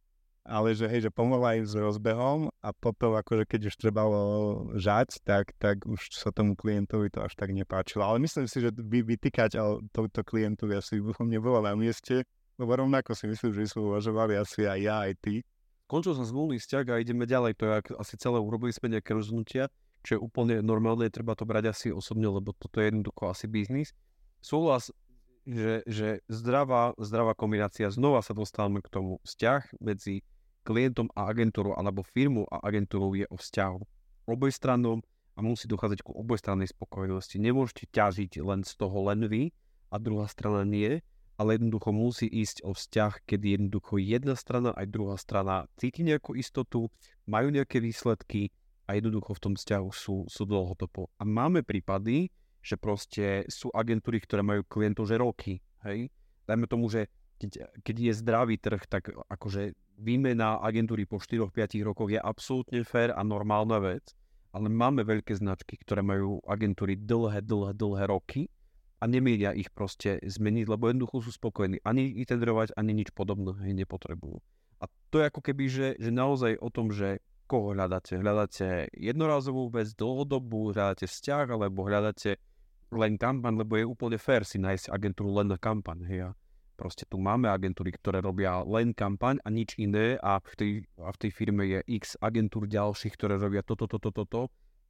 ale 0.43 0.75
že 0.75 0.91
hej, 0.91 1.07
že 1.07 1.11
pomohla 1.11 1.55
im 1.55 1.65
s 1.65 1.73
rozbehom 1.73 2.51
a 2.59 2.69
potom 2.75 3.15
akože 3.15 3.47
keď 3.47 3.71
už 3.71 3.75
trebalo 3.79 4.21
žať, 4.75 5.23
tak, 5.23 5.55
tak 5.55 5.87
už 5.87 6.11
sa 6.11 6.35
tomu 6.35 6.59
klientovi 6.59 7.07
to 7.07 7.23
až 7.23 7.33
tak 7.39 7.55
nepáčilo. 7.55 8.03
Ale 8.03 8.19
myslím 8.23 8.45
si, 8.51 8.59
že 8.59 8.75
by 8.75 9.07
vytýkať 9.07 9.55
tomuto 9.95 10.21
klientovi 10.21 10.77
asi 10.77 10.99
nebolo 11.23 11.63
na 11.63 11.73
mieste, 11.73 12.27
lebo 12.59 12.75
rovnako 12.75 13.15
si 13.15 13.31
myslím, 13.31 13.55
že 13.55 13.71
sme 13.71 13.87
uvažovali 13.95 14.35
asi 14.35 14.67
aj 14.67 14.79
ja, 14.83 14.95
aj 15.07 15.13
ty, 15.23 15.35
Končil 15.93 16.17
som 16.17 16.25
zmluvný 16.25 16.57
vzťah 16.57 16.85
a 16.89 17.01
ideme 17.03 17.27
ďalej. 17.27 17.53
To 17.59 17.63
je 17.69 17.73
asi 18.01 18.15
celé, 18.17 18.41
urobili 18.41 18.73
sme 18.73 18.97
nejaké 18.97 19.13
rozhodnutia, 19.13 19.69
čo 20.01 20.17
je 20.17 20.19
úplne 20.25 20.57
normálne, 20.65 21.05
treba 21.13 21.37
to 21.37 21.45
brať 21.45 21.69
asi 21.69 21.87
osobne, 21.93 22.33
lebo 22.33 22.55
toto 22.55 22.81
je 22.81 22.89
jednoducho 22.89 23.29
asi 23.29 23.45
biznis. 23.45 23.93
Súhlas, 24.41 24.89
že, 25.45 25.83
že 25.85 26.23
zdravá, 26.31 26.95
zdravá 26.97 27.35
kombinácia, 27.35 27.91
znova 27.91 28.23
sa 28.25 28.33
dostávame 28.33 28.81
k 28.81 28.89
tomu 28.89 29.19
vzťah 29.27 29.79
medzi 29.83 30.25
klientom 30.63 31.11
a 31.13 31.27
agentúrou, 31.27 31.75
alebo 31.75 32.01
firmu 32.01 32.47
a 32.47 32.63
agentúrou 32.63 33.13
je 33.13 33.27
o 33.27 33.37
vzťahu 33.37 33.79
obojstrannom 34.23 35.03
a 35.35 35.39
musí 35.43 35.67
dochádzať 35.67 35.99
ku 36.07 36.15
obojstrannej 36.15 36.71
spokojnosti. 36.71 37.35
Nemôžete 37.35 37.91
ťažiť 37.91 38.39
len 38.39 38.63
z 38.63 38.73
toho 38.79 39.11
len 39.11 39.27
vy 39.27 39.51
a 39.91 39.99
druhá 39.99 40.31
strana 40.31 40.63
nie 40.63 41.03
ale 41.37 41.57
jednoducho 41.57 41.89
musí 41.89 42.27
ísť 42.29 42.61
o 42.61 42.77
vzťah, 42.77 43.25
kedy 43.25 43.57
jednoducho 43.57 43.97
jedna 43.97 44.37
strana 44.37 44.69
aj 44.77 44.85
druhá 44.89 45.17
strana 45.17 45.65
cíti 45.81 46.05
nejakú 46.05 46.37
istotu, 46.37 46.93
majú 47.25 47.49
nejaké 47.49 47.81
výsledky 47.81 48.53
a 48.85 48.95
jednoducho 48.99 49.33
v 49.33 49.43
tom 49.43 49.53
vzťahu 49.57 49.89
sú, 49.89 50.15
sú 50.29 50.43
dlhodobo. 50.45 51.09
A 51.17 51.25
máme 51.25 51.65
prípady, 51.65 52.29
že 52.63 52.77
proste 52.77 53.43
sú 53.49 53.73
agentúry, 53.73 54.21
ktoré 54.21 54.45
majú 54.45 54.61
klientov 54.63 55.09
že 55.09 55.19
roky, 55.19 55.53
hej. 55.83 56.07
Dajme 56.43 56.67
tomu, 56.67 56.91
že 56.91 57.07
keď, 57.39 57.71
keď 57.81 57.95
je 57.99 58.13
zdravý 58.13 58.55
trh, 58.59 58.83
tak 58.87 59.11
akože 59.11 59.75
výmena 59.97 60.59
agentúry 60.61 61.05
po 61.05 61.21
4-5 61.21 61.81
rokoch 61.85 62.09
je 62.09 62.19
absolútne 62.21 62.81
fér 62.85 63.13
a 63.13 63.21
normálna 63.21 63.77
vec, 63.81 64.13
ale 64.53 64.69
máme 64.69 65.01
veľké 65.01 65.33
značky, 65.33 65.81
ktoré 65.81 66.05
majú 66.05 66.37
agentúry 66.45 66.97
dlhé, 66.97 67.41
dlhé, 67.41 67.73
dlhé 67.73 68.05
roky 68.09 68.45
a 69.01 69.09
nemiedia 69.09 69.51
ich 69.51 69.67
proste 69.73 70.21
zmeniť, 70.21 70.65
lebo 70.69 70.87
jednoducho 70.87 71.25
sú 71.25 71.31
spokojní. 71.33 71.81
Ani 71.83 72.13
tendrovať, 72.23 72.77
ani 72.77 72.93
nič 72.93 73.11
podobné 73.11 73.51
nepotrebujú. 73.73 74.39
A 74.79 74.85
to 75.09 75.19
je 75.19 75.27
ako 75.27 75.41
keby, 75.41 75.63
že, 75.67 75.87
že 75.97 76.11
naozaj 76.13 76.59
o 76.59 76.69
tom, 76.69 76.93
že 76.93 77.19
koho 77.47 77.75
hľadáte. 77.75 78.15
Hľadáte 78.15 78.87
jednorázovú 78.95 79.73
vec, 79.73 79.91
dlhodobú, 79.93 80.71
hľadáte 80.71 81.07
vzťah, 81.07 81.45
alebo 81.51 81.83
hľadáte 81.83 82.39
len 82.93 83.17
kampaň, 83.17 83.63
lebo 83.65 83.73
je 83.75 83.85
úplne 83.89 84.17
fér 84.21 84.45
si 84.45 84.61
nájsť 84.61 84.93
agentúru 84.93 85.33
len 85.33 85.49
na 85.49 85.57
kampaň. 85.57 86.05
Hej. 86.05 86.19
Proste 86.83 87.07
tu 87.07 87.15
máme 87.15 87.47
agentúry, 87.47 87.95
ktoré 87.95 88.19
robia 88.19 88.59
len 88.67 88.91
kampaň 88.91 89.39
a 89.39 89.47
nič 89.47 89.79
iné 89.79 90.19
a 90.19 90.43
v 90.43 90.53
tej, 90.59 90.71
a 90.99 91.15
v 91.15 91.17
tej 91.23 91.31
firme 91.31 91.63
je 91.63 91.79
x 91.87 92.19
agentúr 92.19 92.67
ďalších, 92.67 93.15
ktoré 93.15 93.39
robia 93.39 93.63
toto, 93.63 93.87
toto, 93.87 94.11
toto, 94.11 94.27
to, 94.27 94.41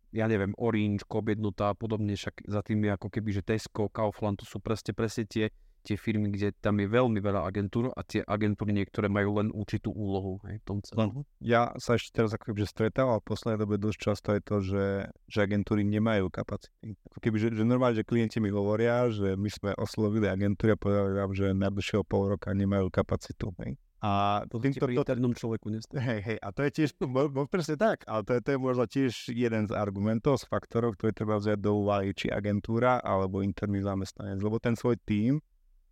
ja 0.10 0.26
neviem, 0.26 0.58
Orange, 0.58 1.06
Kobjednota 1.06 1.70
a 1.70 1.78
podobne, 1.78 2.18
však 2.18 2.50
za 2.50 2.66
tým 2.66 2.90
je 2.90 2.98
ako 2.98 3.14
keby, 3.14 3.30
že 3.38 3.46
Tesco, 3.46 3.94
Kaufland, 3.94 4.42
to 4.42 4.46
sú 4.50 4.58
presne, 4.58 4.98
presne 4.98 5.30
tie, 5.30 5.54
tie 5.84 6.00
firmy, 6.00 6.32
kde 6.32 6.56
tam 6.58 6.80
je 6.80 6.88
veľmi 6.88 7.20
veľa 7.20 7.44
agentúr 7.44 7.92
a 7.92 8.02
tie 8.08 8.24
agentúry 8.24 8.72
niektoré 8.72 9.12
majú 9.12 9.44
len 9.44 9.52
určitú 9.52 9.92
úlohu 9.92 10.40
hej, 10.48 10.64
v 10.64 10.66
tom 10.66 10.80
celom. 10.80 11.28
Ja 11.44 11.76
sa 11.78 12.00
ešte 12.00 12.24
teraz 12.24 12.32
ako 12.32 12.50
keby, 12.50 12.64
že 12.64 12.72
stretával 12.72 13.20
v 13.20 13.28
poslednej 13.28 13.60
dobe 13.60 13.76
dosť 13.76 14.00
často 14.00 14.30
je 14.32 14.42
to, 14.42 14.56
že, 14.64 14.86
že 15.28 15.38
agentúry 15.44 15.84
nemajú 15.84 16.32
kapacity. 16.32 16.96
Ako 17.12 17.20
keby, 17.20 17.38
že, 17.38 17.48
že 17.52 17.64
normálne, 17.68 18.00
že 18.00 18.08
klienti 18.08 18.40
mi 18.40 18.48
hovoria, 18.50 19.12
že 19.12 19.36
my 19.36 19.50
sme 19.52 19.72
oslovili 19.76 20.32
agentúry 20.32 20.74
a 20.74 20.80
povedali 20.80 21.20
vám, 21.20 21.32
že 21.36 21.52
najbližšieho 21.52 22.04
pol 22.08 22.32
roka 22.32 22.56
nemajú 22.56 22.88
kapacitu. 22.88 23.52
Hej. 23.60 23.76
A 24.04 24.44
to 24.52 24.60
týmto, 24.60 24.84
pri 24.84 25.00
internom 25.00 25.32
človeku 25.32 25.72
nestačí. 25.72 26.04
Hej, 26.04 26.20
hej, 26.28 26.38
a 26.44 26.52
to 26.52 26.68
je 26.68 26.72
tiež, 26.76 26.92
bo, 27.00 27.32
bo 27.32 27.48
presne 27.48 27.80
tak, 27.80 28.04
ale 28.04 28.28
to 28.28 28.36
je, 28.36 28.40
to 28.44 28.50
je 28.52 28.60
možno 28.60 28.84
tiež 28.84 29.32
jeden 29.32 29.64
z 29.64 29.72
argumentov, 29.72 30.44
z 30.44 30.46
faktorov, 30.52 31.00
ktoré 31.00 31.16
treba 31.16 31.40
vziať 31.40 31.64
do 31.64 31.72
úvahy, 31.80 32.12
či 32.12 32.28
agentúra 32.28 33.00
alebo 33.00 33.40
interný 33.40 33.80
zamestnanec, 33.80 34.44
lebo 34.44 34.60
ten 34.60 34.76
svoj 34.76 35.00
tím 35.08 35.40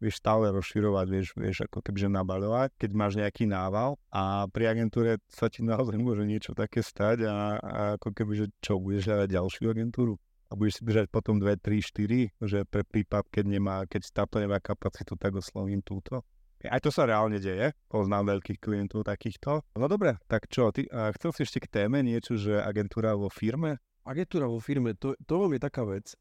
vieš 0.02 0.18
stále 0.18 0.49
rozširovať, 0.49 1.06
vieš, 1.08 1.28
vieš 1.38 1.70
ako 1.70 1.86
kebyže 1.86 2.10
nabaľovať, 2.10 2.74
keď 2.82 2.91
máš 2.97 3.14
nejaký 3.22 3.45
nával 3.45 4.02
a 4.10 4.49
pri 4.49 4.74
agentúre 4.74 5.22
sa 5.30 5.47
ti 5.47 5.62
naozaj 5.62 5.95
môže 6.02 6.26
niečo 6.26 6.58
také 6.58 6.82
stať 6.82 7.30
a, 7.30 7.34
a 7.62 7.82
ako 8.02 8.10
keby, 8.10 8.34
že 8.34 8.45
čo, 8.60 8.82
budeš 8.82 9.08
hľadať 9.08 9.30
ďalšiu 9.30 9.66
agentúru? 9.70 10.18
a 10.52 10.60
budeš 10.60 10.84
si 10.84 10.84
držať 10.84 11.08
potom 11.08 11.39
2, 11.39 11.64
3, 11.64 11.80
4, 11.80 12.43
že 12.43 12.68
pre 12.68 12.84
prípad, 12.84 13.24
keď, 13.32 13.45
nemá, 13.47 13.88
keď 13.88 14.12
táto 14.12 14.36
nemá 14.36 14.60
kapacitu, 14.60 15.16
tak 15.16 15.39
oslovím 15.39 15.80
túto. 15.80 16.28
Aj 16.68 16.78
to 16.84 16.91
sa 16.91 17.08
reálne 17.08 17.39
deje, 17.39 17.74
poznám 17.88 18.38
veľkých 18.38 18.60
klientov 18.60 19.08
takýchto. 19.08 19.64
No 19.80 19.88
dobre, 19.88 20.20
tak 20.28 20.52
čo, 20.52 20.70
ty, 20.76 20.86
a 20.91 21.10
chcel 21.16 21.32
si 21.34 21.41
ešte 21.47 21.64
k 21.64 21.72
téme 21.72 22.04
niečo, 22.04 22.36
že 22.36 22.60
agentúra 22.60 23.16
vo 23.16 23.32
firme? 23.32 23.80
Agentúra 24.04 24.45
vo 24.45 24.60
firme, 24.60 24.93
to, 24.93 25.16
to 25.24 25.47
je 25.49 25.58
taká 25.58 25.88
vec, 25.88 26.14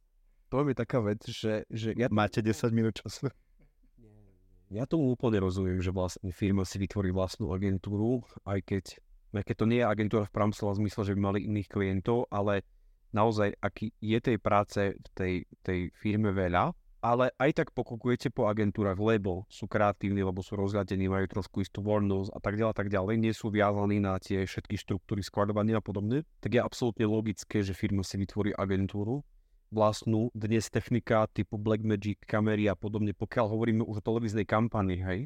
to 0.48 0.62
je 0.64 0.74
taká 0.78 0.98
vec, 1.02 1.20
že... 1.26 1.66
že 1.68 1.92
ja... 1.98 2.06
Máte 2.08 2.40
10 2.40 2.70
minút 2.72 3.02
času? 3.02 3.28
Ja 4.70 4.86
tomu 4.86 5.10
úplne 5.10 5.42
rozumiem, 5.42 5.82
že 5.82 5.90
vlastne 5.90 6.30
firma 6.30 6.62
si 6.62 6.78
vytvorí 6.78 7.10
vlastnú 7.10 7.50
agentúru, 7.50 8.22
aj 8.46 8.62
keď, 8.62 8.84
aj 9.34 9.42
keď 9.42 9.56
to 9.58 9.66
nie 9.66 9.82
je 9.82 9.90
agentúra 9.90 10.30
v 10.30 10.34
pravom 10.38 10.54
slova 10.54 10.78
zmysle, 10.78 11.10
že 11.10 11.14
by 11.18 11.20
mali 11.26 11.38
iných 11.42 11.66
klientov, 11.66 12.30
ale 12.30 12.62
naozaj, 13.10 13.58
aký 13.58 13.90
je 13.98 14.18
tej 14.22 14.38
práce 14.38 14.94
v 14.94 15.08
tej, 15.18 15.34
tej 15.66 15.90
firme 15.98 16.30
veľa, 16.30 16.70
ale 17.02 17.34
aj 17.42 17.50
tak 17.50 17.68
pokukujete 17.74 18.30
po 18.30 18.46
agentúrach, 18.46 18.94
lebo 18.94 19.42
sú 19.50 19.66
kreatívni, 19.66 20.22
lebo 20.22 20.38
sú 20.38 20.54
rozhľadení, 20.54 21.10
majú 21.10 21.26
trošku 21.26 21.66
istú 21.66 21.82
voľnosť 21.82 22.30
a 22.30 22.38
tak 22.38 22.54
ďalej, 22.54 22.74
tak 22.78 22.88
ďalej, 22.94 23.14
nie 23.18 23.34
sú 23.34 23.50
viazaní 23.50 23.98
na 23.98 24.22
tie 24.22 24.46
všetky 24.46 24.78
štruktúry 24.78 25.26
skladovania 25.26 25.80
a 25.80 25.84
podobne, 25.84 26.22
tak 26.38 26.54
je 26.54 26.62
absolútne 26.62 27.10
logické, 27.10 27.66
že 27.66 27.74
firma 27.74 28.06
si 28.06 28.22
vytvorí 28.22 28.54
agentúru 28.54 29.26
vlastnú. 29.70 30.34
Dnes 30.34 30.66
technika 30.68 31.26
typu 31.30 31.56
Blackmagic, 31.56 32.22
kamery 32.26 32.66
a 32.66 32.74
podobne, 32.74 33.14
pokiaľ 33.14 33.46
hovoríme 33.46 33.82
už 33.86 34.02
o 34.02 34.06
televíznej 34.06 34.44
kampani, 34.44 34.98
hej, 34.98 35.20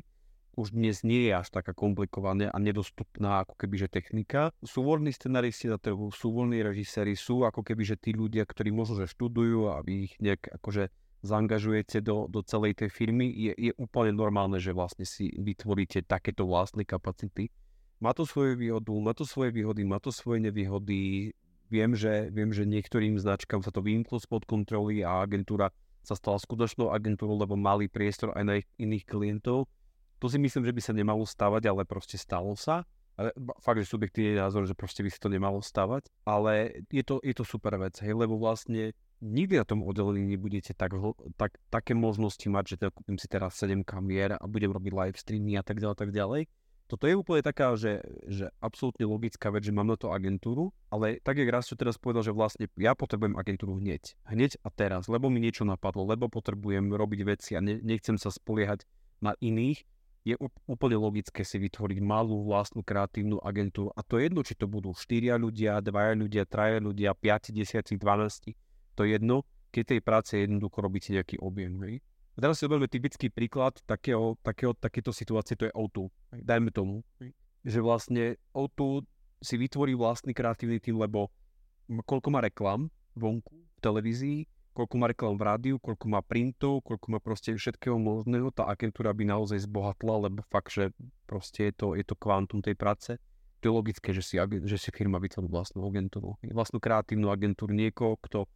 už 0.54 0.70
dnes 0.70 1.02
nie 1.02 1.26
je 1.26 1.32
až 1.34 1.50
taká 1.50 1.74
komplikovaná 1.74 2.52
a 2.54 2.58
nedostupná 2.62 3.42
ako 3.42 3.58
keby, 3.58 3.74
že 3.84 3.88
technika. 3.90 4.54
Sú 4.62 4.86
voľní 4.86 5.10
scenaristi 5.10 5.66
na 5.66 5.82
trhu, 5.82 6.14
sú 6.14 6.30
voľní 6.30 6.62
režiséri, 6.62 7.18
sú 7.18 7.42
ako 7.42 7.66
keby, 7.66 7.82
že 7.82 7.96
tí 7.98 8.14
ľudia, 8.14 8.46
ktorí 8.46 8.70
možno, 8.70 9.02
že 9.02 9.10
študujú 9.10 9.74
a 9.74 9.82
vy 9.82 10.06
ich 10.06 10.14
nejak 10.22 10.62
akože 10.62 10.94
zaangažujete 11.24 12.04
do, 12.04 12.28
do 12.28 12.44
celej 12.44 12.78
tej 12.78 12.92
firmy, 12.92 13.32
je, 13.32 13.52
je 13.56 13.72
úplne 13.80 14.12
normálne, 14.12 14.60
že 14.60 14.76
vlastne 14.76 15.08
si 15.08 15.32
vytvoríte 15.32 16.04
takéto 16.04 16.44
vlastné 16.44 16.84
kapacity. 16.84 17.48
Má 17.98 18.12
to 18.12 18.28
svoje 18.28 18.60
výhodu, 18.60 18.92
má 19.00 19.16
to 19.16 19.24
svoje 19.24 19.50
výhody, 19.56 19.88
má 19.88 19.96
to 19.96 20.12
svoje 20.12 20.44
nevýhody. 20.44 21.32
Viem, 21.74 21.98
že, 21.98 22.30
viem, 22.30 22.54
že 22.54 22.62
niektorým 22.62 23.18
značkám 23.18 23.66
sa 23.66 23.74
to 23.74 23.82
vymklo 23.82 24.22
spod 24.22 24.46
kontroly 24.46 25.02
a 25.02 25.26
agentúra 25.26 25.74
sa 26.06 26.14
stala 26.14 26.38
skutočnou 26.38 26.94
agentúrou, 26.94 27.34
lebo 27.34 27.58
mali 27.58 27.90
priestor 27.90 28.30
aj 28.38 28.44
na 28.46 28.54
ich 28.62 28.68
iných 28.78 29.04
klientov 29.10 29.66
to 30.24 30.32
si 30.32 30.40
myslím, 30.40 30.64
že 30.64 30.72
by 30.72 30.80
sa 30.80 30.96
nemalo 30.96 31.28
stavať, 31.28 31.68
ale 31.68 31.84
proste 31.84 32.16
stalo 32.16 32.56
sa. 32.56 32.88
Ale 33.20 33.30
fakt, 33.60 33.76
že 33.78 33.92
subjektívny 33.92 34.40
názor, 34.40 34.64
že 34.64 34.72
proste 34.72 35.04
by 35.04 35.12
si 35.12 35.20
to 35.20 35.28
nemalo 35.28 35.60
stavať, 35.60 36.08
ale 36.24 36.82
je 36.88 37.04
to, 37.04 37.20
je 37.20 37.36
to 37.36 37.44
super 37.44 37.76
vec, 37.78 37.94
hej, 38.00 38.10
lebo 38.10 38.40
vlastne 38.40 38.96
nikdy 39.20 39.60
na 39.60 39.68
tom 39.68 39.86
oddelení 39.86 40.34
nebudete 40.34 40.72
tak, 40.74 40.96
tak, 41.38 41.54
také 41.70 41.92
možnosti 41.94 42.42
mať, 42.42 42.64
že 42.74 42.90
kúpim 42.90 43.14
si 43.14 43.30
teraz 43.30 43.54
7 43.60 43.86
kamier 43.86 44.34
a 44.34 44.42
budem 44.50 44.72
robiť 44.72 44.92
live 44.96 45.14
streamy 45.20 45.54
a 45.54 45.62
tak 45.62 45.78
ďalej, 45.78 45.94
tak 45.94 46.10
ďalej. 46.10 46.50
Toto 46.84 47.08
je 47.08 47.16
úplne 47.16 47.40
taká, 47.40 47.72
že, 47.80 48.04
že 48.28 48.52
absolútne 48.60 49.08
logická 49.08 49.48
vec, 49.48 49.64
že 49.64 49.72
mám 49.72 49.88
na 49.88 49.96
to 49.96 50.12
agentúru, 50.12 50.68
ale 50.92 51.16
tak, 51.24 51.40
jak 51.40 51.48
raz 51.48 51.64
čo 51.64 51.80
teraz 51.80 51.96
povedal, 51.96 52.20
že 52.20 52.36
vlastne 52.36 52.68
ja 52.76 52.92
potrebujem 52.92 53.40
agentúru 53.40 53.80
hneď. 53.80 54.12
Hneď 54.28 54.60
a 54.60 54.68
teraz, 54.68 55.08
lebo 55.08 55.32
mi 55.32 55.40
niečo 55.40 55.64
napadlo, 55.64 56.04
lebo 56.04 56.28
potrebujem 56.28 56.92
robiť 56.92 57.20
veci 57.24 57.50
a 57.56 57.64
ne, 57.64 57.80
nechcem 57.80 58.20
sa 58.20 58.28
spoliehať 58.28 58.84
na 59.24 59.32
iných, 59.40 59.80
je 60.24 60.40
úplne 60.64 60.96
logické 60.96 61.44
si 61.44 61.60
vytvoriť 61.60 62.00
malú 62.00 62.48
vlastnú 62.48 62.80
kreatívnu 62.80 63.44
agentúru. 63.44 63.92
A 63.92 64.00
to 64.00 64.16
jedno, 64.16 64.40
či 64.40 64.56
to 64.56 64.64
budú 64.64 64.96
4 64.96 65.36
ľudia, 65.36 65.84
2 65.84 66.20
ľudia, 66.20 66.48
3 66.48 66.80
ľudia, 66.80 67.12
5, 67.12 67.52
10, 67.52 68.00
12, 68.00 68.56
to 68.96 69.00
je 69.04 69.10
jedno, 69.12 69.44
keď 69.68 69.82
tej 69.84 70.00
práce 70.00 70.32
jednoducho 70.40 70.80
robíte 70.80 71.12
nejaký 71.12 71.36
objem. 71.44 71.76
Hej. 71.84 71.94
Teraz 72.34 72.58
si 72.58 72.66
zoberme 72.66 72.90
typický 72.90 73.30
príklad 73.30 73.78
takého, 73.86 74.34
takého, 74.42 74.74
takéto 74.74 75.14
situácie, 75.14 75.54
to 75.54 75.70
je 75.70 75.72
O2. 75.74 76.10
Hej. 76.34 76.40
Dajme 76.42 76.70
tomu, 76.74 77.06
že 77.62 77.78
vlastne 77.78 78.36
O2 78.50 79.06
si 79.38 79.54
vytvorí 79.54 79.94
vlastný 79.94 80.34
kreatívny 80.34 80.82
tým, 80.82 80.98
lebo 80.98 81.30
koľko 81.86 82.28
má 82.34 82.42
reklam 82.42 82.90
vonku 83.14 83.54
v 83.54 83.78
televízii, 83.78 84.38
koľko 84.74 84.94
má 84.98 85.06
reklam 85.06 85.38
v 85.38 85.46
rádiu, 85.46 85.76
koľko 85.78 86.06
má 86.10 86.20
printov, 86.26 86.82
koľko 86.82 87.06
má 87.14 87.18
proste 87.22 87.54
všetkého 87.54 87.94
možného, 87.94 88.50
tá 88.50 88.66
agentúra 88.66 89.14
by 89.14 89.30
naozaj 89.30 89.62
zbohatla, 89.70 90.26
lebo 90.26 90.42
fakt, 90.50 90.74
že 90.74 90.90
proste 91.30 91.70
je 91.70 91.72
to, 91.78 91.86
je 91.94 92.02
to 92.02 92.18
kvantum 92.18 92.58
tej 92.58 92.74
práce. 92.74 93.14
To 93.62 93.70
je 93.70 93.72
logické, 93.72 94.10
že 94.10 94.20
si, 94.20 94.36
že 94.42 94.76
si 94.76 94.90
firma 94.90 95.22
vytvorí 95.22 95.46
vlastnú 95.46 95.86
agentúru, 95.86 96.36
vlastnú 96.50 96.82
kreatívnu 96.82 97.30
agentúru, 97.30 97.72
niekoho, 97.72 98.18
kto 98.20 98.50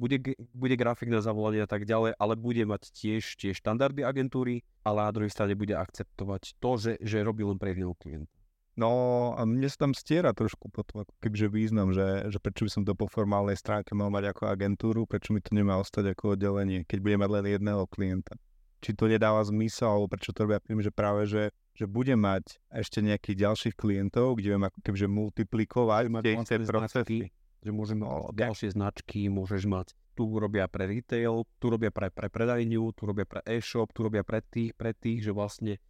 bude, 0.00 0.16
bude 0.56 0.74
grafik 0.80 1.12
na 1.12 1.20
zavolanie 1.20 1.60
a 1.60 1.68
tak 1.68 1.84
ďalej, 1.84 2.16
ale 2.16 2.34
bude 2.40 2.64
mať 2.64 2.88
tiež 2.96 3.36
tie 3.36 3.52
štandardy 3.52 4.00
agentúry, 4.00 4.64
ale 4.80 5.04
na 5.04 5.12
druhej 5.12 5.28
strane 5.28 5.52
bude 5.52 5.76
akceptovať 5.76 6.56
to, 6.56 6.70
že, 6.80 6.92
že 7.04 7.20
robí 7.20 7.44
len 7.44 7.60
pre 7.60 7.76
jedného 7.76 7.92
klienta. 8.00 8.32
No 8.80 8.90
a 9.36 9.44
mne 9.44 9.68
sa 9.68 9.84
tam 9.84 9.92
stiera 9.92 10.32
trošku 10.32 10.72
potom 10.72 11.04
ako 11.04 11.12
kebyže 11.20 11.52
význam, 11.52 11.92
že, 11.92 12.32
že 12.32 12.40
prečo 12.40 12.64
by 12.64 12.70
som 12.72 12.82
to 12.88 12.96
po 12.96 13.12
formálnej 13.12 13.58
stránke 13.58 13.92
mal 13.92 14.08
mať 14.08 14.32
ako 14.32 14.48
agentúru, 14.48 15.04
prečo 15.04 15.36
mi 15.36 15.44
to 15.44 15.52
nemá 15.52 15.76
ostať 15.76 16.16
ako 16.16 16.38
oddelenie, 16.38 16.88
keď 16.88 16.98
budem 17.04 17.20
mať 17.20 17.30
len 17.36 17.46
jedného 17.60 17.84
klienta. 17.90 18.40
Či 18.80 18.96
to 18.96 19.12
nedáva 19.12 19.44
zmysel, 19.44 19.92
alebo 19.92 20.16
prečo 20.16 20.32
to 20.32 20.48
robia 20.48 20.64
tým, 20.64 20.80
že 20.80 20.88
práve, 20.88 21.28
že, 21.28 21.52
že 21.76 21.84
budem 21.84 22.16
mať 22.16 22.56
ešte 22.72 23.04
nejakých 23.04 23.36
ďalších 23.44 23.74
klientov, 23.76 24.40
kde 24.40 24.56
viem 24.56 24.64
ako 24.64 24.78
kebyže 24.80 25.08
multiplikovať 25.12 26.02
tie 26.24 26.56
procesy. 26.64 27.28
Že 27.60 27.70
môžem 27.76 27.98
mať 28.00 28.32
ďalšie 28.32 28.68
značky, 28.72 29.28
môžeš 29.28 29.68
mať 29.68 29.92
tu 30.16 30.26
robia 30.36 30.68
pre 30.68 30.84
retail, 30.84 31.48
tu 31.60 31.66
robia 31.72 31.88
pre, 31.88 32.12
pre 32.12 32.28
predajňu, 32.28 32.92
tu 32.92 33.02
robia 33.08 33.24
pre 33.24 33.40
e-shop, 33.48 33.92
tu 33.92 34.04
robia 34.04 34.20
pre 34.20 34.44
tých, 34.44 34.76
pre 34.76 34.92
tých, 34.92 35.24
že 35.24 35.32
vlastne... 35.32 35.80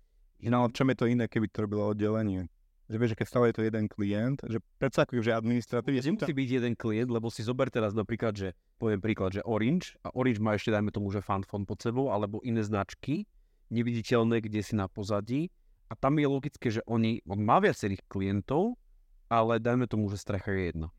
No, 0.40 0.70
čom 0.70 0.88
je 0.90 0.96
to 0.96 1.06
iné, 1.10 1.26
keby 1.26 1.50
to 1.50 1.66
robilo 1.66 1.90
oddelenie? 1.90 2.48
že 2.90 2.98
vieš, 2.98 3.14
že 3.14 3.18
keď 3.22 3.26
stále 3.30 3.44
je 3.46 3.56
to 3.56 3.62
jeden 3.62 3.86
klient, 3.86 4.38
že 4.50 4.58
predsa 4.82 5.06
ako 5.06 5.22
že 5.22 5.30
administratívne... 5.30 6.02
Nemusí 6.02 6.34
byť 6.34 6.48
jeden 6.50 6.74
klient, 6.74 7.06
lebo 7.06 7.30
si 7.30 7.46
zober 7.46 7.70
teraz 7.70 7.94
napríklad, 7.94 8.34
že 8.34 8.48
poviem 8.82 8.98
príklad, 8.98 9.30
že 9.30 9.46
Orange 9.46 9.94
a 10.02 10.10
Orange 10.10 10.42
má 10.42 10.58
ešte 10.58 10.74
dajme 10.74 10.90
tomu, 10.90 11.14
že 11.14 11.22
fanfon 11.22 11.62
pod 11.62 11.78
sebou, 11.78 12.10
alebo 12.10 12.42
iné 12.42 12.66
značky, 12.66 13.30
neviditeľné, 13.70 14.42
kde 14.42 14.66
si 14.66 14.74
na 14.74 14.90
pozadí 14.90 15.54
a 15.86 15.94
tam 15.94 16.18
je 16.18 16.26
logické, 16.26 16.66
že 16.74 16.82
oni, 16.90 17.22
on 17.30 17.38
má 17.38 17.62
viacerých 17.62 18.02
klientov, 18.10 18.74
ale 19.30 19.62
dajme 19.62 19.86
tomu, 19.86 20.10
že 20.10 20.18
strecha 20.18 20.50
je 20.50 20.74
jedna. 20.74 20.90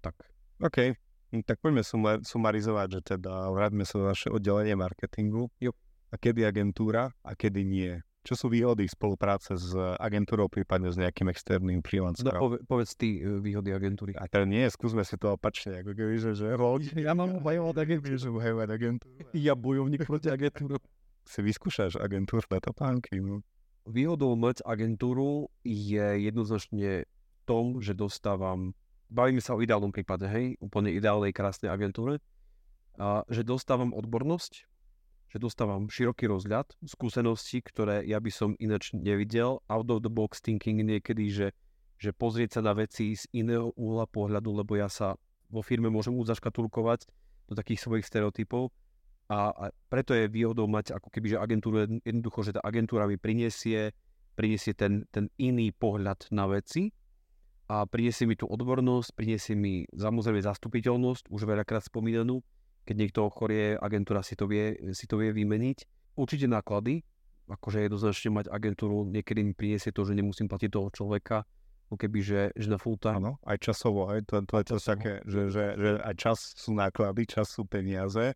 Tak. 0.00 0.16
OK, 0.62 0.96
hm, 1.32 1.42
tak 1.44 1.60
poďme 1.60 1.84
sumar- 1.84 2.24
sumarizovať, 2.24 2.88
že 2.98 3.00
teda 3.16 3.52
vráťme 3.52 3.84
sa 3.84 4.00
do 4.00 4.04
naše 4.08 4.28
oddelenie 4.32 4.72
marketingu. 4.72 5.52
Jo. 5.60 5.76
A 6.08 6.16
kedy 6.16 6.46
agentúra 6.46 7.12
a 7.20 7.32
kedy 7.34 7.66
nie. 7.66 7.92
Čo 8.26 8.34
sú 8.34 8.46
výhody 8.50 8.90
spolupráce 8.90 9.54
s 9.54 9.70
agentúrou, 10.02 10.50
prípadne 10.50 10.90
s 10.90 10.98
nejakým 10.98 11.30
externým 11.30 11.78
freelancerom? 11.78 12.34
No, 12.34 12.42
pove, 12.42 12.56
povedz 12.66 12.98
ty 12.98 13.22
e, 13.22 13.38
výhody 13.38 13.70
agentúry. 13.70 14.18
A 14.18 14.26
to 14.26 14.42
nie, 14.42 14.66
skúsme 14.66 15.06
si 15.06 15.14
to 15.14 15.38
opačne, 15.38 15.78
ako 15.78 15.94
keby, 15.94 16.18
že, 16.18 16.30
že 16.34 16.46
ja 17.06 17.14
mám 17.14 17.38
bojovať 17.38 17.76
agentúru. 17.78 18.18
Že 18.18 18.30
bojovať 18.34 18.68
agentúru. 18.74 19.14
Ja 19.46 19.54
bojovník 19.54 20.10
proti 20.10 20.34
agentúru. 20.34 20.82
Si 21.22 21.38
vyskúšaš 21.38 22.02
agentúrne 22.02 22.58
topánky, 22.58 23.22
no. 23.22 23.46
Výhodou 23.86 24.34
mať 24.34 24.66
agentúru 24.66 25.46
je 25.62 26.26
jednoznačne 26.26 27.06
v 27.06 27.38
tom, 27.46 27.78
že 27.78 27.94
dostávam, 27.94 28.74
bavíme 29.10 29.42
sa 29.42 29.54
o 29.54 29.62
ideálnom 29.62 29.94
prípade, 29.94 30.26
hej, 30.26 30.58
úplne 30.58 30.90
ideálnej, 30.90 31.30
krásnej 31.30 31.70
agentúre, 31.70 32.18
a 32.96 33.22
že 33.28 33.44
dostávam 33.44 33.92
odbornosť, 33.92 34.52
že 35.28 35.36
dostávam 35.36 35.92
široký 35.92 36.32
rozhľad, 36.32 36.72
skúsenosti, 36.88 37.60
ktoré 37.60 38.00
ja 38.08 38.16
by 38.16 38.30
som 38.32 38.56
ináč 38.56 38.96
nevidel, 38.96 39.60
out 39.68 39.88
of 39.92 40.00
the 40.00 40.08
box 40.08 40.40
thinking 40.40 40.80
niekedy, 40.80 41.28
že, 41.28 41.48
že 42.00 42.16
pozrieť 42.16 42.58
sa 42.58 42.60
na 42.64 42.72
veci 42.72 43.12
z 43.12 43.28
iného 43.36 43.68
úhla 43.76 44.08
pohľadu, 44.08 44.64
lebo 44.64 44.80
ja 44.80 44.88
sa 44.88 45.20
vo 45.52 45.60
firme 45.60 45.92
môžem 45.92 46.16
zaškatulkovať 46.16 47.04
do 47.46 47.54
takých 47.54 47.84
svojich 47.84 48.08
stereotypov. 48.08 48.72
A, 49.26 49.50
a 49.50 49.64
preto 49.90 50.14
je 50.14 50.30
výhodou 50.30 50.70
mať 50.70 50.94
ako 50.94 51.10
keby, 51.10 51.34
že 51.34 51.42
agentúru 51.42 51.82
jednoducho, 52.06 52.46
že 52.46 52.54
tá 52.56 52.62
agentúra 52.62 53.10
mi 53.10 53.18
prinesie, 53.18 53.90
prinesie 54.38 54.72
ten, 54.72 55.02
ten 55.10 55.26
iný 55.36 55.74
pohľad 55.74 56.30
na 56.30 56.46
veci 56.46 56.94
a 57.66 57.82
prinesie 57.86 58.30
mi 58.30 58.38
tú 58.38 58.46
odbornosť, 58.46 59.18
prinesie 59.18 59.58
mi 59.58 59.82
samozrejme 59.90 60.38
zastupiteľnosť, 60.38 61.26
už 61.30 61.40
veľakrát 61.46 61.82
spomínanú, 61.82 62.38
keď 62.86 62.94
niekto 62.94 63.26
ochorie, 63.26 63.74
agentúra 63.74 64.22
si 64.22 64.38
to 64.38 64.46
vie, 64.46 64.78
si 64.94 65.10
to 65.10 65.18
vie 65.18 65.34
vymeniť. 65.34 65.78
Určite 66.14 66.46
náklady, 66.46 67.02
akože 67.50 67.90
jednoznačne 67.90 68.30
mať 68.30 68.46
agentúru 68.54 69.02
niekedy 69.10 69.42
mi 69.42 69.52
priniesie 69.54 69.90
to, 69.90 70.06
že 70.06 70.14
nemusím 70.14 70.46
platiť 70.46 70.70
toho 70.70 70.88
človeka, 70.94 71.42
ako 71.90 71.96
keby, 71.98 72.18
že, 72.22 72.42
že 72.54 72.70
na 72.70 72.78
full 72.78 72.98
time. 72.98 73.18
Áno, 73.18 73.32
aj 73.42 73.58
časovo, 73.58 74.10
aj 74.10 74.22
to, 74.30 74.42
to 74.46 74.54
je 74.62 74.64
to 74.70 74.76
také, 74.78 75.12
že, 75.26 75.42
že, 75.50 75.64
že 75.74 75.90
aj 76.02 76.14
čas 76.14 76.38
sú 76.54 76.70
náklady, 76.74 77.26
čas 77.26 77.50
sú 77.50 77.66
peniaze 77.66 78.34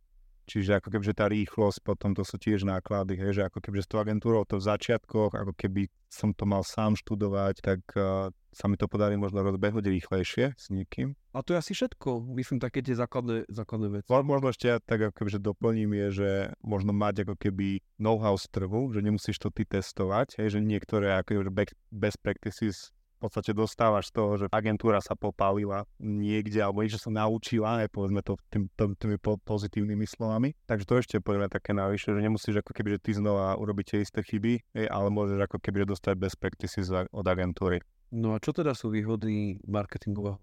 Čiže 0.50 0.82
ako 0.82 0.88
keby 0.90 1.04
že 1.06 1.14
tá 1.14 1.30
rýchlosť, 1.30 1.78
potom 1.86 2.10
to 2.10 2.26
sú 2.26 2.34
tiež 2.34 2.66
náklady, 2.66 3.14
hej, 3.14 3.38
že 3.38 3.42
ako 3.46 3.62
keby 3.62 3.78
s 3.78 3.86
tou 3.86 4.02
agentúrou 4.02 4.42
to 4.42 4.58
v 4.58 4.66
začiatkoch, 4.66 5.30
ako 5.38 5.54
keby 5.54 5.86
som 6.10 6.34
to 6.34 6.42
mal 6.42 6.66
sám 6.66 6.98
študovať, 6.98 7.62
tak 7.62 7.80
uh, 7.94 8.34
sa 8.50 8.66
mi 8.66 8.74
to 8.74 8.90
podarí 8.90 9.14
možno 9.14 9.46
rozbehnúť 9.46 9.86
rýchlejšie 9.86 10.58
s 10.58 10.64
niekým. 10.74 11.14
A 11.30 11.46
to 11.46 11.54
je 11.54 11.62
asi 11.62 11.70
všetko, 11.70 12.34
myslím, 12.34 12.58
také 12.58 12.82
tie 12.82 12.98
základné, 12.98 13.46
základné 13.46 14.02
veci. 14.02 14.10
Možno 14.10 14.50
ešte 14.50 14.66
ja 14.66 14.82
tak 14.82 15.06
ako 15.06 15.22
keby, 15.22 15.30
že 15.30 15.38
doplním 15.38 15.90
je, 15.94 16.06
že 16.10 16.30
možno 16.66 16.90
mať 16.90 17.30
ako 17.30 17.38
keby 17.38 17.78
know-how 18.02 18.34
z 18.34 18.50
trhu, 18.50 18.90
že 18.90 19.06
nemusíš 19.06 19.38
to 19.38 19.54
ty 19.54 19.62
testovať, 19.62 20.42
hej, 20.42 20.58
že 20.58 20.66
niektoré 20.66 21.14
ako 21.22 21.46
keby 21.46 21.70
best 21.94 22.18
practices 22.26 22.90
podstate 23.20 23.52
dostávaš 23.52 24.08
z 24.08 24.12
toho, 24.16 24.30
že 24.40 24.46
agentúra 24.48 25.04
sa 25.04 25.12
popálila 25.12 25.84
niekde 26.00 26.64
alebo 26.64 26.80
niečo 26.80 26.96
sa 26.96 27.12
naučila, 27.12 27.84
aj 27.84 27.92
povedzme 27.92 28.24
to 28.24 28.40
tým, 28.48 28.72
tým, 28.72 28.96
tými 28.96 29.16
pozitívnymi 29.20 30.06
slovami. 30.08 30.56
Takže 30.64 30.88
to 30.88 30.94
ešte 30.96 31.16
povedzme 31.20 31.52
také 31.52 31.76
navyše, 31.76 32.16
že 32.16 32.24
nemusíš 32.24 32.64
ako 32.64 32.72
keby, 32.72 32.96
že 32.96 33.04
ty 33.04 33.10
znova 33.20 33.60
urobíte 33.60 34.00
isté 34.00 34.24
chyby, 34.24 34.88
ale 34.88 35.08
môžeš 35.12 35.38
ako 35.44 35.60
keby 35.60 35.84
dostať 35.84 36.14
best 36.16 36.40
practices 36.40 36.88
od 36.90 37.26
agentúry. 37.28 37.84
No 38.10 38.34
a 38.34 38.42
čo 38.42 38.50
teda 38.50 38.74
sú 38.74 38.90
výhody 38.90 39.60
marketingového 39.68 40.40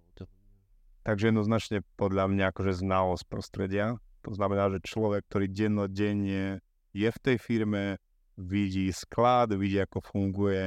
Takže 1.07 1.31
jednoznačne 1.31 1.87
podľa 1.95 2.27
mňa 2.27 2.51
akože 2.51 2.83
znalosť 2.83 3.23
prostredia. 3.31 3.95
To 4.27 4.35
znamená, 4.35 4.67
že 4.75 4.83
človek, 4.83 5.23
ktorý 5.31 5.47
dennodenne 5.47 6.59
je 6.91 7.07
v 7.07 7.19
tej 7.23 7.39
firme, 7.39 7.95
vidí 8.37 8.93
sklad, 8.93 9.57
vidí, 9.57 9.81
ako 9.81 9.99
funguje 9.99 10.63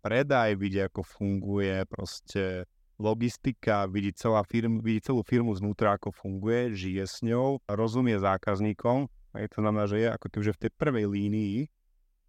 predaj, 0.00 0.56
vidí, 0.56 0.80
ako 0.80 1.04
funguje 1.04 1.84
proste 1.84 2.64
logistika, 2.98 3.86
vidí, 3.86 4.10
celá 4.16 4.42
firm, 4.42 4.80
vidí 4.80 5.04
celú 5.04 5.22
firmu 5.22 5.54
znútra, 5.54 5.94
ako 5.94 6.10
funguje, 6.10 6.74
žije 6.74 7.04
s 7.04 7.20
ňou, 7.22 7.62
rozumie 7.68 8.18
zákazníkom. 8.18 9.06
A 9.36 9.44
to 9.46 9.60
znamená, 9.60 9.86
že 9.86 10.02
je 10.02 10.08
ako 10.08 10.26
kebyže 10.32 10.52
v 10.56 10.62
tej 10.66 10.70
prvej 10.74 11.06
línii 11.06 11.58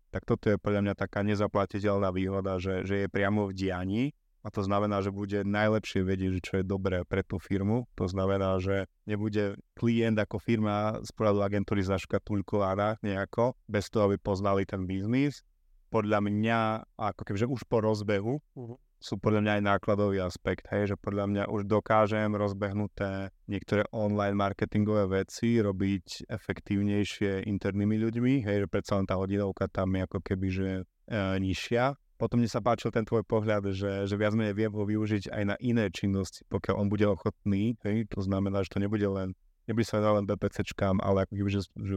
tak 0.10 0.26
toto 0.26 0.49
je 0.49 0.57
podľa 0.57 0.82
mňa 0.89 0.95
taká 0.97 1.22
nezaplatiteľná 1.22 2.10
výhoda, 2.10 2.57
že, 2.57 2.82
že 2.82 3.05
je 3.05 3.07
priamo 3.07 3.45
v 3.45 3.53
dianí 3.53 4.03
a 4.40 4.48
to 4.48 4.64
znamená, 4.64 5.04
že 5.04 5.12
bude 5.12 5.44
najlepšie 5.44 6.04
vedieť, 6.04 6.34
čo 6.40 6.54
je 6.60 6.64
dobré 6.64 7.04
pre 7.04 7.28
tú 7.28 7.38
firmu. 7.40 7.88
To 8.00 8.08
znamená, 8.08 8.56
že 8.64 8.88
nebude 9.04 9.60
klient 9.76 10.16
ako 10.16 10.40
firma 10.40 11.00
z 11.04 11.12
pohľadu 11.12 11.44
agentúry 11.44 11.84
zaškatulkovaná 11.84 13.04
nejako, 13.04 13.60
bez 13.68 13.92
toho, 13.92 14.12
aby 14.12 14.16
poznali 14.16 14.64
ten 14.64 14.88
biznis. 14.88 15.44
Podľa 15.90 16.22
mňa, 16.24 16.60
ako 16.96 17.22
kebyže 17.26 17.48
už 17.50 17.62
po 17.66 17.82
rozbehu, 17.82 18.40
uh-huh 18.56 18.78
sú 19.00 19.16
podľa 19.16 19.40
mňa 19.42 19.52
aj 19.56 19.64
nákladový 19.64 20.20
aspekt, 20.20 20.68
hej, 20.76 20.94
že 20.94 20.96
podľa 21.00 21.26
mňa 21.32 21.44
už 21.48 21.64
dokážem 21.72 22.36
rozbehnuté 22.36 23.32
niektoré 23.48 23.88
online 23.96 24.36
marketingové 24.36 25.24
veci 25.24 25.64
robiť 25.64 26.28
efektívnejšie 26.28 27.48
internými 27.48 27.96
ľuďmi, 27.96 28.44
hej, 28.44 28.68
že 28.68 28.68
predsa 28.68 29.00
len 29.00 29.08
tá 29.08 29.16
hodinovka 29.16 29.72
tam 29.72 29.96
je 29.96 30.02
ako 30.04 30.20
keby, 30.20 30.48
že 30.52 30.70
e, 30.84 31.20
nižšia. 31.40 31.96
Potom 32.20 32.44
mne 32.44 32.52
sa 32.52 32.60
páčil 32.60 32.92
ten 32.92 33.08
tvoj 33.08 33.24
pohľad, 33.24 33.72
že, 33.72 34.04
že 34.04 34.16
viac 34.20 34.36
menej 34.36 34.52
viem 34.52 34.76
ho 34.76 34.84
využiť 34.84 35.32
aj 35.32 35.44
na 35.48 35.56
iné 35.64 35.88
činnosti, 35.88 36.44
pokiaľ 36.52 36.76
on 36.76 36.92
bude 36.92 37.08
ochotný, 37.08 37.80
hej, 37.88 38.12
to 38.12 38.20
znamená, 38.20 38.60
že 38.68 38.76
to 38.76 38.84
nebude 38.84 39.08
len 39.08 39.32
nebude 39.70 39.86
sa 39.86 40.02
len 40.02 40.26
BPCčkám, 40.26 40.98
ale 41.00 41.30
ako 41.30 41.34
keby, 41.38 41.50
že, 41.54 41.62
že 41.78 41.96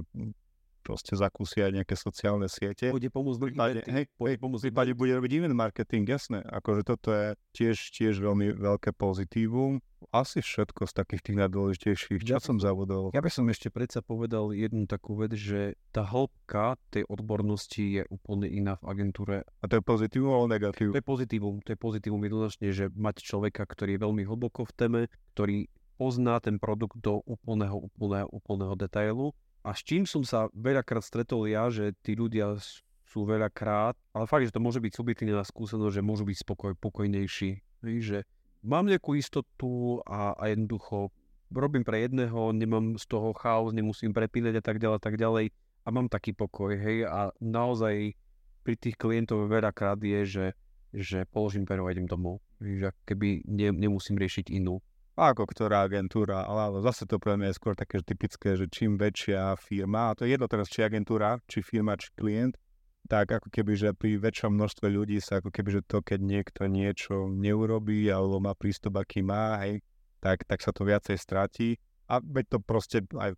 proste 0.82 1.14
zakúsia 1.14 1.70
nejaké 1.70 1.94
sociálne 1.94 2.50
siete. 2.50 2.90
Pôjde 2.90 3.08
pomôcť 3.08 3.38
v 3.38 3.44
prípade, 3.48 3.80
hej, 3.86 4.04
pomôcť 4.18 4.62
prípade 4.68 4.92
bude 4.98 5.14
robiť 5.14 5.30
event 5.38 5.54
marketing, 5.54 6.04
jasné. 6.04 6.42
Akože 6.42 6.82
toto 6.82 7.14
je 7.14 7.38
tiež, 7.54 7.78
tiež 7.94 8.18
veľmi 8.18 8.58
veľké 8.58 8.92
pozitívum. 8.98 9.78
Asi 10.10 10.42
všetko 10.42 10.90
z 10.90 10.92
takých 10.98 11.22
tých 11.22 11.38
najdôležitejších, 11.46 12.26
čo 12.26 12.34
ja, 12.34 12.42
som 12.42 12.58
zavodol. 12.58 13.14
Ja 13.14 13.22
by 13.22 13.30
som 13.30 13.46
ešte 13.46 13.70
predsa 13.70 14.02
povedal 14.02 14.50
jednu 14.50 14.90
takú 14.90 15.14
vec, 15.14 15.30
že 15.38 15.78
tá 15.94 16.02
hĺbka 16.02 16.74
tej 16.90 17.06
odbornosti 17.06 18.02
je 18.02 18.02
úplne 18.10 18.50
iná 18.50 18.82
v 18.82 18.90
agentúre. 18.90 19.46
A 19.62 19.64
to 19.70 19.78
je 19.78 19.82
pozitívum 19.86 20.34
alebo 20.34 20.50
negatívum? 20.50 20.90
To 20.90 20.98
je 20.98 21.06
pozitívum, 21.06 21.54
to 21.62 21.70
je 21.70 21.78
pozitívum 21.78 22.18
jednoznačne, 22.18 22.68
že 22.74 22.90
mať 22.90 23.22
človeka, 23.22 23.62
ktorý 23.62 23.94
je 23.94 24.00
veľmi 24.02 24.22
hlboko 24.26 24.66
v 24.66 24.72
téme, 24.74 25.00
ktorý 25.38 25.70
pozná 26.02 26.42
ten 26.42 26.58
produkt 26.58 26.98
do 26.98 27.22
úplného, 27.22 27.78
úplného, 27.78 28.26
úplného 28.34 28.74
detailu 28.74 29.30
a 29.62 29.70
s 29.74 29.86
čím 29.86 30.02
som 30.06 30.26
sa 30.26 30.50
veľakrát 30.52 31.06
stretol 31.06 31.46
ja, 31.46 31.70
že 31.70 31.94
tí 32.02 32.18
ľudia 32.18 32.58
sú 33.06 33.28
veľakrát, 33.28 33.94
ale 34.10 34.24
fakt, 34.26 34.50
že 34.50 34.54
to 34.54 34.62
môže 34.62 34.82
byť 34.82 34.92
subjektívna 34.92 35.44
skúsenosť, 35.46 36.00
že 36.00 36.02
môžu 36.02 36.26
byť 36.26 36.38
spokoj, 36.42 36.72
pokojnejší. 36.80 37.62
Že 37.82 38.26
mám 38.66 38.90
nejakú 38.90 39.14
istotu 39.14 40.02
a, 40.08 40.34
a 40.34 40.50
jednoducho 40.50 41.14
robím 41.52 41.84
pre 41.84 42.08
jedného, 42.08 42.56
nemám 42.56 42.96
z 42.96 43.04
toho 43.06 43.36
chaos, 43.36 43.76
nemusím 43.76 44.16
prepínať 44.16 44.58
a 44.58 44.62
tak 44.64 44.80
ďalej, 44.80 44.98
tak 45.04 45.14
ďalej 45.20 45.52
a 45.82 45.88
mám 45.90 46.08
taký 46.08 46.32
pokoj, 46.32 46.72
hej, 46.78 47.04
a 47.04 47.34
naozaj 47.42 48.14
pri 48.62 48.74
tých 48.78 48.96
klientov 48.96 49.50
veľakrát 49.50 49.98
je, 49.98 50.20
že, 50.24 50.46
že 50.94 51.18
položím 51.28 51.66
peru 51.66 51.84
a 51.84 51.92
idem 51.92 52.06
domov, 52.06 52.38
že 52.62 52.94
keby 53.04 53.42
ne, 53.50 53.74
nemusím 53.74 54.16
riešiť 54.16 54.54
inú 54.54 54.78
ako 55.16 55.44
ktorá 55.44 55.84
agentúra, 55.84 56.48
ale 56.48 56.80
zase 56.80 57.04
to 57.04 57.20
pre 57.20 57.36
mňa 57.36 57.52
je 57.52 57.58
skôr 57.58 57.74
také 57.76 58.00
typické, 58.00 58.56
že 58.56 58.66
čím 58.68 58.96
väčšia 58.96 59.56
firma, 59.60 60.12
a 60.12 60.16
to 60.16 60.24
je 60.24 60.34
jedno 60.36 60.48
teraz, 60.48 60.72
či 60.72 60.84
agentúra, 60.84 61.36
či 61.44 61.60
firma, 61.60 62.00
či 62.00 62.08
klient, 62.16 62.56
tak 63.10 63.28
ako 63.28 63.50
keby, 63.50 63.72
že 63.74 63.88
pri 63.92 64.16
väčšom 64.16 64.54
množstve 64.54 64.86
ľudí 64.86 65.18
sa 65.18 65.42
ako 65.42 65.50
keby, 65.50 65.80
že 65.80 65.82
to, 65.84 66.00
keď 66.00 66.20
niekto 66.22 66.70
niečo 66.70 67.28
neurobí 67.28 68.06
alebo 68.08 68.38
má 68.38 68.54
prístup, 68.54 68.96
aký 69.02 69.26
má, 69.26 69.58
hej, 69.66 69.82
tak, 70.22 70.46
tak 70.46 70.62
sa 70.62 70.70
to 70.70 70.86
viacej 70.86 71.18
stratí. 71.18 71.76
A 72.06 72.22
veď 72.22 72.56
to 72.56 72.58
proste 72.62 73.02
aj 73.18 73.34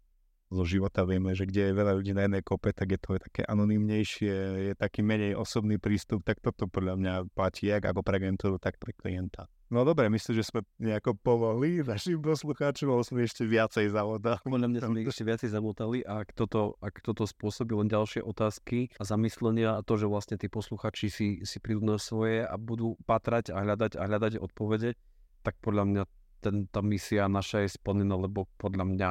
zo 0.52 0.64
života 0.68 1.02
vieme, 1.08 1.32
že 1.32 1.48
kde 1.48 1.72
je 1.72 1.78
veľa 1.80 1.92
ľudí 1.96 2.12
na 2.12 2.28
jednej 2.28 2.44
kope, 2.44 2.70
tak 2.70 2.92
je 2.94 3.00
to 3.00 3.16
také 3.16 3.42
anonymnejšie, 3.48 4.34
je 4.70 4.72
taký 4.76 5.00
menej 5.00 5.34
osobný 5.34 5.80
prístup, 5.80 6.22
tak 6.22 6.38
toto 6.38 6.68
podľa 6.68 6.94
mňa 7.00 7.12
platí 7.32 7.72
jak 7.72 7.82
ako 7.88 8.04
pre 8.04 8.20
agentúru, 8.20 8.60
tak 8.60 8.76
pre 8.76 8.92
klienta. 8.92 9.48
No 9.74 9.82
dobre, 9.82 10.06
myslím, 10.06 10.38
že 10.38 10.46
sme 10.46 10.62
nejako 10.78 11.18
pomohli 11.18 11.82
našim 11.82 12.22
poslucháčom, 12.22 12.94
ale 12.94 13.02
sme 13.02 13.26
ešte 13.26 13.42
viacej 13.42 13.90
zamotali. 13.90 14.38
Podľa 14.46 14.68
mňa 14.70 14.80
sme 14.86 15.02
ešte 15.02 15.26
viacej 15.26 15.50
zamotali 15.50 15.98
a 16.06 16.22
ak 16.22 16.30
toto, 16.30 16.78
ak 16.78 17.02
toto 17.02 17.26
spôsobí 17.26 17.74
len 17.74 17.90
ďalšie 17.90 18.22
otázky 18.22 18.94
a 18.94 19.02
zamyslenia 19.02 19.74
a 19.74 19.82
to, 19.82 19.98
že 19.98 20.06
vlastne 20.06 20.38
tí 20.38 20.46
posluchači 20.46 21.10
si, 21.10 21.26
si 21.42 21.58
prídu 21.58 21.82
na 21.82 21.98
svoje 21.98 22.46
a 22.46 22.54
budú 22.54 22.94
patrať 23.02 23.50
a 23.50 23.66
hľadať 23.66 23.98
a 23.98 24.06
hľadať 24.06 24.32
odpovede, 24.38 24.94
tak 25.42 25.58
podľa 25.58 25.90
mňa 25.90 26.02
ten, 26.38 26.70
tá 26.70 26.78
misia 26.78 27.26
naša 27.26 27.66
je 27.66 27.74
splnená, 27.74 28.14
lebo 28.14 28.46
podľa 28.62 28.86
mňa 28.86 29.08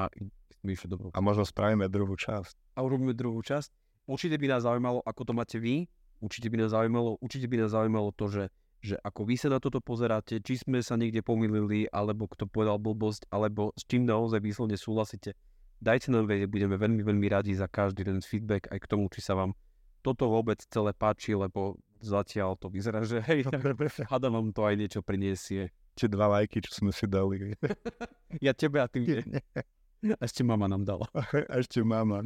vyššie 0.63 0.87
dobro. 0.87 1.11
A 1.11 1.19
možno 1.19 1.43
spravíme 1.43 1.91
druhú 1.91 2.15
časť. 2.15 2.79
A 2.79 2.87
urobíme 2.87 3.11
druhú 3.11 3.43
časť. 3.43 3.67
Určite 4.07 4.39
by 4.39 4.55
nás 4.55 4.63
zaujímalo, 4.63 5.03
ako 5.03 5.27
to 5.27 5.35
máte 5.35 5.59
vy. 5.59 5.91
Určite 6.23 6.47
by 6.47 6.55
nás 6.63 6.71
zaujímalo, 6.71 7.19
určite 7.19 7.51
by 7.51 7.67
nás 7.67 7.75
zaujímalo 7.75 8.15
to, 8.15 8.31
že 8.31 8.43
že 8.83 8.99
ako 8.99 9.23
vy 9.23 9.39
sa 9.39 9.47
na 9.47 9.63
toto 9.63 9.79
pozeráte, 9.79 10.43
či 10.43 10.59
sme 10.59 10.83
sa 10.83 10.99
niekde 10.99 11.23
pomýlili, 11.23 11.87
alebo 11.87 12.27
kto 12.27 12.51
povedal 12.51 12.75
blbosť, 12.75 13.31
alebo 13.31 13.71
s 13.79 13.87
čím 13.87 14.03
naozaj 14.03 14.43
výslovne 14.43 14.75
súhlasíte. 14.75 15.31
Dajte 15.79 16.11
nám 16.11 16.27
vedieť, 16.27 16.51
budeme 16.51 16.75
veľmi, 16.75 16.99
veľmi 16.99 17.27
radi 17.31 17.55
za 17.55 17.71
každý 17.71 18.03
ten 18.03 18.19
feedback 18.19 18.67
aj 18.75 18.83
k 18.83 18.89
tomu, 18.91 19.07
či 19.07 19.23
sa 19.23 19.39
vám 19.39 19.55
toto 20.03 20.27
vôbec 20.27 20.59
celé 20.67 20.91
páči, 20.91 21.31
lebo 21.31 21.79
zatiaľ 22.03 22.59
to 22.59 22.67
vyzerá, 22.67 23.07
že 23.07 23.23
hej, 23.23 23.47
hada 24.11 24.27
vám 24.27 24.51
to 24.51 24.67
aj 24.67 24.75
niečo 24.75 24.99
priniesie. 24.99 25.71
Či 25.95 26.11
dva 26.11 26.27
lajky, 26.27 26.59
čo 26.59 26.83
sme 26.83 26.91
si 26.91 27.07
dali. 27.07 27.55
ja 28.45 28.51
tebe 28.51 28.83
a 28.83 28.91
ty 28.91 29.07
A 30.19 30.23
ešte 30.27 30.43
mama 30.43 30.67
nám 30.67 30.83
dala. 30.83 31.07
A 31.47 31.53
ešte 31.59 31.79
mama. 31.79 32.19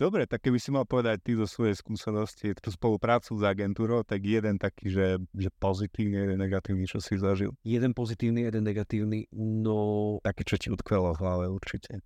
Dobre, 0.00 0.24
tak 0.24 0.40
keby 0.48 0.56
si 0.56 0.72
mal 0.72 0.88
povedať 0.88 1.20
ty 1.20 1.32
zo 1.36 1.44
svojej 1.44 1.76
skúsenosti 1.76 2.56
tú 2.56 2.72
spoluprácu 2.72 3.36
s 3.36 3.42
agentúrou, 3.44 4.00
tak 4.00 4.24
jeden 4.24 4.56
taký, 4.56 4.88
že, 4.88 5.06
že 5.36 5.48
pozitívny, 5.60 6.16
jeden 6.16 6.38
negatívny, 6.40 6.88
čo 6.88 6.98
si 6.98 7.20
zažil. 7.20 7.52
Jeden 7.62 7.92
pozitívny, 7.92 8.48
jeden 8.48 8.64
negatívny, 8.64 9.28
no... 9.36 10.16
Také, 10.24 10.42
čo 10.48 10.56
ti 10.56 10.72
utkvelo 10.72 11.12
v 11.12 11.20
hlave 11.20 11.46
určite. 11.52 12.00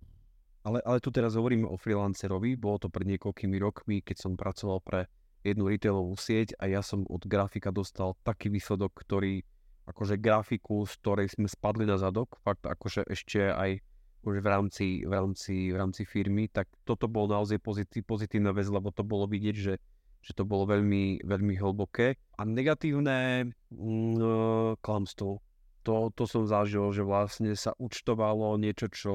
Ale, 0.61 0.77
ale 0.85 1.01
tu 1.01 1.09
teraz 1.09 1.33
hovoríme 1.33 1.65
o 1.65 1.79
freelancerovi, 1.79 2.53
bolo 2.53 2.77
to 2.77 2.87
pred 2.91 3.09
niekoľkými 3.09 3.57
rokmi, 3.57 4.05
keď 4.05 4.29
som 4.29 4.37
pracoval 4.37 4.77
pre 4.85 5.09
jednu 5.41 5.65
retailovú 5.65 6.13
sieť 6.13 6.53
a 6.61 6.69
ja 6.69 6.85
som 6.85 7.01
od 7.09 7.25
grafika 7.25 7.73
dostal 7.73 8.13
taký 8.21 8.53
výsledok, 8.53 8.93
ktorý 8.93 9.41
akože 9.89 10.21
grafiku, 10.21 10.85
z 10.85 10.93
ktorej 11.01 11.27
sme 11.33 11.49
spadli 11.49 11.89
na 11.89 11.97
zadok, 11.97 12.37
fakt 12.45 12.61
akože 12.61 13.09
ešte 13.09 13.49
aj 13.49 13.81
už 14.21 14.41
v 14.41 14.47
rámci, 14.47 14.87
v 15.05 15.11
rámci, 15.11 15.55
v 15.73 15.77
rámci 15.77 16.03
firmy, 16.05 16.47
tak 16.47 16.69
toto 16.85 17.09
bolo 17.09 17.33
naozaj 17.33 17.57
pozitív, 17.57 18.05
pozitívna 18.05 18.53
vec, 18.53 18.69
lebo 18.69 18.93
to 18.93 19.01
bolo 19.01 19.25
vidieť, 19.25 19.55
že, 19.57 19.73
že 20.21 20.31
to 20.37 20.45
bolo 20.45 20.69
veľmi, 20.69 21.25
veľmi 21.25 21.53
hlboké. 21.57 22.15
A 22.37 22.41
negatívne 22.45 23.49
mm, 23.73 24.15
e, 24.17 24.33
klamstvo. 24.79 25.41
To, 25.81 26.13
to 26.13 26.23
som 26.29 26.45
zažil, 26.45 26.93
že 26.93 27.01
vlastne 27.01 27.57
sa 27.57 27.73
účtovalo 27.81 28.53
niečo, 28.61 28.85
čo 28.93 29.13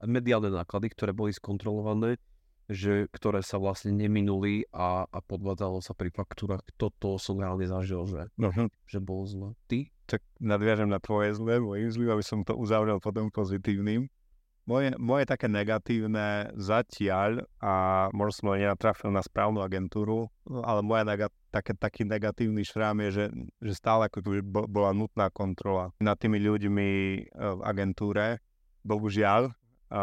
mediálne 0.00 0.48
náklady, 0.48 0.88
ktoré 0.96 1.12
boli 1.12 1.36
skontrolované, 1.36 2.16
že, 2.68 3.08
ktoré 3.12 3.40
sa 3.40 3.56
vlastne 3.56 3.96
neminuli 3.96 4.68
a, 4.72 5.08
a 5.08 5.18
podvádzalo 5.24 5.80
sa 5.80 5.96
pri 5.96 6.12
faktúrach. 6.12 6.60
Toto 6.76 7.16
som 7.16 7.40
reálne 7.40 7.64
zažil, 7.64 8.04
že, 8.04 8.28
uh-huh. 8.28 8.68
že 8.84 8.98
bolo 9.00 9.24
zle. 9.24 9.48
Ty? 9.68 9.88
Tak 10.08 10.20
nadviažem 10.40 10.88
na 10.88 11.00
tvoje 11.00 11.32
zle, 11.36 11.60
môj 11.60 11.92
zlý, 11.92 12.12
aby 12.12 12.24
som 12.24 12.44
to 12.44 12.56
uzavrel 12.56 13.00
potom 13.00 13.32
pozitívnym. 13.32 14.08
Moje, 14.68 14.92
moje 15.00 15.24
také 15.24 15.48
negatívne 15.48 16.52
zatiaľ, 16.52 17.48
a 17.56 18.06
možno 18.12 18.52
som 18.52 18.52
nenatrafil 18.52 19.08
na 19.08 19.24
správnu 19.24 19.64
agentúru, 19.64 20.28
ale 20.44 20.84
moja 20.84 21.08
nega, 21.08 21.32
také, 21.48 21.72
taký 21.72 22.04
negatívny 22.04 22.68
šrám 22.68 23.00
je, 23.08 23.10
že, 23.16 23.24
že 23.64 23.72
stále 23.72 24.12
ako 24.12 24.20
keby 24.20 24.44
bola 24.44 24.92
nutná 24.92 25.32
kontrola 25.32 25.96
nad 26.04 26.20
tými 26.20 26.36
ľuďmi 26.36 26.88
e, 26.92 27.20
v 27.32 27.60
agentúre. 27.64 28.44
Bohužiaľ, 28.84 29.56
a 29.88 30.00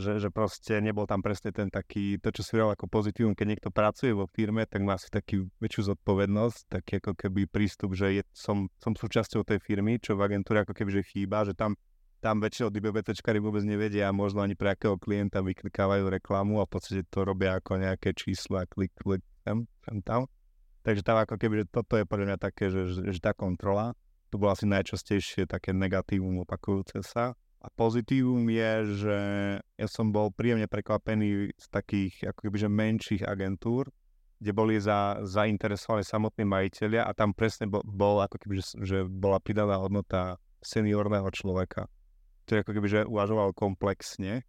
že, 0.00 0.16
že 0.16 0.32
proste 0.32 0.80
nebol 0.80 1.04
tam 1.04 1.20
presne 1.20 1.52
ten 1.52 1.68
taký, 1.68 2.16
to 2.16 2.32
čo 2.32 2.40
si 2.40 2.56
vedel 2.56 2.72
ako 2.72 2.88
pozitívum, 2.88 3.36
keď 3.36 3.46
niekto 3.52 3.68
pracuje 3.68 4.16
vo 4.16 4.24
firme, 4.32 4.64
tak 4.64 4.80
má 4.80 4.96
si 4.96 5.12
taký 5.12 5.44
väčšiu 5.60 5.92
zodpovednosť, 5.92 6.72
taký 6.72 7.04
ako 7.04 7.12
keby 7.20 7.44
prístup, 7.44 7.92
že 7.92 8.16
je, 8.16 8.22
som, 8.32 8.64
som 8.80 8.96
súčasťou 8.96 9.44
tej 9.44 9.60
firmy, 9.60 10.00
čo 10.00 10.16
v 10.16 10.24
agentúre 10.24 10.64
ako 10.64 10.72
keby 10.72 11.00
že 11.00 11.02
chýba, 11.04 11.44
že 11.44 11.52
tam 11.52 11.76
tam 12.20 12.40
väčšinou 12.40 12.72
DBBTčkári 12.72 13.38
vôbec 13.38 13.62
nevedia, 13.62 14.10
možno 14.10 14.40
ani 14.40 14.56
pre 14.56 14.72
akého 14.72 14.96
klienta 14.96 15.44
vyklikávajú 15.44 16.08
reklamu 16.08 16.58
a 16.58 16.66
v 16.66 16.72
podstate 16.72 17.02
to 17.06 17.22
robia 17.22 17.60
ako 17.60 17.78
nejaké 17.78 18.16
čísla, 18.16 18.64
klik, 18.66 18.92
klik, 18.96 19.22
tam, 19.44 19.68
tam, 19.84 19.96
tam. 20.02 20.20
Takže 20.82 21.02
tam 21.02 21.18
ako 21.22 21.34
keby, 21.36 21.62
že 21.62 21.66
toto 21.70 21.98
je 21.98 22.06
podľa 22.06 22.26
mňa 22.34 22.38
také, 22.38 22.70
že, 22.70 22.82
že, 22.88 23.00
že 23.10 23.20
tá 23.20 23.34
kontrola, 23.34 23.92
to 24.30 24.38
bolo 24.38 24.54
asi 24.54 24.66
najčastejšie 24.66 25.46
také 25.46 25.74
negatívum 25.74 26.42
opakujúce 26.42 27.02
sa. 27.02 27.34
A 27.58 27.66
pozitívum 27.74 28.46
je, 28.46 28.72
že 29.02 29.18
ja 29.58 29.88
som 29.90 30.14
bol 30.14 30.30
príjemne 30.30 30.70
prekvapený 30.70 31.50
z 31.58 31.66
takých 31.66 32.30
ako 32.30 32.46
keby, 32.46 32.56
že 32.62 32.70
menších 32.70 33.22
agentúr, 33.26 33.90
kde 34.38 34.52
boli 34.54 34.78
za, 34.78 35.18
zainteresovaní 35.26 36.06
samotní 36.06 36.46
majiteľia 36.46 37.02
a 37.02 37.10
tam 37.16 37.34
presne 37.34 37.66
bol, 37.66 37.82
bol 37.82 38.22
ako 38.22 38.38
keby, 38.38 38.54
že, 38.62 38.66
že 38.84 38.98
bola 39.08 39.42
pridaná 39.42 39.82
hodnota 39.82 40.38
seniorného 40.62 41.26
človeka 41.34 41.90
ktorý 42.46 42.62
ako 42.62 42.72
keby 42.78 42.88
že 42.88 43.00
uvažoval 43.04 43.50
komplexne 43.52 44.46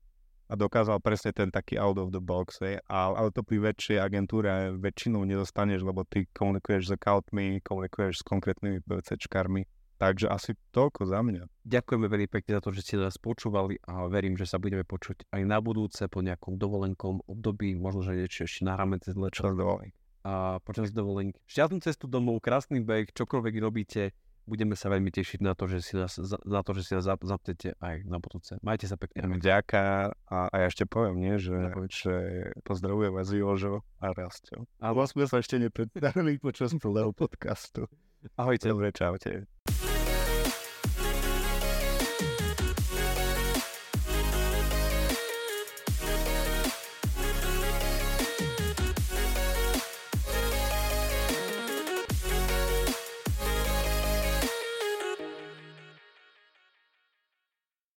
a 0.48 0.54
dokázal 0.56 1.04
presne 1.04 1.36
ten 1.36 1.52
taký 1.52 1.76
out 1.76 2.00
of 2.00 2.16
the 2.16 2.24
box, 2.24 2.64
hej. 2.64 2.80
A, 2.88 3.12
ale 3.12 3.36
to 3.36 3.44
pri 3.44 3.60
väčšej 3.60 4.00
agentúre 4.00 4.72
väčšinou 4.80 5.28
nedostaneš, 5.28 5.84
lebo 5.84 6.08
ty 6.08 6.24
komunikuješ 6.32 6.88
s 6.88 6.92
accountmi, 6.96 7.60
komunikuješ 7.68 8.24
s 8.24 8.24
konkrétnymi 8.24 8.80
PVCčkármi. 8.88 9.68
Takže 9.98 10.30
asi 10.30 10.54
toľko 10.78 11.10
za 11.10 11.26
mňa. 11.26 11.50
Ďakujeme 11.66 12.06
veľmi 12.06 12.30
pekne 12.30 12.62
za 12.62 12.62
to, 12.62 12.70
že 12.70 12.86
ste 12.86 13.02
nás 13.02 13.18
počúvali 13.18 13.82
a 13.90 14.06
verím, 14.06 14.38
že 14.38 14.46
sa 14.46 14.62
budeme 14.62 14.86
počuť 14.86 15.26
aj 15.34 15.42
na 15.42 15.58
budúce 15.58 16.06
po 16.06 16.22
nejakom 16.22 16.54
dovolenkom 16.54 17.26
období, 17.26 17.74
možno, 17.74 18.06
že 18.06 18.14
niečo 18.14 18.46
ešte 18.46 18.62
na 18.62 18.78
rámec 18.78 19.02
Čas 19.34 19.58
dovolenky. 19.58 19.98
A 20.22 20.62
počas 20.62 20.94
dovolenky. 20.94 21.42
Šťastnú 21.50 21.82
cestu 21.82 22.06
domov, 22.06 22.46
krásny 22.46 22.78
beh, 22.78 23.10
čokoľvek 23.10 23.56
robíte, 23.58 24.14
budeme 24.48 24.74
sa 24.74 24.88
veľmi 24.88 25.12
tešiť 25.12 25.44
na 25.44 25.54
to, 25.54 25.68
že 25.68 25.84
si 25.84 25.94
nás, 26.00 26.16
na 26.48 26.64
to, 26.64 26.72
že 26.74 26.82
si 26.88 26.92
nás 26.96 27.06
zapnete 27.06 27.76
aj 27.84 28.08
na 28.08 28.18
budúce. 28.18 28.56
Majte 28.64 28.88
sa 28.88 28.96
pekne. 28.96 29.28
Ďaká 29.38 30.16
a, 30.32 30.38
a 30.50 30.56
ja 30.56 30.68
ešte 30.72 30.88
poviem, 30.88 31.20
nie, 31.20 31.36
že, 31.36 31.54
že 31.92 32.16
pozdravujem 32.64 33.12
vás 33.14 33.30
Jožo 33.30 33.84
a 34.00 34.16
Rastio. 34.16 34.66
A 34.80 34.96
sme 35.06 35.28
sa 35.28 35.44
ešte 35.44 35.60
nepredstavili 35.60 36.40
počas 36.40 36.72
celého 36.74 37.12
podcastu. 37.12 37.86
Ahojte. 38.40 38.72
Dobre, 38.72 38.90
čaute. 38.96 39.46